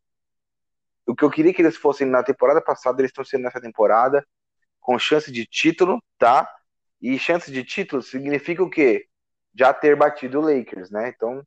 [1.04, 4.24] O que eu queria que eles fossem na temporada passada, eles estão sendo nessa temporada,
[4.78, 6.48] com chance de título, tá?
[7.02, 9.08] E chance de título significa o quê?
[9.52, 11.08] Já ter batido o Lakers, né?
[11.08, 11.44] Então,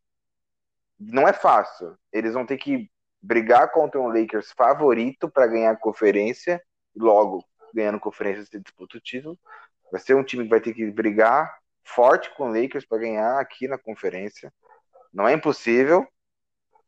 [1.00, 1.98] não é fácil.
[2.12, 6.62] Eles vão ter que brigar contra um Lakers favorito para ganhar a conferência,
[6.94, 9.40] logo ganhando conferência se disputa o título.
[9.90, 11.50] Vai ser um time que vai ter que brigar
[11.82, 14.52] forte com o Lakers para ganhar aqui na conferência.
[15.14, 16.08] Não é impossível,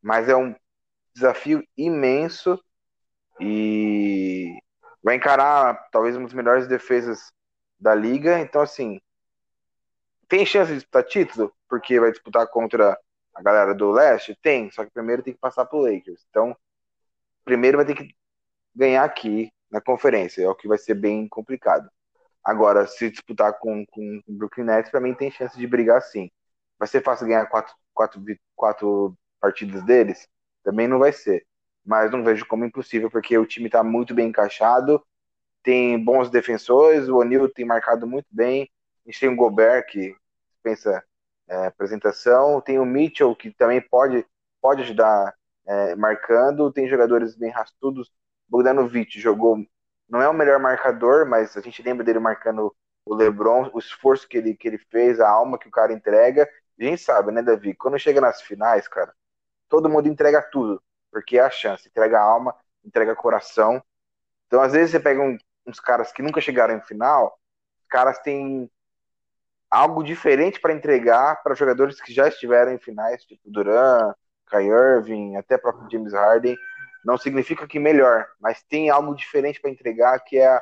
[0.02, 0.56] mas é um
[1.14, 2.60] desafio imenso
[3.40, 4.58] e
[5.04, 7.32] vai encarar talvez uma das melhores defesas
[7.80, 8.40] da liga.
[8.40, 9.00] Então, assim,
[10.28, 12.98] tem chance de disputar título, porque vai disputar contra
[13.34, 14.38] a galera do leste?
[14.42, 16.26] Tem, só que primeiro tem que passar pro Lakers.
[16.30, 16.56] Então,
[17.44, 18.16] primeiro vai ter que
[18.76, 21.90] ganhar aqui na conferência, é o que vai ser bem complicado.
[22.44, 26.32] Agora, se disputar com, com o Brooklyn Nets, para mim tem chance de brigar sim.
[26.80, 28.22] Vai ser fácil ganhar quatro, quatro,
[28.56, 30.28] quatro partidas deles?
[30.64, 31.46] Também não vai ser.
[31.84, 35.04] Mas não vejo como impossível, porque o time está muito bem encaixado,
[35.64, 38.70] tem bons defensores, o O'Neal tem marcado muito bem,
[39.06, 40.16] a gente tem o Gobert, que
[40.64, 41.04] pensa
[41.48, 42.62] é, apresentação.
[42.62, 44.26] Tem o Mitchell, que também pode,
[44.62, 45.34] pode ajudar
[45.66, 46.72] é, marcando.
[46.72, 48.12] Tem jogadores bem rastudos.
[48.48, 49.58] Bogdanovic jogou,
[50.10, 54.28] não é o melhor marcador, mas a gente lembra dele marcando o LeBron, o esforço
[54.28, 56.50] que ele, que ele fez, a alma que o cara entrega.
[56.84, 57.74] Gente sabe, né, Davi?
[57.74, 59.14] Quando chega nas finais, cara,
[59.70, 60.82] todo mundo entrega tudo,
[61.12, 61.88] porque é a chance.
[61.88, 63.82] Entrega a alma, entrega coração.
[64.48, 67.40] Então, às vezes, você pega um, uns caras que nunca chegaram em final,
[67.82, 68.70] os caras têm
[69.70, 74.14] algo diferente para entregar para jogadores que já estiveram em finais, tipo Duran,
[74.46, 76.56] Kai Irving, até próprio James Harden.
[77.04, 80.62] Não significa que melhor, mas tem algo diferente para entregar que é a,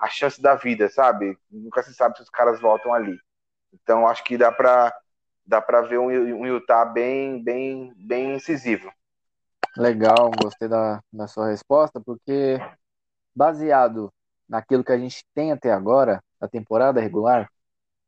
[0.00, 1.38] a, chance da vida, sabe?
[1.50, 3.18] Nunca se sabe se os caras voltam ali.
[3.72, 4.92] Então acho que dá para
[5.46, 8.92] dá para ver um, um Utah bem bem bem incisivo.
[9.76, 12.58] Legal, gostei da, da sua resposta, porque
[13.34, 14.12] baseado
[14.48, 17.50] naquilo que a gente tem até agora, a temporada regular,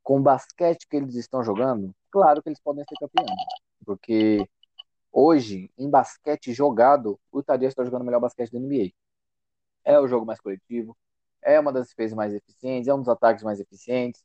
[0.03, 3.31] com o basquete que eles estão jogando, claro que eles podem ser campeões.
[3.85, 4.49] Porque
[5.11, 8.93] hoje, em basquete jogado, o Utah está jogando o melhor basquete da NBA.
[9.85, 10.97] É o jogo mais coletivo,
[11.43, 14.25] é uma das defesas mais eficientes, é um dos ataques mais eficientes.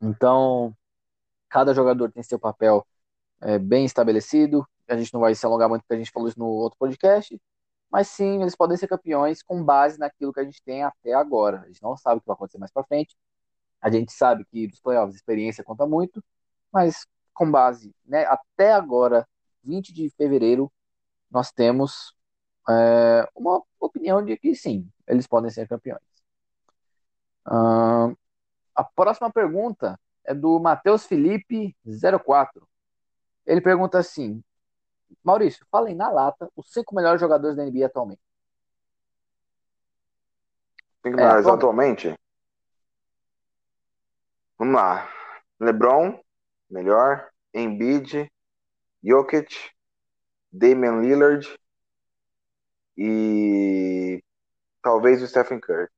[0.00, 0.74] Então,
[1.48, 2.86] cada jogador tem seu papel
[3.40, 4.66] é, bem estabelecido.
[4.88, 7.40] A gente não vai se alongar muito porque a gente falou isso no outro podcast.
[7.90, 11.62] Mas sim, eles podem ser campeões com base naquilo que a gente tem até agora.
[11.62, 13.16] A gente não sabe o que vai acontecer mais para frente.
[13.80, 16.22] A gente sabe que dos playoffs experiência conta muito,
[16.72, 19.26] mas com base, né, até agora,
[19.62, 20.72] 20 de fevereiro,
[21.30, 22.14] nós temos
[22.68, 26.02] é, uma opinião de que sim, eles podem ser campeões.
[27.46, 28.16] Uh,
[28.74, 31.74] a próxima pergunta é do Matheus Felipe
[32.22, 32.68] 04.
[33.46, 34.44] Ele pergunta assim:
[35.24, 38.20] Maurício, falem na lata os cinco melhores jogadores da NBA atualmente.
[41.02, 42.14] Cinco é, melhores atualmente?
[44.58, 45.10] Vamos lá.
[45.58, 46.20] LeBron,
[46.68, 47.30] melhor.
[47.54, 48.30] Embiid,
[49.02, 49.56] Jokic,
[50.52, 51.58] Damian Lillard
[52.94, 54.22] e
[54.82, 55.88] talvez o Stephen Curry.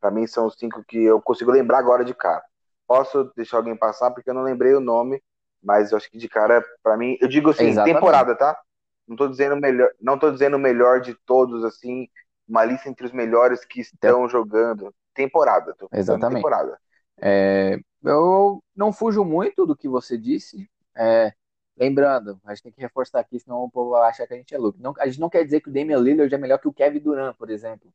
[0.00, 2.44] Para mim são os cinco que eu consigo lembrar agora de cara.
[2.86, 5.22] Posso deixar alguém passar porque eu não lembrei o nome,
[5.62, 7.94] mas eu acho que de cara, para mim, eu digo assim, Exatamente.
[7.94, 8.58] temporada, tá?
[9.06, 12.08] Não tô dizendo melhor, não tô dizendo o melhor de todos assim,
[12.48, 16.36] uma lista entre os melhores que estão jogando temporada, tô Exatamente.
[16.36, 16.78] temporada.
[17.20, 20.68] É, eu não fujo muito do que você disse.
[20.94, 21.32] É,
[21.76, 24.54] lembrando, a gente tem que reforçar aqui, senão o povo vai achar que a gente
[24.54, 24.78] é louco.
[24.80, 27.00] Não, a gente não quer dizer que o Damian Lillard é melhor que o Kevin
[27.00, 27.92] Durant, por exemplo.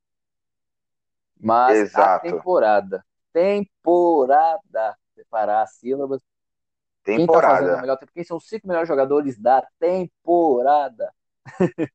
[1.40, 2.28] Mas Exato.
[2.28, 3.06] a temporada,
[3.40, 6.22] temporada, separar as sílabas.
[7.03, 7.26] Temporada.
[7.26, 8.11] Quem tá fazendo o melhor tempo?
[8.11, 11.14] Quem são os cinco melhores jogadores da temporada?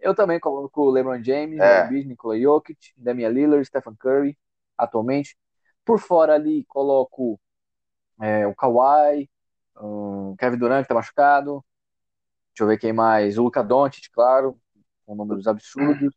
[0.00, 1.84] eu também coloco o LeBron James, é.
[1.84, 4.38] Embiid, Nikola Jokic, Damian Lillard, Stephen Curry,
[4.76, 5.36] atualmente.
[5.84, 7.38] Por fora ali coloco
[8.20, 9.28] é, o Kawhi,
[9.76, 11.64] o Kevin Durant que tá machucado.
[12.48, 13.38] Deixa eu ver quem mais.
[13.38, 14.58] O Luca Doncic, claro,
[15.04, 16.14] com números absurdos.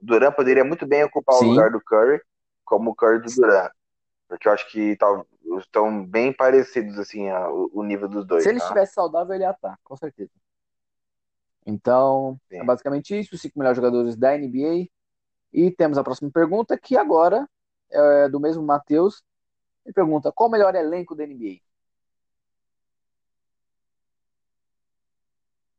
[0.00, 1.46] Durant poderia muito bem ocupar Sim.
[1.46, 2.20] o lugar do Curry,
[2.64, 3.72] como o Curry do Durant.
[4.34, 5.24] Porque eu acho que tá,
[5.58, 8.42] estão bem parecidos, assim, a, o, nível dos dois.
[8.42, 8.64] Se ele tá?
[8.64, 10.32] estivesse saudável, ele ia estar, com certeza.
[11.64, 12.58] Então, Sim.
[12.58, 13.34] é basicamente isso.
[13.34, 14.88] Os cinco melhores jogadores da NBA.
[15.52, 17.48] E temos a próxima pergunta, que agora
[17.90, 19.22] é do mesmo Matheus.
[19.86, 21.60] Ele pergunta: qual o melhor elenco da NBA?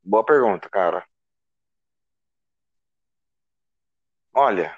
[0.02, 1.06] Boa pergunta, cara.
[4.34, 4.76] Olha,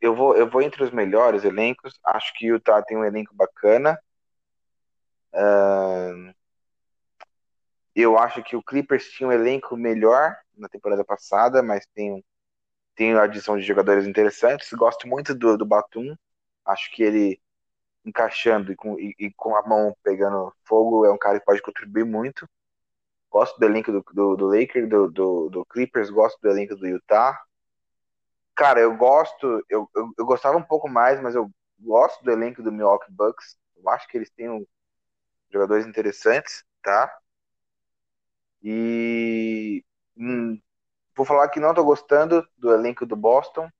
[0.00, 1.98] eu vou, eu vou entre os melhores elencos.
[2.04, 3.98] Acho que o Utah tem um elenco bacana.
[5.32, 6.34] Uh,
[7.94, 12.24] eu acho que o Clippers tinha um elenco melhor na temporada passada, mas tem
[12.94, 14.72] tem a adição de jogadores interessantes.
[14.72, 16.14] Gosto muito do, do Batum.
[16.64, 17.40] Acho que ele
[18.04, 21.62] encaixando e com, e, e com a mão pegando fogo é um cara que pode
[21.62, 22.48] contribuir muito.
[23.30, 26.86] Gosto do elenco do, do, do Lakers, do, do, do, Clippers, gosto do elenco do
[26.86, 27.36] Utah.
[28.56, 31.50] Cara, eu gosto, eu, eu, eu, gostava um pouco mais, mas eu
[31.80, 33.56] gosto do elenco do Milwaukee Bucks.
[33.76, 34.64] Eu acho que eles têm um,
[35.50, 37.10] jogadores interessantes, tá?
[38.62, 39.84] E
[40.16, 40.60] hum,
[41.16, 43.70] Vou falar que não estou gostando do elenco do Boston.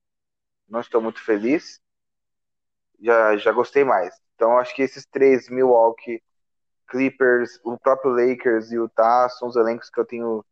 [0.69, 1.81] Não estou muito feliz.
[3.01, 4.15] Já, já gostei mais.
[4.35, 6.23] Então acho que esses três, Milwaukee,
[6.89, 10.45] Clippers, o próprio Lakers e o Utah, são os elencos que eu tenho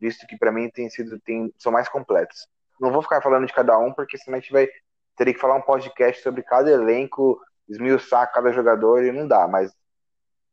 [0.00, 2.46] visto que para mim tem sido, tem, são mais completos.
[2.82, 4.68] Não vou ficar falando de cada um, porque senão a gente vai
[5.16, 9.72] ter que falar um podcast sobre cada elenco, esmiuçar cada jogador e não dá, mas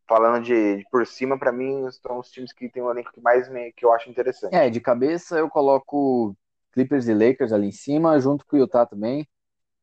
[0.07, 3.19] falando de, de por cima, para mim, são os times que tem um elenco que
[3.19, 4.56] mais me, que eu acho interessante.
[4.56, 6.35] É, de cabeça eu coloco
[6.72, 9.27] Clippers e Lakers ali em cima, junto com o Utah também.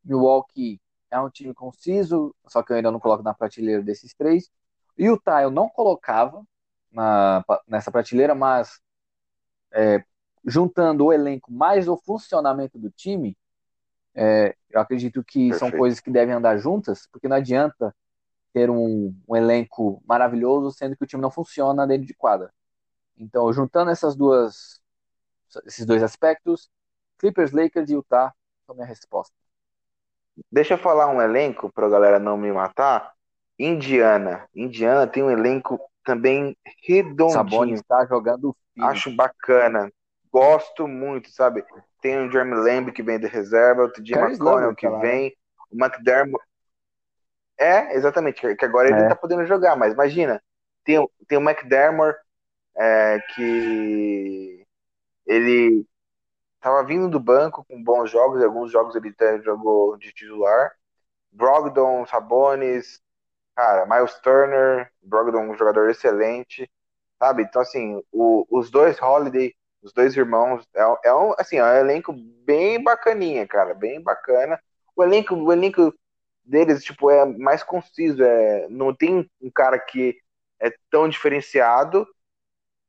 [0.05, 4.49] Milwaukee é um time conciso, só que eu ainda não coloco na prateleira desses três.
[4.97, 6.45] Utah eu não colocava
[6.93, 8.81] na, nessa prateleira, mas
[9.73, 10.05] é,
[10.47, 13.37] juntando o elenco mais o funcionamento do time,
[14.15, 15.59] é, eu acredito que Perfeito.
[15.59, 17.95] são coisas que devem andar juntas, porque não adianta
[18.53, 22.51] ter um, um, elenco maravilhoso sendo que o time não funciona dentro de quadra.
[23.19, 24.81] Então, juntando essas duas,
[25.67, 26.71] esses dois aspectos,
[27.19, 28.33] Clippers, Lakers e Utah
[28.65, 29.35] são minha resposta.
[30.51, 33.13] Deixa eu falar um elenco para a galera não me matar.
[33.59, 34.49] Indiana.
[34.55, 37.31] Indiana tem um elenco também redondinho.
[37.31, 38.87] Sabonis está jogando fino.
[38.87, 39.91] Acho bacana.
[40.37, 41.65] Gosto muito, sabe?
[42.03, 45.35] Tem o Jeremy Lamb que vem de reserva, o TJ McConnell que vem,
[45.71, 46.45] o McDermott.
[47.59, 49.09] É, exatamente, que agora ele é.
[49.09, 50.43] tá podendo jogar, mas imagina,
[50.85, 52.19] tem, tem o McDermott
[52.77, 54.63] é, que
[55.27, 55.87] ele
[56.61, 60.71] tava vindo do banco com bons jogos, alguns jogos ele até jogou de titular.
[61.33, 63.01] Brogdon, Sabonis,
[63.55, 66.71] cara, Miles Turner, Brogdon um jogador excelente,
[67.19, 67.43] sabe?
[67.45, 69.55] Então, assim, o, os dois Holiday,
[69.87, 72.13] os dois irmãos, é, é, um, assim, é um elenco
[72.45, 74.61] bem bacaninha, cara, bem bacana.
[74.97, 75.95] O elenco, o elenco
[76.45, 80.19] deles, tipo, é mais conciso, é, não tem um cara que
[80.61, 82.05] é tão diferenciado,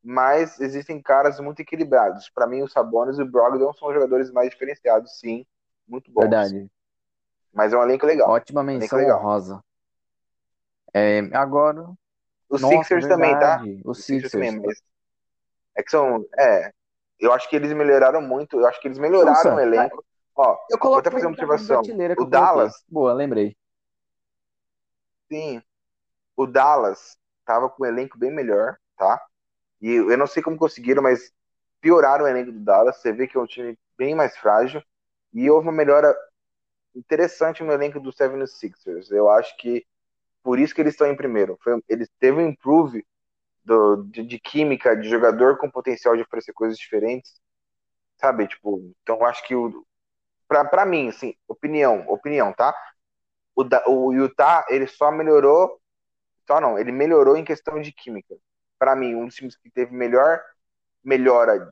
[0.03, 2.32] mas existem caras muito equilibrados.
[2.34, 5.45] Para mim, o Sabonis e o Brogdon são jogadores mais diferenciados, sim,
[5.88, 6.22] muito bons.
[6.22, 6.68] Verdade.
[7.53, 8.30] Mas é um elenco legal.
[8.30, 9.64] Ótima menção honrosa.
[10.91, 11.91] É, agora.
[12.49, 13.22] Os Nossa, Sixers verdade.
[13.22, 13.61] também, tá?
[13.86, 14.82] Os, Os Sixers, Sixers também, mas
[15.78, 16.26] é que são.
[16.38, 16.74] É.
[17.19, 18.60] Eu acho que eles melhoraram muito.
[18.60, 20.03] Eu acho que eles melhoraram Nossa, o elenco.
[20.35, 21.81] Ó, eu vou até fazer uma observação.
[22.19, 22.73] O Dallas.
[22.88, 23.57] Boa, lembrei.
[25.31, 25.61] Sim.
[26.35, 29.19] O Dallas tava com um elenco bem melhor, tá?
[29.81, 31.31] E eu não sei como conseguiram, mas
[31.81, 32.98] pioraram o elenco do Dallas.
[32.98, 34.84] Você vê que é um time bem mais frágil.
[35.34, 36.15] E houve uma melhora
[36.95, 39.11] interessante no elenco do 76ers.
[39.11, 39.85] Eu acho que
[40.44, 41.57] por isso que eles estão em primeiro.
[41.64, 43.06] Foi, eles teve um improve
[43.68, 47.39] do, de, de, química, de jogador com potencial de oferecer coisas diferentes,
[48.18, 48.48] sabe?
[48.48, 49.85] Tipo, então acho que o
[50.48, 52.73] pra, pra mim, assim, opinião, opinião, tá?
[53.56, 55.80] O, o Utah, ele só melhorou,
[56.48, 58.35] só não, ele melhorou em questão de química.
[58.80, 60.41] Para mim, um dos times que teve melhor
[61.03, 61.72] melhora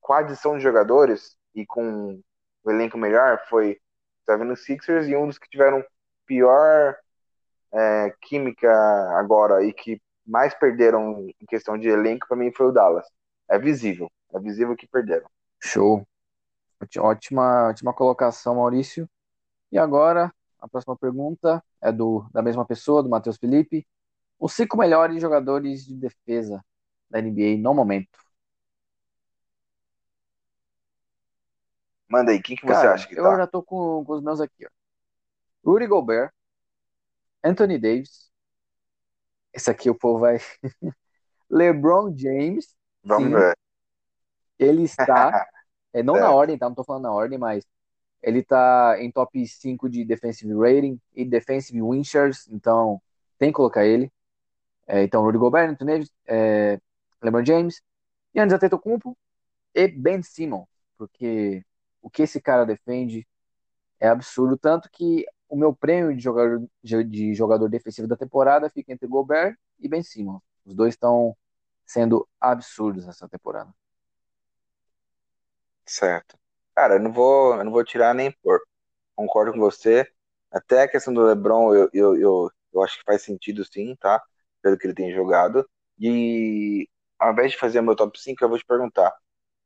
[0.00, 2.20] com a adição de jogadores e com
[2.62, 3.80] o elenco melhor foi
[4.28, 5.84] o Sixers e um dos que tiveram
[6.26, 6.96] pior
[7.72, 8.70] é, química
[9.18, 13.06] agora e que mais perderam em questão de elenco, para mim foi o Dallas.
[13.48, 15.28] É visível, é visível que perderam.
[15.62, 16.06] Show.
[16.98, 19.08] Ótima, ótima colocação, Maurício.
[19.72, 23.86] E agora, a próxima pergunta é do da mesma pessoa, do Matheus Felipe.
[24.38, 26.64] Os cinco melhores jogadores de defesa
[27.10, 28.18] da NBA no momento.
[32.08, 33.32] Manda aí, quem que você Cara, acha que eu tá?
[33.32, 34.70] Eu já tô com, com os meus aqui, ó.
[35.64, 36.32] Rudy Gobert,
[37.42, 38.30] Anthony Davis.
[39.56, 40.38] Esse aqui o povo vai.
[41.48, 42.76] LeBron James.
[43.02, 43.56] Vamos sim, ver.
[44.58, 45.48] Ele está.
[45.94, 46.68] é, não na ordem, tá?
[46.68, 47.64] Não tô falando na ordem, mas
[48.22, 53.00] ele tá em top 5 de defensive rating e defensive win shares, então
[53.38, 54.12] tem que colocar ele.
[54.86, 56.78] É, então, Rudy Gobert, Anthony Davis, é,
[57.22, 57.82] LeBron James,
[58.34, 59.16] Giannis Antetokounmpo
[59.74, 60.66] e Ben Simmons,
[60.98, 61.64] porque
[62.02, 63.26] o que esse cara defende
[63.98, 68.92] é absurdo, tanto que o meu prêmio de jogador, de jogador defensivo da temporada fica
[68.92, 70.42] entre Gobert e Ben Simmons.
[70.64, 71.36] Os dois estão
[71.84, 73.72] sendo absurdos nessa temporada.
[75.86, 76.38] Certo.
[76.74, 78.60] Cara, eu não vou, eu não vou tirar nem pôr.
[79.14, 80.06] Concordo com você.
[80.50, 84.22] Até a questão do LeBron, eu, eu, eu, eu acho que faz sentido sim, tá?
[84.62, 85.68] Pelo que ele tem jogado.
[85.98, 89.14] E ao invés de fazer meu top 5, eu vou te perguntar: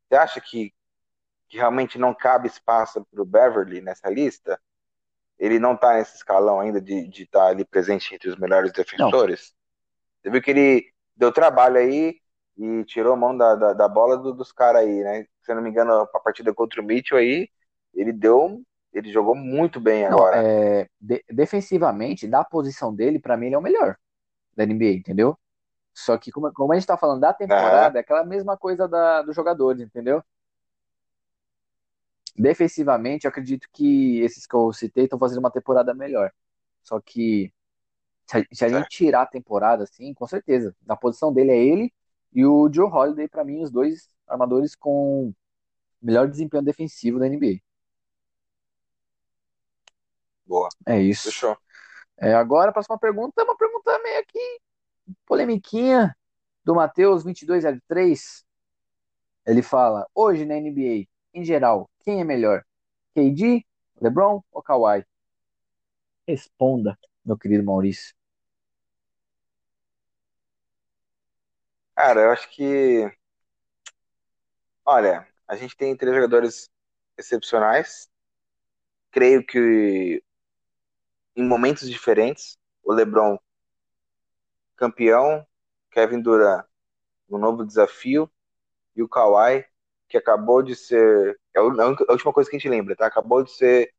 [0.09, 0.73] você acha que,
[1.49, 4.61] que realmente não cabe espaço para o Beverly nessa lista?
[5.41, 9.55] Ele não tá nesse escalão ainda de estar tá ali presente entre os melhores defensores.
[9.55, 10.23] Não.
[10.23, 12.21] Você viu que ele deu trabalho aí
[12.59, 15.25] e tirou a mão da, da, da bola do, dos caras aí, né?
[15.41, 17.49] Se eu não me engano, a partida contra o Mitchell aí,
[17.95, 18.63] ele deu.
[18.93, 20.43] Ele jogou muito bem não, agora.
[20.45, 23.97] É, de, defensivamente, da posição dele, para mim, ele é o melhor
[24.55, 25.39] da NBA, entendeu?
[25.95, 29.23] Só que, como, como a gente tá falando da temporada, é aquela mesma coisa da,
[29.23, 30.23] dos jogadores, entendeu?
[32.37, 36.33] Defensivamente, eu acredito que esses que eu citei estão fazendo uma temporada melhor.
[36.83, 37.53] Só que
[38.27, 41.59] se a, se a gente tirar a temporada, assim, com certeza, na posição dele é
[41.59, 41.93] ele
[42.33, 45.35] e o Joe Holiday, para mim, os dois armadores com
[46.03, 47.61] melhor desempenho defensivo da NBA.
[50.47, 50.69] Boa.
[50.87, 51.25] É isso.
[51.25, 51.57] Fechou.
[52.19, 54.61] É, agora, a próxima pergunta é uma pergunta meio aqui
[55.27, 56.17] polemiquinha
[56.65, 58.45] do Matheus 2203.
[59.47, 62.65] Ele fala: Hoje na NBA, em geral, quem é melhor?
[63.15, 63.65] KD,
[64.01, 65.05] LeBron ou Kawhi?
[66.27, 68.15] Responda, meu querido Maurício.
[71.95, 73.11] Cara, eu acho que.
[74.85, 76.71] Olha, a gente tem três jogadores
[77.17, 78.09] excepcionais.
[79.11, 80.23] Creio que
[81.37, 83.39] em momentos diferentes, o LeBron
[84.77, 85.47] campeão,
[85.91, 86.67] Kevin Durant
[87.29, 88.31] no novo desafio
[88.97, 89.65] e o Kawhi
[90.11, 91.63] que acabou de ser é a
[92.13, 93.07] última coisa que a gente lembra, tá?
[93.07, 93.95] Acabou de ser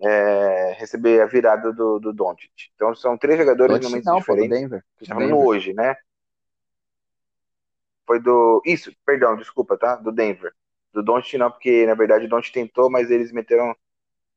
[0.00, 2.70] é, receber a virada do, do Doncic.
[2.74, 4.48] Então são três jogadores em momentos não, diferentes.
[4.48, 4.84] Pô, do Denver.
[4.96, 5.94] Que estamos no hoje, né?
[8.06, 8.62] Foi do.
[8.64, 9.94] Isso, perdão, desculpa, tá?
[9.96, 10.52] Do Denver.
[10.92, 13.76] Do Doncic não, porque na verdade o Doncic tentou, mas eles meteram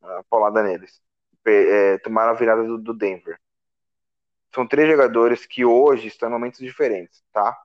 [0.03, 1.01] a paulada neles.
[1.47, 3.39] É, tomaram a virada do, do Denver.
[4.53, 7.57] São três jogadores que hoje estão em momentos diferentes, tá?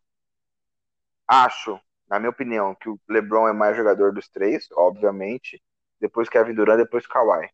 [1.27, 5.63] Acho, na minha opinião, que o LeBron é mais jogador dos três, obviamente.
[6.01, 7.49] Depois Kevin Durant, depois Kawhi,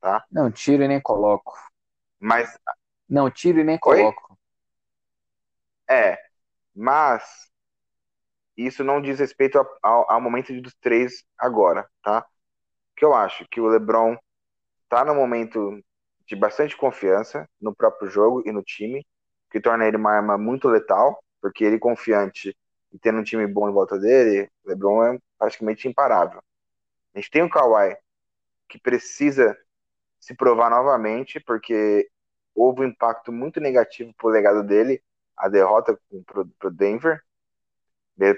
[0.00, 0.22] tá?
[0.30, 1.56] Não, tiro e nem coloco.
[2.20, 2.58] Mas.
[3.08, 4.38] Não, tiro e nem coloco.
[5.88, 6.18] É,
[6.74, 7.50] mas
[8.56, 12.26] isso não diz respeito ao, ao, ao momento dos três agora, tá?
[12.96, 14.16] Que eu acho que o LeBron
[14.88, 15.82] tá no momento
[16.26, 19.06] de bastante confiança no próprio jogo e no time,
[19.50, 22.56] que torna ele uma arma muito letal, porque ele confiante
[22.92, 26.42] e tendo um time bom em volta dele, o LeBron é praticamente imparável.
[27.14, 27.96] A gente tem o Kawhi,
[28.68, 29.56] que precisa
[30.20, 32.08] se provar novamente, porque
[32.54, 35.02] houve um impacto muito negativo pro legado dele,
[35.36, 37.22] a derrota pro, pro Denver,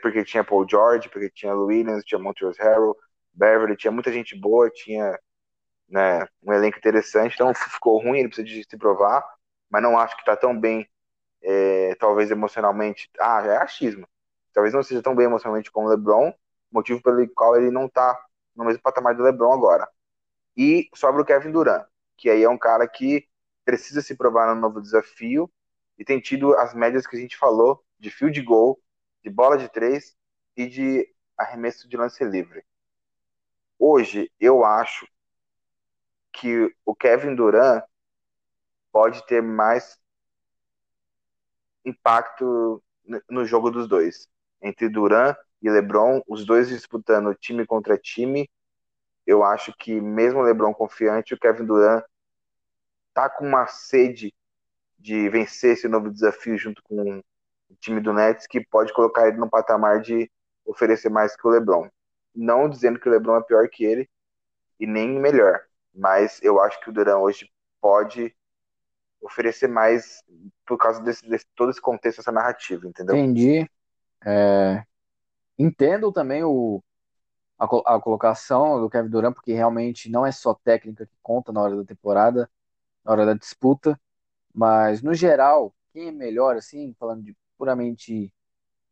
[0.01, 2.97] porque tinha Paul George, porque tinha Williams, tinha Montrezl Harrell,
[3.32, 5.18] Beverly, tinha muita gente boa, tinha
[5.89, 9.24] né, um elenco interessante, então ficou ruim, ele precisa de se provar,
[9.68, 10.89] mas não acho que está tão bem,
[11.43, 14.06] é, talvez emocionalmente, ah, é achismo,
[14.55, 16.32] talvez não seja tão bem emocionalmente como o LeBron,
[16.72, 18.18] motivo pelo qual ele não está
[18.56, 19.89] no mesmo patamar do LeBron agora.
[20.56, 21.86] E sobra o Kevin Durant,
[22.16, 23.28] que aí é um cara que
[23.64, 25.52] precisa se provar no novo desafio
[25.98, 28.81] e tem tido as médias que a gente falou de field goal,
[29.22, 30.16] de bola de três
[30.56, 32.64] e de arremesso de lance livre.
[33.78, 35.06] Hoje, eu acho
[36.32, 37.85] que o Kevin Durant
[38.93, 39.98] pode ter mais
[41.85, 42.82] impacto
[43.28, 44.28] no jogo dos dois.
[44.65, 48.51] Entre Durant e LeBron, os dois disputando time contra time,
[49.27, 52.03] eu acho que mesmo o LeBron confiante, o Kevin Durant
[53.12, 54.35] tá com uma sede
[54.99, 59.36] de vencer esse novo desafio junto com o time do Nets que pode colocar ele
[59.36, 60.31] no patamar de
[60.65, 61.89] oferecer mais que o LeBron.
[62.35, 64.09] Não dizendo que o LeBron é pior que ele
[64.81, 65.61] e nem melhor,
[65.95, 67.51] mas eu acho que o Durant hoje
[67.81, 68.35] pode
[69.20, 70.23] oferecer mais
[70.66, 73.16] por causa desse, desse todo esse contexto, essa narrativa, entendeu?
[73.16, 73.70] Entendi.
[74.24, 74.84] É...
[75.59, 76.82] Entendo também o,
[77.59, 81.62] a, a, colocação do Kevin Durant, porque realmente não é só técnica que conta na
[81.62, 82.51] hora da temporada,
[83.05, 83.98] na hora da disputa,
[84.52, 88.32] mas no geral, quem é melhor, assim, falando de puramente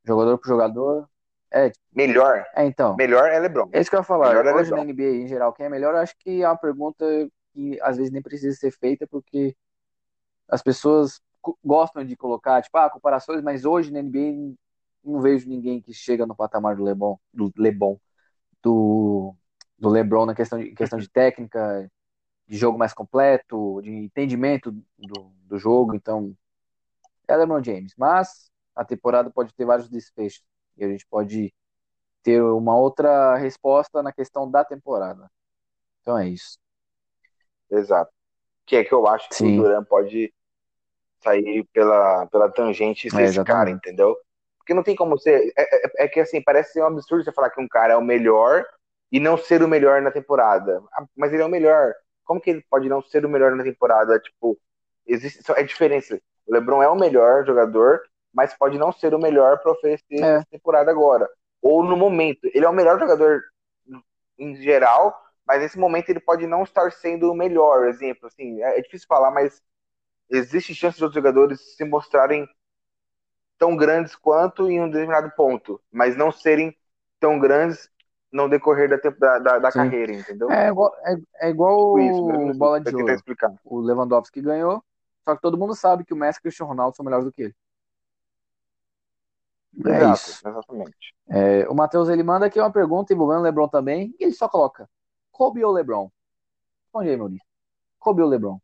[0.04, 1.09] jogador por jogador,
[1.52, 1.70] é.
[1.94, 2.46] Melhor.
[2.54, 2.96] É, então.
[2.96, 3.68] Melhor é LeBron.
[3.72, 4.28] É isso que eu ia falar.
[4.28, 6.48] Melhor é Hoje é na NBA em geral, quem é melhor, eu acho que é
[6.48, 7.04] uma pergunta
[7.52, 9.54] que às vezes nem precisa ser feita, porque
[10.48, 11.20] as pessoas
[11.62, 14.54] gostam de colocar, tipo, ah, comparações, mas hoje na NBA
[15.05, 17.99] não vejo ninguém que chega no patamar do LeBron, do LeBron,
[18.62, 19.35] do,
[19.79, 21.91] do LeBron na questão de, questão de técnica,
[22.47, 26.37] de jogo mais completo, de entendimento do, do jogo, então
[27.27, 27.95] é LeBron James.
[27.97, 30.45] Mas a temporada pode ter vários desfechos
[30.77, 31.53] e a gente pode
[32.23, 35.31] ter uma outra resposta na questão da temporada.
[36.01, 36.59] Então é isso.
[37.70, 38.12] Exato.
[38.65, 39.59] Que é que eu acho que Sim.
[39.59, 40.33] o Duran pode
[41.23, 44.16] sair pela, pela tangente e ser é, esse cara, entendeu?
[44.62, 45.52] Porque não tem como ser.
[45.56, 47.97] É, é, é, que assim, parece ser um absurdo você falar que um cara é
[47.97, 48.64] o melhor
[49.10, 50.80] e não ser o melhor na temporada.
[50.94, 51.93] Ah, mas ele é o melhor.
[52.24, 54.18] Como que ele pode não ser o melhor na temporada?
[54.20, 54.56] Tipo,
[55.05, 55.43] existe.
[55.56, 56.20] É diferença.
[56.47, 58.02] O LeBron é o melhor jogador,
[58.32, 60.36] mas pode não ser o melhor para oferecer é.
[60.36, 61.28] essa temporada agora.
[61.60, 62.48] Ou no momento.
[62.55, 63.43] Ele é o melhor jogador
[64.39, 65.12] em geral,
[65.44, 67.89] mas nesse momento ele pode não estar sendo o melhor.
[67.89, 69.60] Exemplo, assim, é, é difícil falar, mas
[70.30, 72.48] existe chance de outros jogadores se mostrarem
[73.59, 76.77] tão grandes quanto em um determinado ponto, mas não serem
[77.20, 77.89] tão grandes
[78.33, 80.51] no decorrer da, da, da carreira, entendeu?
[80.51, 83.16] É igual, é, é igual tipo isso, o bola de ouro.
[83.65, 84.83] O Lewandowski ganhou,
[85.23, 87.33] só que todo mundo sabe que o Messi e o Cristiano Ronaldo são melhores do
[87.33, 87.55] que ele.
[89.87, 90.49] É Exato, isso.
[90.49, 91.15] Exatamente.
[91.29, 94.49] É, o Matheus ele manda aqui uma pergunta envolvendo o LeBron também, e ele só
[94.49, 94.89] coloca:
[95.31, 96.11] Kobe ou LeBron?
[96.85, 97.47] Responde aí, Maurício.
[97.99, 98.59] Kobe ou LeBron?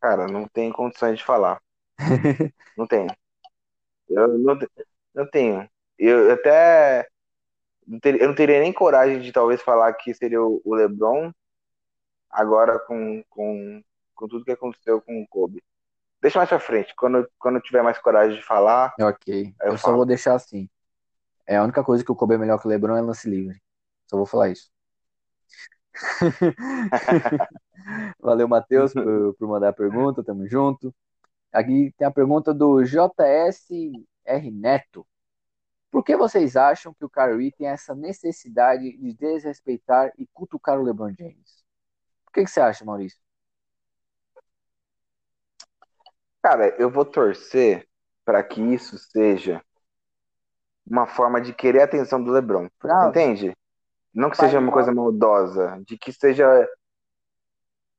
[0.00, 1.60] Cara, não tem condições de falar.
[2.76, 3.08] não tenho.
[4.08, 4.58] Eu não,
[5.14, 5.68] não tenho.
[5.98, 7.06] Eu até.
[7.86, 11.32] Eu não teria nem coragem de talvez falar que seria o LeBron
[12.30, 13.82] agora com, com,
[14.14, 15.62] com tudo que aconteceu com o Kobe.
[16.22, 16.94] Deixa mais pra frente.
[16.94, 18.94] Quando, quando eu tiver mais coragem de falar.
[19.00, 19.54] Ok.
[19.62, 20.68] eu Eu, só vou deixar assim.
[21.46, 23.60] É a única coisa que o Kobe é melhor que o LeBron é lance livre.
[24.06, 24.70] Só vou falar isso.
[28.20, 30.22] Valeu, Matheus, por, por mandar a pergunta.
[30.22, 30.94] Tamo junto.
[31.52, 35.06] Aqui tem a pergunta do JSR Neto.
[35.90, 40.82] Por que vocês acham que o Kyrie tem essa necessidade de desrespeitar e cutucar o
[40.84, 41.64] LeBron James?
[42.24, 43.18] Por que, que você acha, Maurício?
[46.42, 47.88] Cara, eu vou torcer
[48.24, 49.60] para que isso seja
[50.86, 52.68] uma forma de querer a atenção do LeBron.
[52.78, 53.56] Pra- Entende?
[54.14, 56.68] Não que Pai seja uma coisa maldosa, de que seja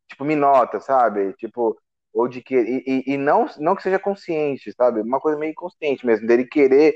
[0.07, 1.33] tipo minota, sabe?
[1.33, 1.77] Tipo,
[2.13, 5.01] ou de que e, e- não não que seja consciente, sabe?
[5.01, 6.95] Uma coisa meio inconsciente mesmo, dele querer,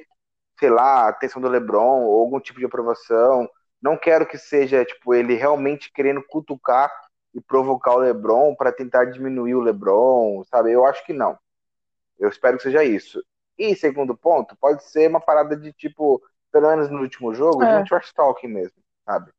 [0.60, 3.50] sei lá, a atenção do LeBron ou algum tipo de aprovação.
[3.82, 6.92] Não quero que seja tipo ele realmente querendo cutucar
[7.34, 10.72] e provocar o LeBron para tentar diminuir o LeBron, sabe?
[10.72, 11.38] Eu acho que não.
[12.20, 13.24] Eu espero que seja isso.
[13.58, 16.22] E segundo ponto, pode ser uma parada de tipo,
[16.52, 17.76] pelo menos no último jogo, de É.
[17.76, 19.32] um trash talking mesmo, sabe?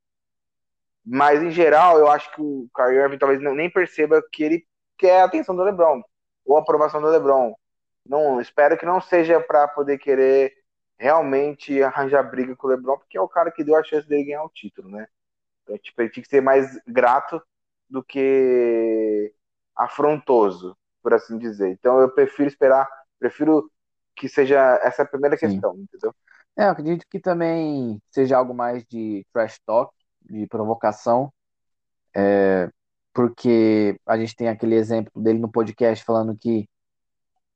[1.04, 4.66] Mas em geral, eu acho que o Kyrie Irving talvez nem perceba que ele
[4.98, 6.02] quer a atenção do LeBron
[6.44, 7.54] ou a aprovação do LeBron.
[8.04, 10.52] Não, espero que não seja para poder querer
[10.98, 14.24] realmente arranjar briga com o LeBron, porque é o cara que deu a chance dele
[14.24, 15.06] ganhar o título, né?
[15.62, 17.42] Então, tipo, ele tinha que ser mais grato
[17.90, 19.32] do que
[19.74, 21.68] afrontoso, por assim dizer.
[21.70, 23.70] Então, eu prefiro esperar, prefiro
[24.14, 25.48] que seja essa a primeira Sim.
[25.48, 26.14] questão, entendeu?
[26.56, 29.92] É, eu acredito que também seja algo mais de trash talk,
[30.22, 31.32] de provocação,
[32.14, 32.70] é,
[33.16, 36.68] porque a gente tem aquele exemplo dele no podcast falando que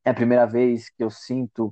[0.03, 1.71] é a primeira vez que eu sinto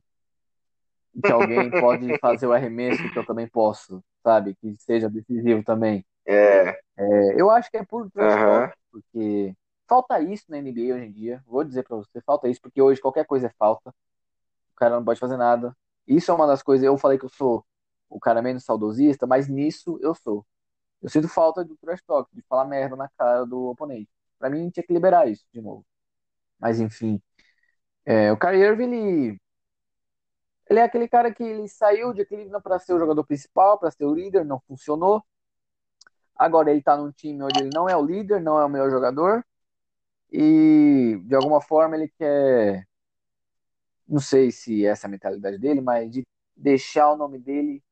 [1.24, 4.54] que alguém pode fazer o arremesso que eu também posso, sabe?
[4.60, 6.04] Que seja decisivo também.
[6.26, 9.54] É, É, eu acho que é por talk, porque
[9.88, 11.42] falta isso na NBA hoje em dia.
[11.46, 13.88] Vou dizer pra você, falta isso, porque hoje qualquer coisa é falta.
[13.88, 15.74] O cara não pode fazer nada.
[16.06, 16.84] Isso é uma das coisas.
[16.84, 17.64] Eu falei que eu sou
[18.10, 20.44] o cara menos saudosista, mas nisso eu sou.
[21.02, 24.10] Eu sinto falta do trash talk, de falar merda na cara do oponente.
[24.38, 25.84] Pra mim, tinha que liberar isso de novo.
[26.58, 27.22] Mas enfim,
[28.04, 29.40] é, o Kyrie Irving, ele,
[30.68, 33.90] ele é aquele cara que ele saiu de Cleveland para ser o jogador principal, para
[33.90, 35.22] ser o líder, não funcionou.
[36.36, 38.90] Agora ele tá num time onde ele não é o líder, não é o melhor
[38.90, 39.44] jogador.
[40.32, 42.86] E de alguma forma ele quer,
[44.06, 46.26] não sei se essa é a mentalidade dele, mas de
[46.56, 47.82] deixar o nome dele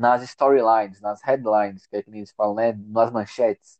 [0.00, 2.72] nas storylines, nas headlines, que é que eles falam, né?
[2.72, 3.78] Nas manchetes.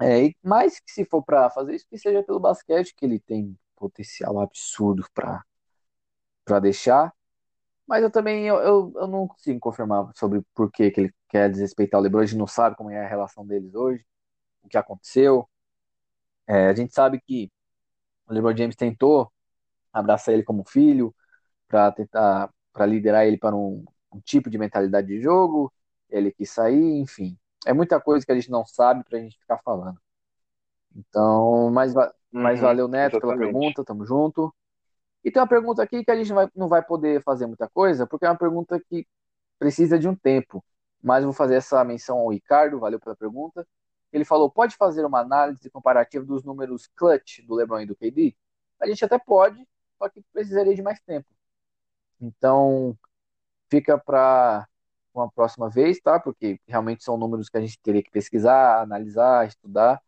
[0.00, 3.56] É, mais que se for para fazer isso, que seja pelo basquete, que ele tem
[3.76, 5.44] potencial absurdo para
[6.44, 7.12] para deixar.
[7.86, 11.50] Mas eu também eu, eu, eu não consigo confirmar sobre por que, que ele quer
[11.50, 12.20] desrespeitar o LeBron.
[12.22, 14.04] A gente não sabe como é a relação deles hoje,
[14.64, 15.48] o que aconteceu.
[16.46, 17.50] É, a gente sabe que
[18.28, 19.32] o LeBron James tentou
[19.92, 21.14] abraçar ele como filho
[21.68, 23.84] para tentar para liderar ele para um,
[24.14, 25.72] um tipo de mentalidade de jogo.
[26.10, 27.38] Ele quis sair, enfim.
[27.66, 29.98] É muita coisa que a gente não sabe pra gente ficar falando.
[30.96, 33.34] Então, mas, va- mas Uhum, valeu, Neto, pela exatamente.
[33.34, 34.54] pergunta, tamo junto.
[35.24, 37.68] E tem uma pergunta aqui que a gente não vai, não vai poder fazer muita
[37.68, 39.06] coisa, porque é uma pergunta que
[39.58, 40.64] precisa de um tempo.
[41.02, 43.66] Mas vou fazer essa menção ao Ricardo, valeu pela pergunta.
[44.12, 48.36] Ele falou: pode fazer uma análise comparativa dos números clutch do LeBron e do KD?
[48.80, 49.66] A gente até pode,
[49.98, 51.26] só que precisaria de mais tempo.
[52.20, 52.98] Então,
[53.74, 54.68] fica para
[55.12, 56.20] uma próxima vez, tá?
[56.20, 60.00] Porque realmente são números que a gente teria que pesquisar, analisar, estudar.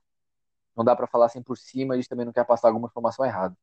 [0.77, 3.25] Não dá para falar assim por cima, a gente também não quer passar alguma informação
[3.25, 3.57] errada.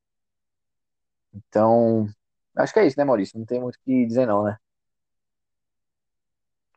[1.34, 2.08] Então,
[2.56, 3.40] acho que é isso, né, Maurício?
[3.40, 4.58] Não tem muito o que dizer, não, né?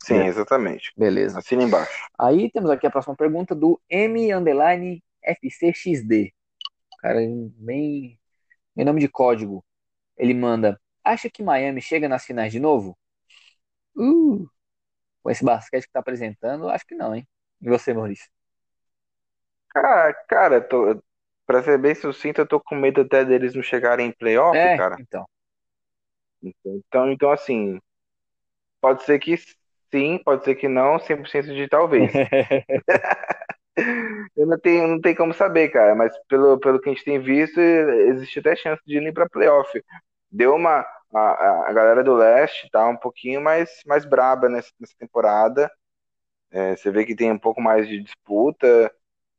[0.03, 0.93] Sim, exatamente.
[0.97, 1.39] Beleza.
[1.41, 2.09] Assina embaixo.
[2.17, 6.33] Aí temos aqui a próxima pergunta do M underline FCXD.
[7.01, 7.19] Cara,
[7.57, 8.19] bem,
[8.75, 9.65] bem nome de código.
[10.17, 12.97] Ele manda: Acha que Miami chega nas finais de novo?
[13.97, 14.47] Uh,
[15.23, 17.27] com esse basquete que tá apresentando, acho que não, hein?
[17.63, 18.29] E você, Maurício?
[19.71, 21.01] Cara, cara, tô,
[21.47, 24.71] pra ser bem sucinto, eu tô com medo até deles não chegarem em playoff, É,
[24.71, 24.99] cara.
[24.99, 25.27] então.
[26.65, 27.79] Então, então, assim,
[28.81, 29.37] pode ser que
[29.93, 32.13] sim, pode ser que não, 100% de talvez.
[34.37, 37.19] Eu não tenho, não tem como saber, cara, mas pelo, pelo que a gente tem
[37.21, 39.71] visto, existe até chance de ir pra playoff.
[40.31, 40.85] Deu uma.
[41.19, 45.71] A, a galera do leste tá um pouquinho mais, mais braba nessa, nessa temporada.
[46.51, 48.93] É, você vê que tem um pouco mais de disputa.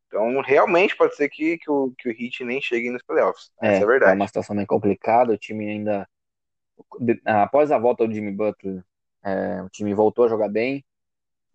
[0.07, 3.51] Então, realmente pode ser que, que, o, que o Heat nem chegue nos playoffs.
[3.61, 4.19] Essa é a É, verdade.
[4.19, 5.33] uma situação bem complicada.
[5.33, 6.07] O time ainda.
[7.25, 8.83] Após a volta do Jimmy Butler,
[9.23, 10.85] é, o time voltou a jogar bem.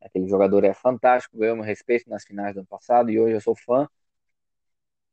[0.02, 3.40] Aquele jogador é fantástico, ganhou meu respeito nas finais do ano passado e hoje eu
[3.42, 3.88] sou fã.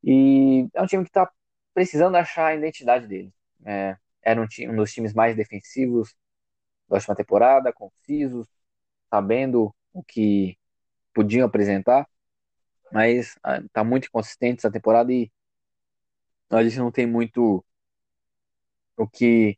[0.03, 1.29] E é um time que tá
[1.73, 3.33] precisando achar a identidade dele.
[3.65, 6.15] É, era um, um, dos times mais defensivos
[6.89, 8.47] da última temporada, concisos,
[9.09, 10.57] sabendo o que
[11.13, 12.07] podiam apresentar,
[12.91, 15.31] mas está ah, muito inconsistente essa temporada e
[16.49, 17.63] a gente não tem muito
[18.97, 19.57] o que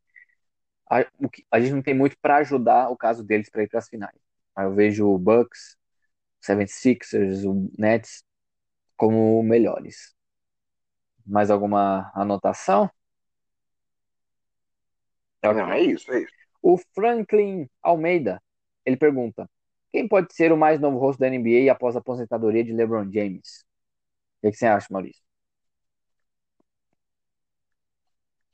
[0.90, 3.70] a, o que, a gente não tem muito para ajudar o caso deles para ir
[3.70, 4.20] para as finais.
[4.58, 5.78] Eu vejo o Bucks,
[6.42, 8.24] o 76ers, o Nets
[8.98, 10.16] como melhores.
[11.26, 12.90] Mais alguma anotação?
[15.44, 16.34] Não, é isso, é isso.
[16.62, 18.42] O Franklin Almeida,
[18.86, 19.50] ele pergunta:
[19.92, 23.64] quem pode ser o mais novo rosto da NBA após a aposentadoria de LeBron James?
[24.40, 25.24] O que, que você acha, Maurício?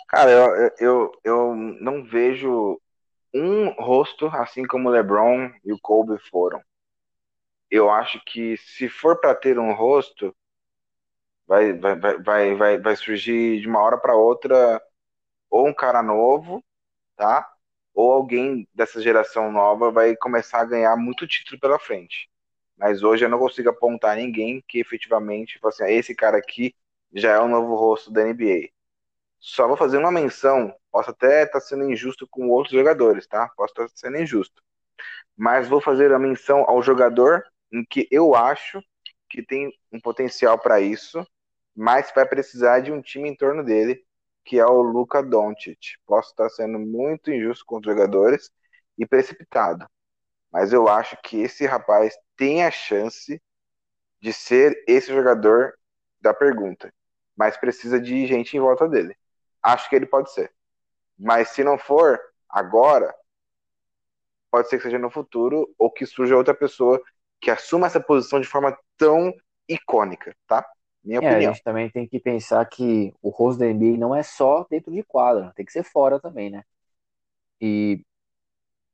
[0.09, 2.79] Cara, eu, eu, eu não vejo
[3.33, 6.61] um rosto assim como o LeBron e o Kobe foram.
[7.71, 10.35] Eu acho que se for para ter um rosto,
[11.47, 14.81] vai, vai, vai, vai, vai surgir de uma hora para outra
[15.49, 16.63] ou um cara novo,
[17.17, 17.49] tá?
[17.93, 22.29] Ou alguém dessa geração nova vai começar a ganhar muito título pela frente.
[22.77, 26.75] Mas hoje eu não consigo apontar ninguém que efetivamente, assim, ah, esse cara aqui
[27.13, 28.69] já é o novo rosto da NBA.
[29.39, 33.49] Só vou fazer uma menção, posso até estar tá sendo injusto com outros jogadores, tá?
[33.55, 34.61] Posso estar tá sendo injusto.
[35.35, 38.81] Mas vou fazer a menção ao jogador em que eu acho
[39.29, 41.25] que tem um potencial para isso,
[41.75, 44.03] mas vai precisar de um time em torno dele,
[44.47, 45.97] que é o Luca Doncic.
[46.05, 48.51] Posso estar sendo muito injusto com os jogadores
[48.97, 49.85] e precipitado,
[50.51, 53.41] mas eu acho que esse rapaz tem a chance
[54.21, 55.73] de ser esse jogador
[56.21, 56.93] da pergunta,
[57.35, 59.15] mas precisa de gente em volta dele
[59.67, 60.51] acho que ele pode ser.
[61.17, 62.19] Mas se não for
[62.49, 63.13] agora,
[64.49, 67.01] pode ser que seja no futuro ou que surja outra pessoa
[67.39, 69.33] que assuma essa posição de forma tão
[69.67, 70.65] icônica, tá?
[71.03, 71.51] Minha é, opinião.
[71.51, 74.91] A gente também tem que pensar que o rosto da NBA não é só dentro
[74.91, 76.63] de quadra, tem que ser fora também, né?
[77.61, 78.03] E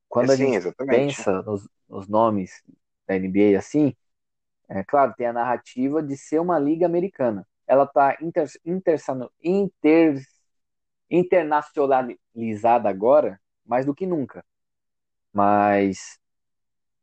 [0.08, 0.96] quando é, a sim, gente exatamente.
[0.96, 2.64] pensa nos, nos, nomes
[3.08, 3.96] da NBA assim,
[4.70, 7.48] é claro, tem a narrativa de ser uma liga americana.
[7.66, 9.00] Ela tá inter, inter,
[9.44, 10.22] inter
[11.10, 14.46] internacionalizada agora mais do que nunca.
[15.32, 16.20] Mas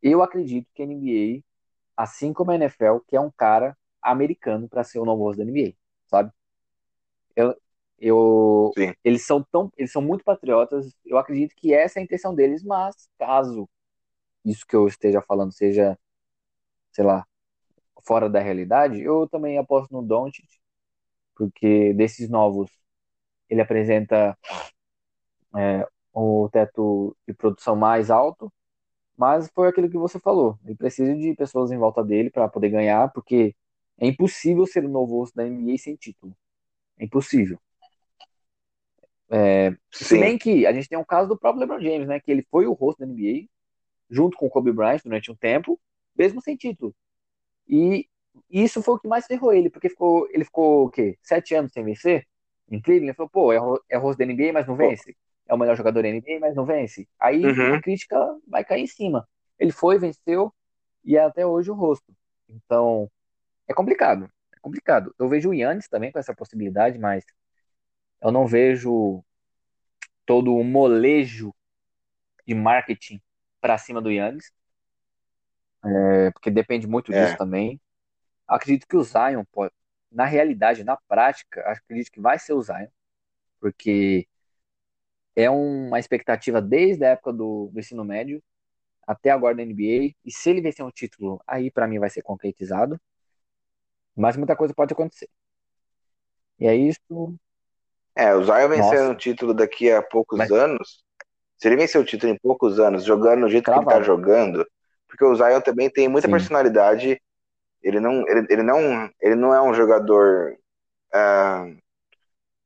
[0.03, 1.43] eu acredito que a NBA,
[1.97, 5.45] assim como a NFL, que é um cara americano para ser o novo rosto da
[5.45, 5.75] NBA,
[6.09, 6.33] sabe?
[7.37, 7.57] Eu,
[7.99, 8.73] eu
[9.05, 10.93] eles são tão, eles são muito patriotas.
[11.05, 13.69] Eu acredito que essa é a intenção deles, mas caso
[14.45, 15.99] isso que eu esteja falando seja,
[16.93, 17.27] sei lá,
[18.05, 20.47] fora da realidade, eu também aposto no Doncic,
[21.37, 22.71] porque desses novos
[23.51, 24.37] ele apresenta
[25.57, 28.53] é, o teto de produção mais alto,
[29.17, 30.59] mas foi aquilo que você falou.
[30.65, 33.55] Ele precisa de pessoas em volta dele para poder ganhar, porque
[34.01, 36.35] é impossível ser o novo rosto da NBA sem título.
[36.99, 37.59] É impossível.
[39.33, 42.19] É, se bem que a gente tem um caso do próprio LeBron James, né?
[42.19, 43.47] Que ele foi o rosto da NBA,
[44.11, 45.81] junto com o Kobe Bryant durante um tempo,
[46.17, 46.95] mesmo sem título.
[47.69, 48.09] E
[48.51, 51.17] isso foi o que mais ferrou ele, porque ficou, ele ficou o quê?
[51.23, 52.27] Sete anos sem vencer?
[52.71, 53.59] em Cleveland, falou, pô, é,
[53.91, 55.17] é rosto da NBA, mas não vence.
[55.49, 57.09] É o melhor jogador da NBA, mas não vence.
[57.19, 57.75] Aí uhum.
[57.75, 58.17] a crítica
[58.47, 59.29] vai cair em cima.
[59.59, 60.55] Ele foi, venceu,
[61.05, 62.15] e é até hoje o rosto.
[62.49, 63.11] Então,
[63.71, 64.31] é complicado.
[64.53, 65.15] É complicado.
[65.19, 67.25] Eu vejo o Yannis também com essa possibilidade, mas
[68.21, 69.25] eu não vejo
[70.27, 71.55] todo o molejo
[72.47, 73.23] de marketing
[73.61, 74.53] para cima do Yannis.
[75.85, 77.25] É, porque depende muito é.
[77.25, 77.81] disso também.
[78.47, 79.73] Acredito que o Zion pode,
[80.11, 82.89] na realidade, na prática, acredito que vai ser o Zion,
[83.61, 84.27] porque
[85.37, 88.43] é uma expectativa desde a época do, do ensino médio
[89.07, 92.23] até agora da NBA, e se ele vencer um título, aí para mim vai ser
[92.23, 93.01] concretizado,
[94.21, 95.29] mas muita coisa pode acontecer.
[96.59, 97.35] E é isso.
[98.15, 100.51] É, o Zion vencer um título daqui a poucos mas...
[100.51, 101.03] anos,
[101.57, 103.87] se ele vencer o título em poucos anos, jogando do jeito Travado.
[103.87, 104.67] que ele tá jogando,
[105.09, 106.33] porque o Zion também tem muita Sim.
[106.33, 107.21] personalidade
[107.83, 110.57] ele não, ele, ele não, ele não é um jogador.
[111.13, 111.77] Uh,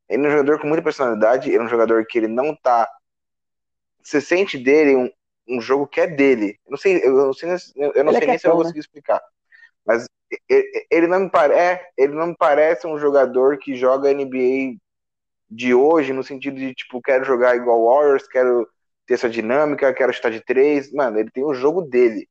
[0.09, 1.49] ele é um jogador com muita personalidade.
[1.49, 2.89] Ele é um jogador que ele não tá.
[4.03, 5.11] Você sente dele um,
[5.49, 6.59] um jogo que é dele.
[6.67, 8.79] Eu não sei, eu não sei, eu não sei é nem se eu vou conseguir
[8.79, 8.81] né?
[8.81, 9.23] explicar.
[9.87, 10.07] Mas
[10.91, 14.77] ele, não me parece, é, ele não me parece um jogador que joga NBA
[15.51, 18.69] de hoje no sentido de tipo quero jogar igual Warriors, quero
[19.07, 20.93] ter essa dinâmica, quero estar de três.
[20.93, 22.29] Mano, ele tem o jogo dele.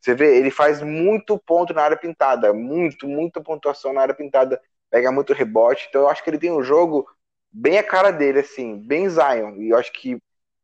[0.00, 4.60] Você vê, ele faz muito ponto na área pintada, muito, muita pontuação na área pintada,
[4.90, 5.86] pega muito rebote.
[5.88, 7.06] Então eu acho que ele tem um jogo
[7.50, 9.56] bem a cara dele, assim, bem Zion.
[9.56, 10.20] E eu acho que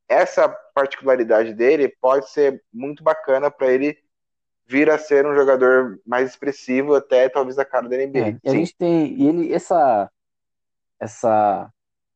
[0.09, 3.99] essa particularidade dele pode ser muito bacana para ele
[4.67, 8.29] vir a ser um jogador mais expressivo, até talvez a cara da NBA.
[8.29, 10.11] É, e a gente tem, e ele, essa,
[11.01, 11.73] essa,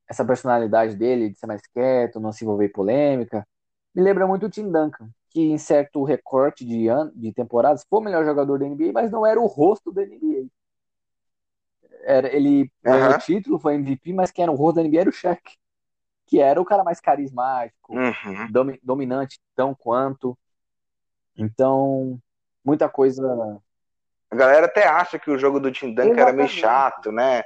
[0.08, 3.46] essa personalidade dele de ser mais quieto, não se envolver em polêmica.
[3.94, 8.00] Me lembra muito o Tim Duncan, que em certo recorte de, an de temporadas foi
[8.00, 10.58] o melhor jogador da NBA, mas não era o rosto da NBA.
[12.04, 15.10] Era, ele ganhou o título, foi MVP, mas quem era o rosto da NBA era
[15.10, 15.56] o Shaq,
[16.26, 18.48] que era o cara mais carismático, Uhum.
[18.48, 20.38] domi- dominante tão quanto.
[21.36, 22.20] Então,
[22.68, 23.22] muita coisa.
[24.30, 27.42] A galera até acha que o jogo do Tim Duncan era meio chato, né?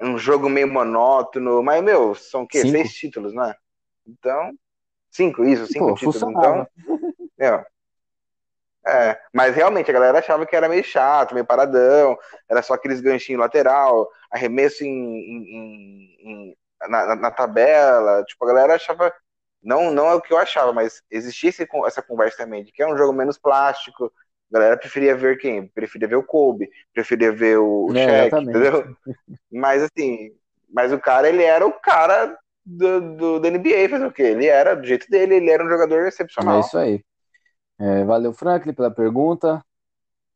[0.00, 2.60] Um jogo meio monótono, mas, meu, são o quê?
[2.60, 2.72] Cinco.
[2.72, 3.54] Seis títulos, né?
[4.06, 4.52] Então,
[5.10, 6.20] cinco, isso, cinco Pô, títulos.
[6.20, 6.68] funcionava.
[7.38, 7.64] Então, meu,
[8.86, 12.16] é, mas realmente a galera achava que era meio chato, meio paradão,
[12.48, 16.56] era só aqueles ganchinhos lateral, arremesso em, em- em-
[16.88, 19.12] na- na tabela, tipo, a galera achava,
[19.62, 22.82] não, não é o que eu achava, mas existia esse- essa conversa também, de que
[22.82, 24.06] é um jogo menos plástico,
[24.52, 25.68] a galera preferia ver quem?
[25.68, 28.84] Preferia ver o Kobe, preferia ver o, o É, Shaq, entendeu?
[29.52, 30.30] Mas assim,
[30.68, 34.22] mas o cara, ele era o cara do, do, da NBA, fazer o quê?
[34.24, 36.06] Ele era do jeito dele, ele era um jogador
[36.46, 36.58] É excepcional.
[36.58, 37.04] isso aí.
[37.78, 39.64] É, valeu, Franklin, pela pergunta.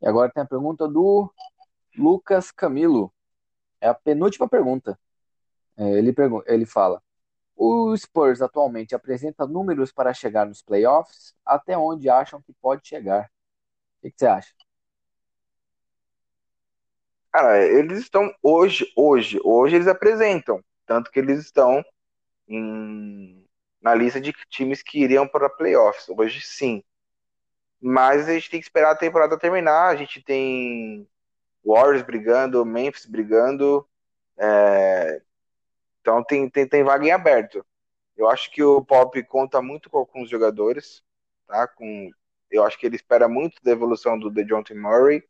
[0.03, 1.33] E agora tem a pergunta do
[1.97, 3.13] Lucas Camilo.
[3.81, 4.99] É a penúltima pergunta.
[5.77, 7.03] É, ele, pergun ele fala:
[7.65, 11.33] O Spurs atualmente apresenta números para chegar nos playoffs?
[11.47, 13.31] Até onde acham que pode chegar?
[14.03, 14.53] O que, você acha?
[17.33, 20.61] Cara, eles estão hoje, hoje, hoje eles apresentam.
[20.87, 21.85] Tanto que eles estão
[22.49, 23.47] em-
[23.81, 26.09] na lista de times que iriam para playoffs.
[26.09, 26.83] Hoje sim.
[27.81, 29.89] Mas a gente tem que esperar a temporada terminar.
[29.89, 31.09] A gente tem
[31.65, 33.87] Warriors brigando, Memphis brigando.
[34.39, 35.23] é,
[36.03, 37.65] Então tem, tem, tem vaga em aberto.
[38.17, 41.03] Eu acho que o Pop conta muito com alguns jogadores,
[41.47, 41.67] tá?
[41.67, 42.11] Com,
[42.51, 45.25] eu acho que ele espera muito da evolução do DeJounte Murray.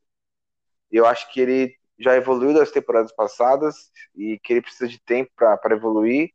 [0.91, 5.31] Eu acho que ele já evoluiu das temporadas passadas e que ele precisa de tempo
[5.37, 6.33] para evoluir.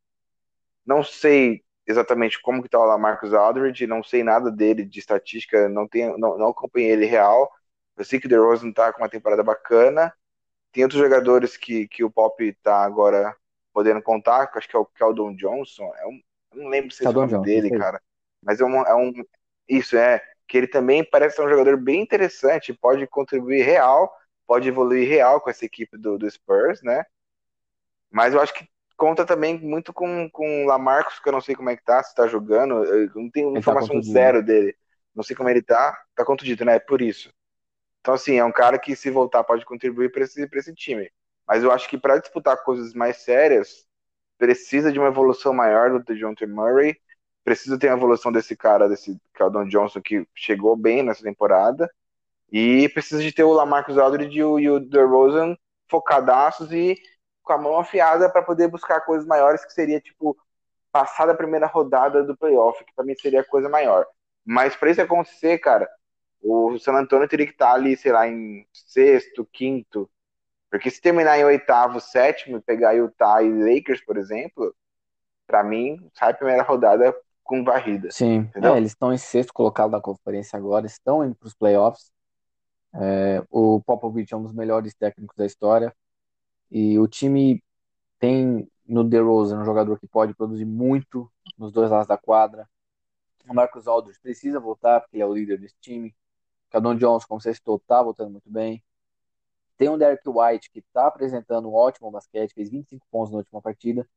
[0.86, 5.70] Não sei exatamente como que tá o Lamarcus Aldridge, não sei nada dele de estatística,
[5.70, 7.52] não tenho, não, não acompanhei ele real.
[7.98, 10.14] Eu sei que o DeRozan tá com uma temporada bacana.
[10.72, 13.36] Tem outros jogadores que, que o Pop tá agora
[13.78, 16.20] podendo contar, que acho que é o Keldon Johnson, é um,
[16.56, 18.02] não lembro se é o nome Johnson, dele, cara,
[18.42, 19.14] mas é um, é um
[19.70, 24.12] isso é que ele também parece ser um jogador bem interessante, pode contribuir real,
[24.48, 27.04] pode evoluir real com essa equipe do, do Spurs, né?
[28.10, 31.56] Mas eu acho que conta também muito com, com o Lamarcus, que eu não sei
[31.56, 34.14] como é que tá, se tá jogando, eu não tenho Ele tá informação contundido.
[34.14, 34.76] zero dele,
[35.14, 36.80] não sei como ele tá, tá contundido, né?
[36.80, 37.32] Por isso.
[38.02, 41.12] Então, assim, é um cara que, se voltar, pode contribuir para esse, pra esse time.
[41.48, 43.88] Mas eu acho que para disputar coisas mais sérias,
[44.38, 47.00] precisa de uma evolução maior do DeJounte Murray,
[47.44, 51.90] precisa ter uma evolução desse cara, desse Keldon Johnson, que chegou bem nessa temporada,
[52.52, 55.58] e precisa de ter o Lamarcus Aldridge e o, DeRozan
[55.90, 56.98] focadaços e
[57.44, 60.38] com a mão afiada para poder buscar coisas maiores, que seria, tipo,
[60.92, 64.06] passar da primeira rodada do playoff, que para mim seria a coisa maior.
[64.46, 65.90] Mas para isso acontecer, cara,
[66.42, 70.10] o San Antonio teria que estar ali, sei lá, em sexto, quinto.
[70.70, 74.76] Porque se terminar em oitavo, sétimo, pegar Utah e Lakers, por exemplo,
[75.46, 78.12] para mim, sai a primeira rodada com varrida.
[78.12, 82.12] Sim, é, eles estão em sexto colocado na conferência agora, estão indo para os playoffs.
[82.94, 85.96] É, o Popovich é um dos melhores técnicos da história
[86.70, 87.64] e o time
[88.20, 92.68] tem no DeRozan um jogador que pode produzir muito nos dois lados da quadra.
[93.48, 96.14] O Marcus Aldridge precisa voltar porque ele é o líder desse time.
[96.70, 98.84] Keldon Johnson, como você citou, tá voltando muito bem.
[99.78, 103.62] Tem o Derek White que está apresentando um ótimo basquete, fez 25 pontos na última
[103.62, 104.08] partida.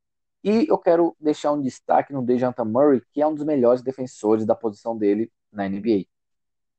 [0.42, 4.46] E eu quero deixar um destaque no DeJounte Murray, que é um dos melhores defensores
[4.46, 6.06] da posição dele na NBA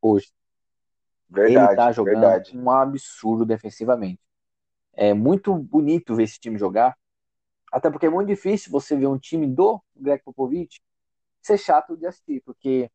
[0.01, 0.31] hoje.
[1.29, 2.57] Verdade, ele tá jogando verdade.
[2.57, 4.19] um absurdo defensivamente.
[4.93, 6.97] É muito bonito ver esse time jogar,
[7.71, 10.81] até porque é muito difícil você ver um time do Greg Popovich
[11.41, 12.91] ser chato de assistir, porque,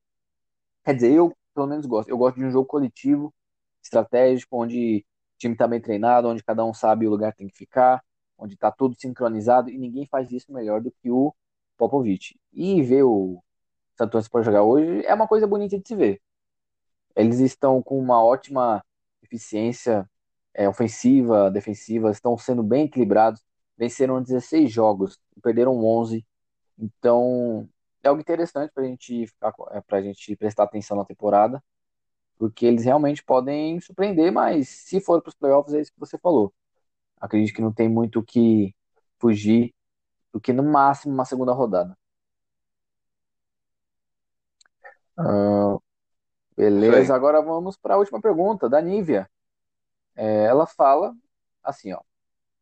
[0.85, 2.11] quer dizer, eu pelo menos gosto.
[2.11, 3.35] Eu gosto de um jogo coletivo,
[3.83, 5.07] estratégico, onde
[5.39, 8.03] time tá bem treinado, onde cada um sabe o lugar que tem que ficar,
[8.39, 11.35] onde tá tudo sincronizado, e ninguém faz isso melhor do que o
[11.77, 12.39] Popovich.
[12.53, 13.43] E ver o
[13.97, 16.21] Santos Spurs jogar hoje é uma coisa bonita de se ver.
[17.15, 18.85] Eles estão com uma ótima
[19.23, 20.09] eficiência
[20.55, 23.43] é, ofensiva, defensiva, estão sendo bem equilibrados.
[23.77, 26.27] Venceram 16 jogos, perderam 11.
[26.79, 27.69] Então,
[28.03, 31.63] é algo interessante para gente ficar, é, pra gente prestar atenção na temporada,
[32.39, 36.19] porque eles realmente podem surpreender, mas se for para os playoffs, é isso que você
[36.19, 36.53] falou.
[37.21, 38.75] Acredito que não tem muito o que
[39.19, 39.75] fugir
[40.33, 41.97] do que no máximo uma segunda rodada.
[46.57, 46.81] Aí.
[46.81, 49.29] beleza, agora vamos para a última pergunta, da Nívia.
[50.15, 51.15] É, ela fala
[51.63, 52.01] assim, ó.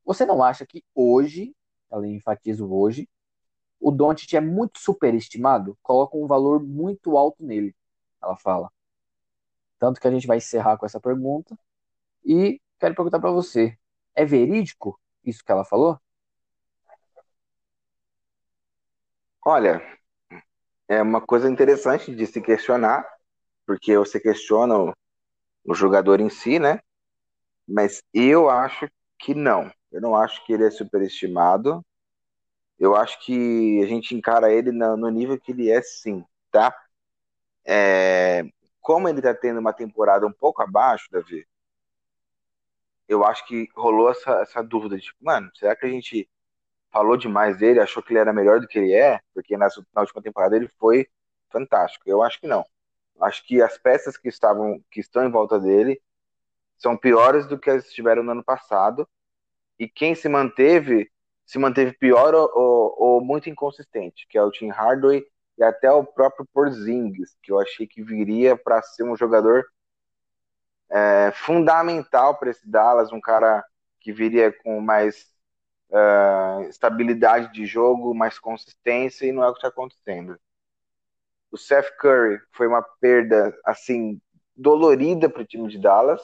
[0.04, 1.54] Você não acha que hoje,
[1.90, 3.08] ela enfatiza hoje.
[3.80, 7.74] O Doncic é muito superestimado, coloca um valor muito alto nele,
[8.22, 8.70] ela fala.
[9.84, 11.54] Tanto que a gente vai encerrar com essa pergunta.
[12.24, 13.76] E quero perguntar para você:
[14.14, 16.00] é verídico isso que ela falou?
[19.44, 19.82] Olha,
[20.88, 23.06] é uma coisa interessante de se questionar,
[23.66, 24.94] porque você questiona o,
[25.66, 26.80] o jogador em si, né?
[27.68, 28.88] Mas eu acho
[29.18, 29.70] que não.
[29.92, 31.84] Eu não acho que ele é superestimado.
[32.78, 36.74] Eu acho que a gente encara ele no, no nível que ele é, sim, tá?
[37.66, 38.44] É,
[38.84, 41.48] como ele tá tendo uma temporada um pouco abaixo, Davi,
[43.08, 46.28] eu acho que rolou essa, essa dúvida, tipo, mano, será que a gente
[46.92, 49.20] falou demais dele, achou que ele era melhor do que ele é?
[49.32, 51.08] Porque na, na última temporada ele foi
[51.50, 52.04] fantástico.
[52.06, 52.62] Eu acho que não.
[53.20, 55.98] Acho que as peças que estavam, que estão em volta dele
[56.76, 59.08] são piores do que as estiveram no ano passado.
[59.78, 61.10] E quem se manteve,
[61.46, 65.90] se manteve pior ou, ou, ou muito inconsistente, que é o Tim Hardaway e até
[65.90, 69.64] o próprio Porzingis, que eu achei que viria para ser um jogador
[70.90, 73.64] é, fundamental para esse Dallas, um cara
[74.00, 75.34] que viria com mais
[75.90, 80.38] uh, estabilidade de jogo, mais consistência, e não é o que está acontecendo.
[81.50, 84.20] O Seth Curry foi uma perda assim
[84.56, 86.20] dolorida para o time de Dallas.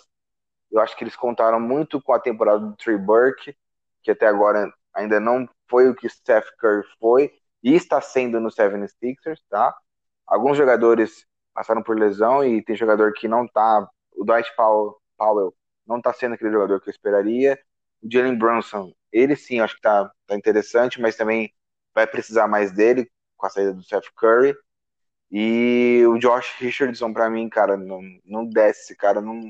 [0.71, 3.57] Eu acho que eles contaram muito com a temporada do Trey Burke,
[4.03, 8.51] que até agora ainda não foi o que Seth Curry foi e está sendo no
[8.51, 9.75] 76ers, tá?
[10.27, 13.89] Alguns jogadores passaram por lesão e tem jogador que não tá.
[14.13, 15.55] O Dwight Powell
[15.87, 17.59] não tá sendo aquele jogador que eu esperaria.
[18.03, 21.53] O Jalen Brunson, ele sim, acho que tá, tá interessante, mas também
[21.95, 24.55] vai precisar mais dele com a saída do Seth Curry.
[25.31, 29.41] E o Josh Richardson, para mim, cara, não, não desce, cara, não,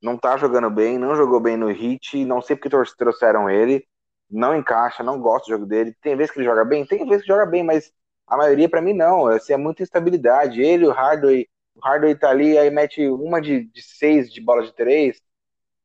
[0.00, 3.86] não tá jogando bem, não jogou bem no Heat, não sei porque trouxeram ele,
[4.32, 5.94] não encaixa, não gosto do jogo dele.
[6.02, 7.92] Tem vezes que ele joga bem, tem vezes que joga bem, mas
[8.26, 10.62] a maioria para mim não, assim, é muita instabilidade.
[10.62, 14.62] Ele, o Hardaway, o Hardaway tá ali, aí mete uma de, de seis de bola
[14.64, 15.20] de três,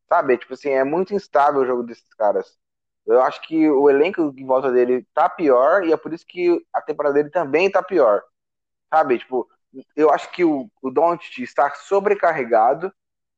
[0.09, 0.37] sabe?
[0.37, 2.57] Tipo assim, é muito instável o jogo desses caras.
[3.05, 6.61] Eu acho que o elenco em volta dele tá pior e é por isso que
[6.73, 8.21] a temporada dele também tá pior.
[8.93, 9.19] Sabe?
[9.19, 9.47] Tipo,
[9.95, 12.91] eu acho que o, o Doncic está sobrecarregado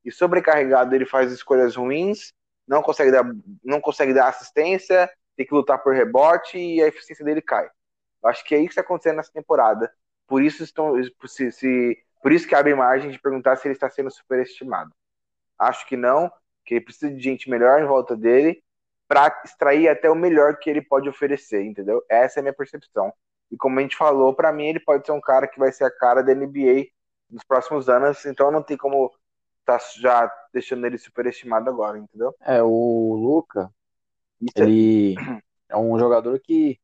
[0.04, 2.32] e sobrecarregado ele faz escolhas ruins,
[2.70, 3.24] não consegue dar,
[3.64, 7.68] não consegue dar assistência, tem que lutar por rebote e a eficiência dele cai.
[8.22, 9.92] Eu acho que é isso que está acontecendo nessa temporada.
[10.28, 10.94] Por isso estão,
[11.26, 14.92] se, se, por isso que abre margem de perguntar se ele está sendo superestimado.
[15.58, 16.30] Acho que não,
[16.64, 18.62] que ele precisa de gente melhor em volta dele
[19.08, 22.00] para extrair até o melhor que ele pode oferecer, entendeu?
[22.08, 23.12] Essa é a minha percepção.
[23.50, 25.82] E como a gente falou, para mim ele pode ser um cara que vai ser
[25.82, 26.86] a cara da NBA
[27.28, 29.12] nos próximos anos, então não tem como
[29.78, 32.34] tá já deixando ele superestimado agora, entendeu?
[32.40, 33.72] É, o Luca,
[34.40, 35.42] Isso é ele é...
[35.70, 36.80] é um jogador que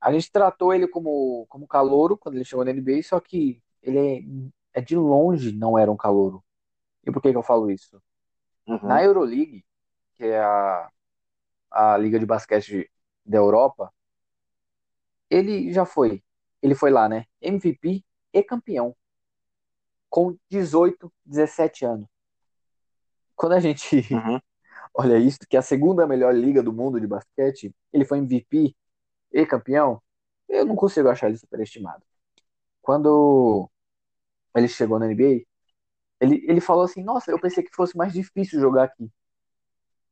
[0.00, 3.98] a gente tratou ele como, como calouro quando ele chegou na NBA, só que ele
[4.74, 6.42] é, é de longe não era um calouro.
[7.04, 8.00] E por que, que eu falo isso?
[8.66, 8.80] Uhum.
[8.82, 9.64] Na Euroleague,
[10.14, 10.90] que é a,
[11.70, 12.90] a liga de basquete
[13.24, 13.92] da Europa,
[15.30, 16.22] ele já foi.
[16.62, 17.24] Ele foi lá, né?
[17.40, 18.94] MVP e campeão.
[20.08, 22.08] Com 18, 17 anos.
[23.36, 24.40] Quando a gente uhum.
[24.94, 28.74] olha isso, que é a segunda melhor liga do mundo de basquete, ele foi MVP
[29.32, 30.02] e campeão,
[30.48, 32.02] eu não consigo achar ele superestimado.
[32.82, 33.70] Quando
[34.56, 35.44] ele chegou na NBA,
[36.20, 39.10] ele, ele falou assim: Nossa, eu pensei que fosse mais difícil jogar aqui.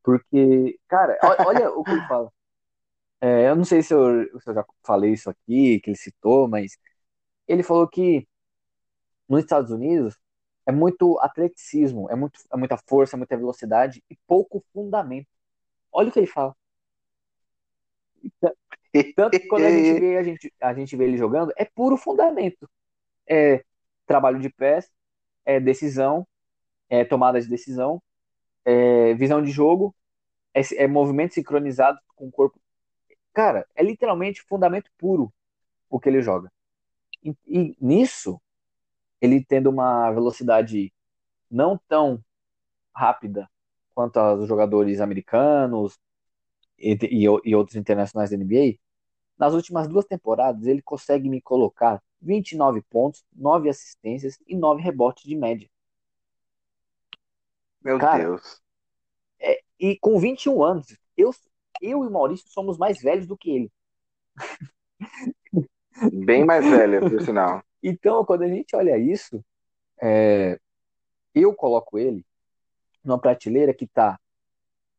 [0.03, 2.31] Porque, cara, olha o que ele fala.
[3.21, 6.47] É, eu não sei se eu, se eu já falei isso aqui, que ele citou,
[6.47, 6.77] mas
[7.47, 8.27] ele falou que
[9.27, 10.17] nos Estados Unidos
[10.65, 15.27] é muito atleticismo, é, muito, é muita força, muita velocidade e pouco fundamento.
[15.91, 16.55] Olha o que ele fala.
[19.15, 21.97] Tanto que quando a gente vê, a gente, a gente vê ele jogando, é puro
[21.97, 22.69] fundamento.
[23.27, 23.63] É
[24.05, 24.91] trabalho de pés,
[25.45, 26.27] é decisão,
[26.89, 28.01] é tomada de decisão,
[28.65, 29.95] é visão de jogo,
[30.53, 32.59] é, é movimento sincronizado com o corpo.
[33.33, 35.31] Cara, é literalmente fundamento puro
[35.89, 36.51] o que ele joga.
[37.23, 38.41] E, e nisso,
[39.21, 40.93] ele tendo uma velocidade
[41.49, 42.23] não tão
[42.95, 43.49] rápida
[43.93, 45.99] quanto os jogadores americanos
[46.77, 48.77] e, e, e, outros internacionais da NBA,
[49.37, 55.23] nas últimas duas temporadas ele consegue me colocar 29 pontos, 9 assistências e 9 rebotes
[55.23, 55.69] de média.
[57.83, 58.61] Meu Cara, Deus.
[59.39, 61.31] É, e com 21 anos, eu,
[61.81, 63.71] eu e o Maurício somos mais velhos do que ele.
[66.13, 67.63] Bem mais velho, por sinal.
[67.89, 69.41] Então, quando a gente olha isso,
[70.01, 70.59] é,
[71.33, 72.25] eu coloco ele
[73.01, 74.19] numa prateleira que tá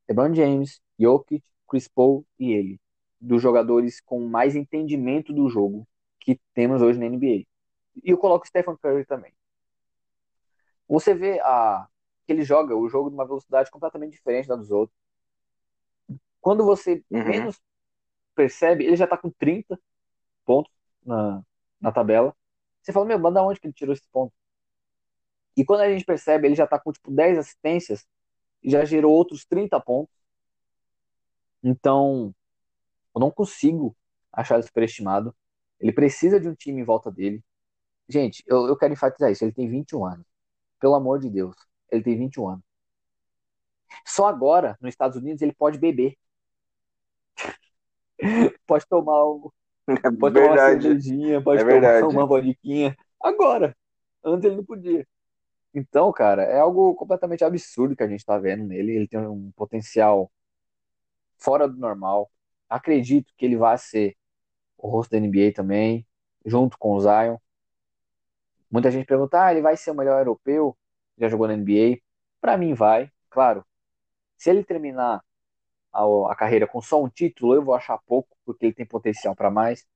[0.09, 2.81] LeBron James, Jokic, Chris Paul e ele.
[3.21, 5.87] dos jogadores com mais entendimento do jogo
[6.19, 7.45] que temos hoje na NBA.
[8.03, 9.35] E eu coloco o Stephen Curry também.
[10.89, 11.87] Você vê a,
[12.25, 14.97] que ele joga o jogo de uma velocidade completamente diferente da dos outros.
[16.41, 17.25] Quando você uhum.
[17.25, 17.61] menos
[18.35, 19.79] percebe, ele já tá com 30
[20.47, 20.73] pontos
[21.05, 21.43] na,
[21.79, 22.35] na tabela.
[22.89, 24.33] Você fala, meu, da onde que ele tirou esse ponto?
[25.55, 28.07] E quando a gente percebe, ele já tá com tipo 10 assistências
[28.63, 30.15] e já gerou outros 30 pontos.
[31.63, 32.35] Então,
[33.15, 33.95] eu não consigo
[34.33, 35.37] achar ele superestimado.
[35.79, 37.45] Ele precisa de um time em volta dele.
[38.09, 39.45] Gente, eu, eu quero enfatizar isso.
[39.45, 40.27] Ele tem 21 anos.
[40.81, 41.57] Pelo amor de Deus.
[41.91, 42.65] Ele tem 21 anos.
[44.07, 46.17] Só agora, nos Estados Unidos, ele pode beber.
[48.67, 49.51] pode tomar um,
[50.19, 52.97] pode tomar uma cervejinha, pode é tomar uma vodquinha.
[53.21, 53.77] Agora.
[54.25, 55.07] Antes ele não podia.
[55.73, 58.93] Então, cara, é algo completamente absurdo que a gente tá vendo nele.
[58.93, 60.31] Ele tem um potencial
[61.37, 62.31] fora do normal.
[62.69, 64.17] Acredito que ele vai ser
[64.77, 66.07] o rosto da NBA também,
[66.45, 67.37] junto com o Zion.
[68.71, 70.77] Muita gente pergunta, ah, ele vai ser o melhor europeu?
[71.17, 71.99] Já jogou na NBA?
[72.41, 73.65] Para mim vai, claro.
[74.37, 75.23] Se ele terminar
[75.99, 79.35] a, a, carreira com só um título, eu vou achar pouco, porque ele tem potencial
[79.35, 79.87] para mais.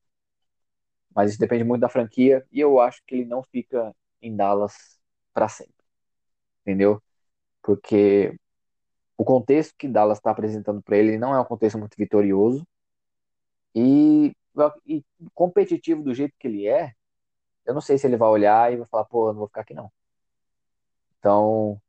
[1.15, 5.01] Mas isso depende muito da franquia e eu acho que ele não fica em Dallas
[5.33, 5.75] para sempre.
[6.63, 7.03] Entendeu?
[7.63, 8.37] Porque
[9.17, 12.67] o contexto que Dallas está apresentando para ele não é um contexto muito vitorioso.
[13.75, 14.35] E,
[14.87, 15.05] e,
[15.35, 16.93] competitivo do jeito que ele é,
[17.67, 19.63] eu não sei se ele vai olhar e vai falar, pô, eu não vou ficar
[19.63, 19.91] aqui não.
[21.19, 21.81] Então,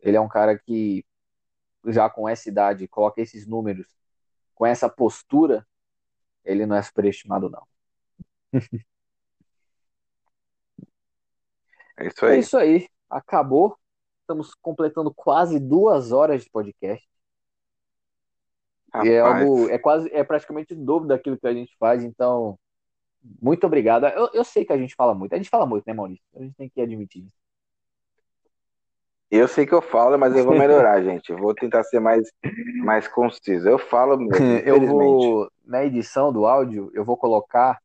[0.00, 1.04] ele é um cara que
[1.86, 3.86] já com essa idade, coloca esses números,
[4.54, 5.66] com essa postura,
[6.44, 7.66] ele não é superestimado não.
[11.96, 12.32] É isso aí.
[12.34, 12.88] É isso aí.
[13.08, 13.78] Acabou.
[14.22, 17.06] Estamos completando quase duas horas de podcast.
[18.92, 19.08] Rapaz.
[19.08, 22.58] E é algo, é quase, é praticamente o dobro daquilo que a gente faz, então,
[23.42, 24.06] muito obrigado.
[24.06, 26.24] Eu, eu sei que a gente fala muito, a gente fala muito, né, Maurício?
[26.34, 27.43] A gente tem que admitir isso.
[29.36, 31.32] Eu sei que eu falo, mas eu vou melhorar, gente.
[31.32, 32.30] Eu vou tentar ser mais,
[32.84, 33.68] mais conciso.
[33.68, 34.30] Eu falo mesmo,
[34.64, 37.80] Eu vou, na edição do áudio, eu vou colocar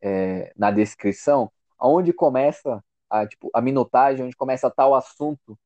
[0.00, 1.50] é, na descrição
[1.80, 2.80] onde começa
[3.10, 5.58] a, tipo, a minutagem, onde começa tal assunto,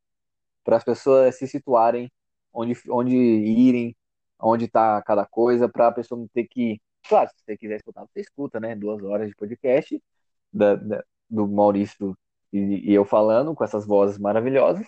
[0.64, 2.10] para as pessoas se situarem,
[2.50, 3.94] onde, onde irem,
[4.40, 6.80] onde está cada coisa, para a pessoa não ter que.
[7.06, 8.74] Claro, se você quiser escutar, você escuta, né?
[8.74, 10.02] Duas horas de podcast
[10.50, 12.16] da, da do Maurício
[12.52, 14.86] e, e eu falando com essas vozes maravilhosas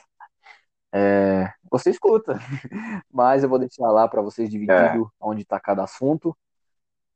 [0.93, 2.39] é, você escuta,
[3.11, 4.97] mas eu vou deixar lá para vocês dividido é.
[5.19, 6.37] onde está cada assunto.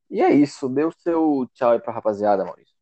[0.08, 2.74] E é isso, dê o seu tchau aí para a rapaziada, Maurício.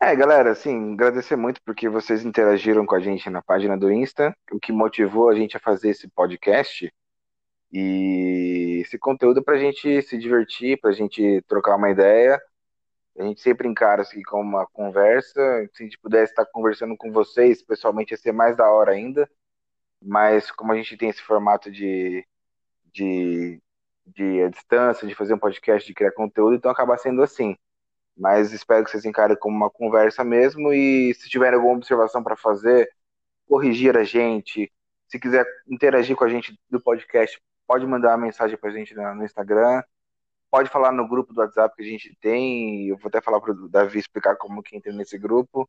[0.00, 4.36] É, galera, assim, agradecer muito porque vocês interagiram com a gente na página do Insta,
[4.52, 6.92] o que motivou a gente a fazer esse podcast
[7.72, 12.40] e esse conteúdo para a gente se divertir, para a gente trocar uma ideia
[13.18, 15.40] a gente sempre encara isso aqui como uma conversa.
[15.72, 19.28] Se a gente pudesse estar conversando com vocês, pessoalmente, ia ser mais da hora ainda.
[20.00, 22.24] Mas como a gente tem esse formato de,
[22.92, 23.60] de,
[24.06, 27.56] de a distância, de fazer um podcast, de criar conteúdo, então acaba sendo assim.
[28.16, 30.72] Mas espero que vocês encarem como uma conversa mesmo.
[30.72, 32.88] E se tiverem alguma observação para fazer,
[33.48, 34.72] corrigir a gente.
[35.08, 38.94] Se quiser interagir com a gente do podcast, pode mandar uma mensagem para a gente
[38.94, 39.82] no Instagram
[40.50, 42.88] pode falar no grupo do WhatsApp que a gente tem.
[42.88, 45.68] Eu vou até falar para o Davi explicar como que entra nesse grupo.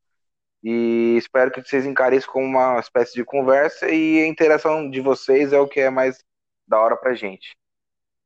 [0.64, 5.00] E espero que vocês encarem isso como uma espécie de conversa e a interação de
[5.00, 6.24] vocês é o que é mais
[6.68, 7.56] da hora pra gente.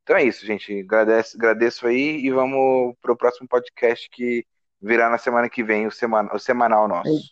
[0.03, 0.79] Então é isso, gente.
[0.81, 4.45] Agradeço, agradeço aí e vamos pro próximo podcast que
[4.81, 7.31] virá na semana que vem, o, semana, o semanal nosso.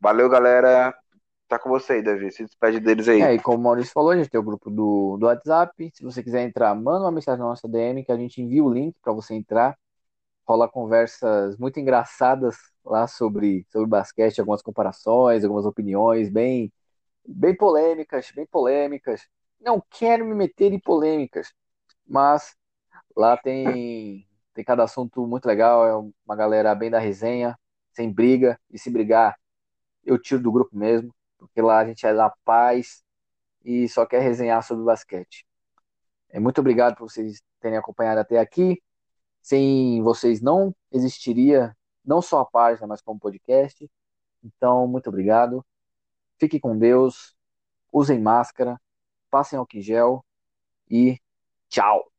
[0.00, 0.94] Valeu, galera.
[1.48, 2.30] Tá com você aí, Davi.
[2.30, 3.22] Se despede deles aí.
[3.22, 5.90] É, e como o Maurício falou, a gente tem o grupo do, do WhatsApp.
[5.94, 8.70] Se você quiser entrar, manda uma mensagem na nossa DM que a gente envia o
[8.70, 9.76] link para você entrar.
[10.46, 16.70] Rola conversas muito engraçadas lá sobre, sobre basquete, algumas comparações, algumas opiniões bem,
[17.26, 19.26] bem polêmicas, bem polêmicas.
[19.58, 21.54] Não quero me meter em polêmicas,
[22.06, 22.54] mas
[23.16, 25.86] lá tem, tem cada assunto muito legal.
[25.86, 27.58] É uma galera bem da resenha,
[27.92, 28.60] sem briga.
[28.70, 29.38] E se brigar,
[30.04, 33.02] eu tiro do grupo mesmo porque lá a gente é da paz
[33.64, 35.46] e só quer resenhar sobre basquete.
[36.30, 38.82] É, muito obrigado por vocês terem acompanhado até aqui.
[39.40, 43.88] Sem vocês não existiria não só a página, mas como podcast.
[44.42, 45.64] Então, muito obrigado.
[46.38, 47.36] Fique com Deus.
[47.92, 48.80] Usem máscara.
[49.30, 50.24] Passem álcool gel.
[50.90, 51.18] E
[51.68, 52.17] tchau.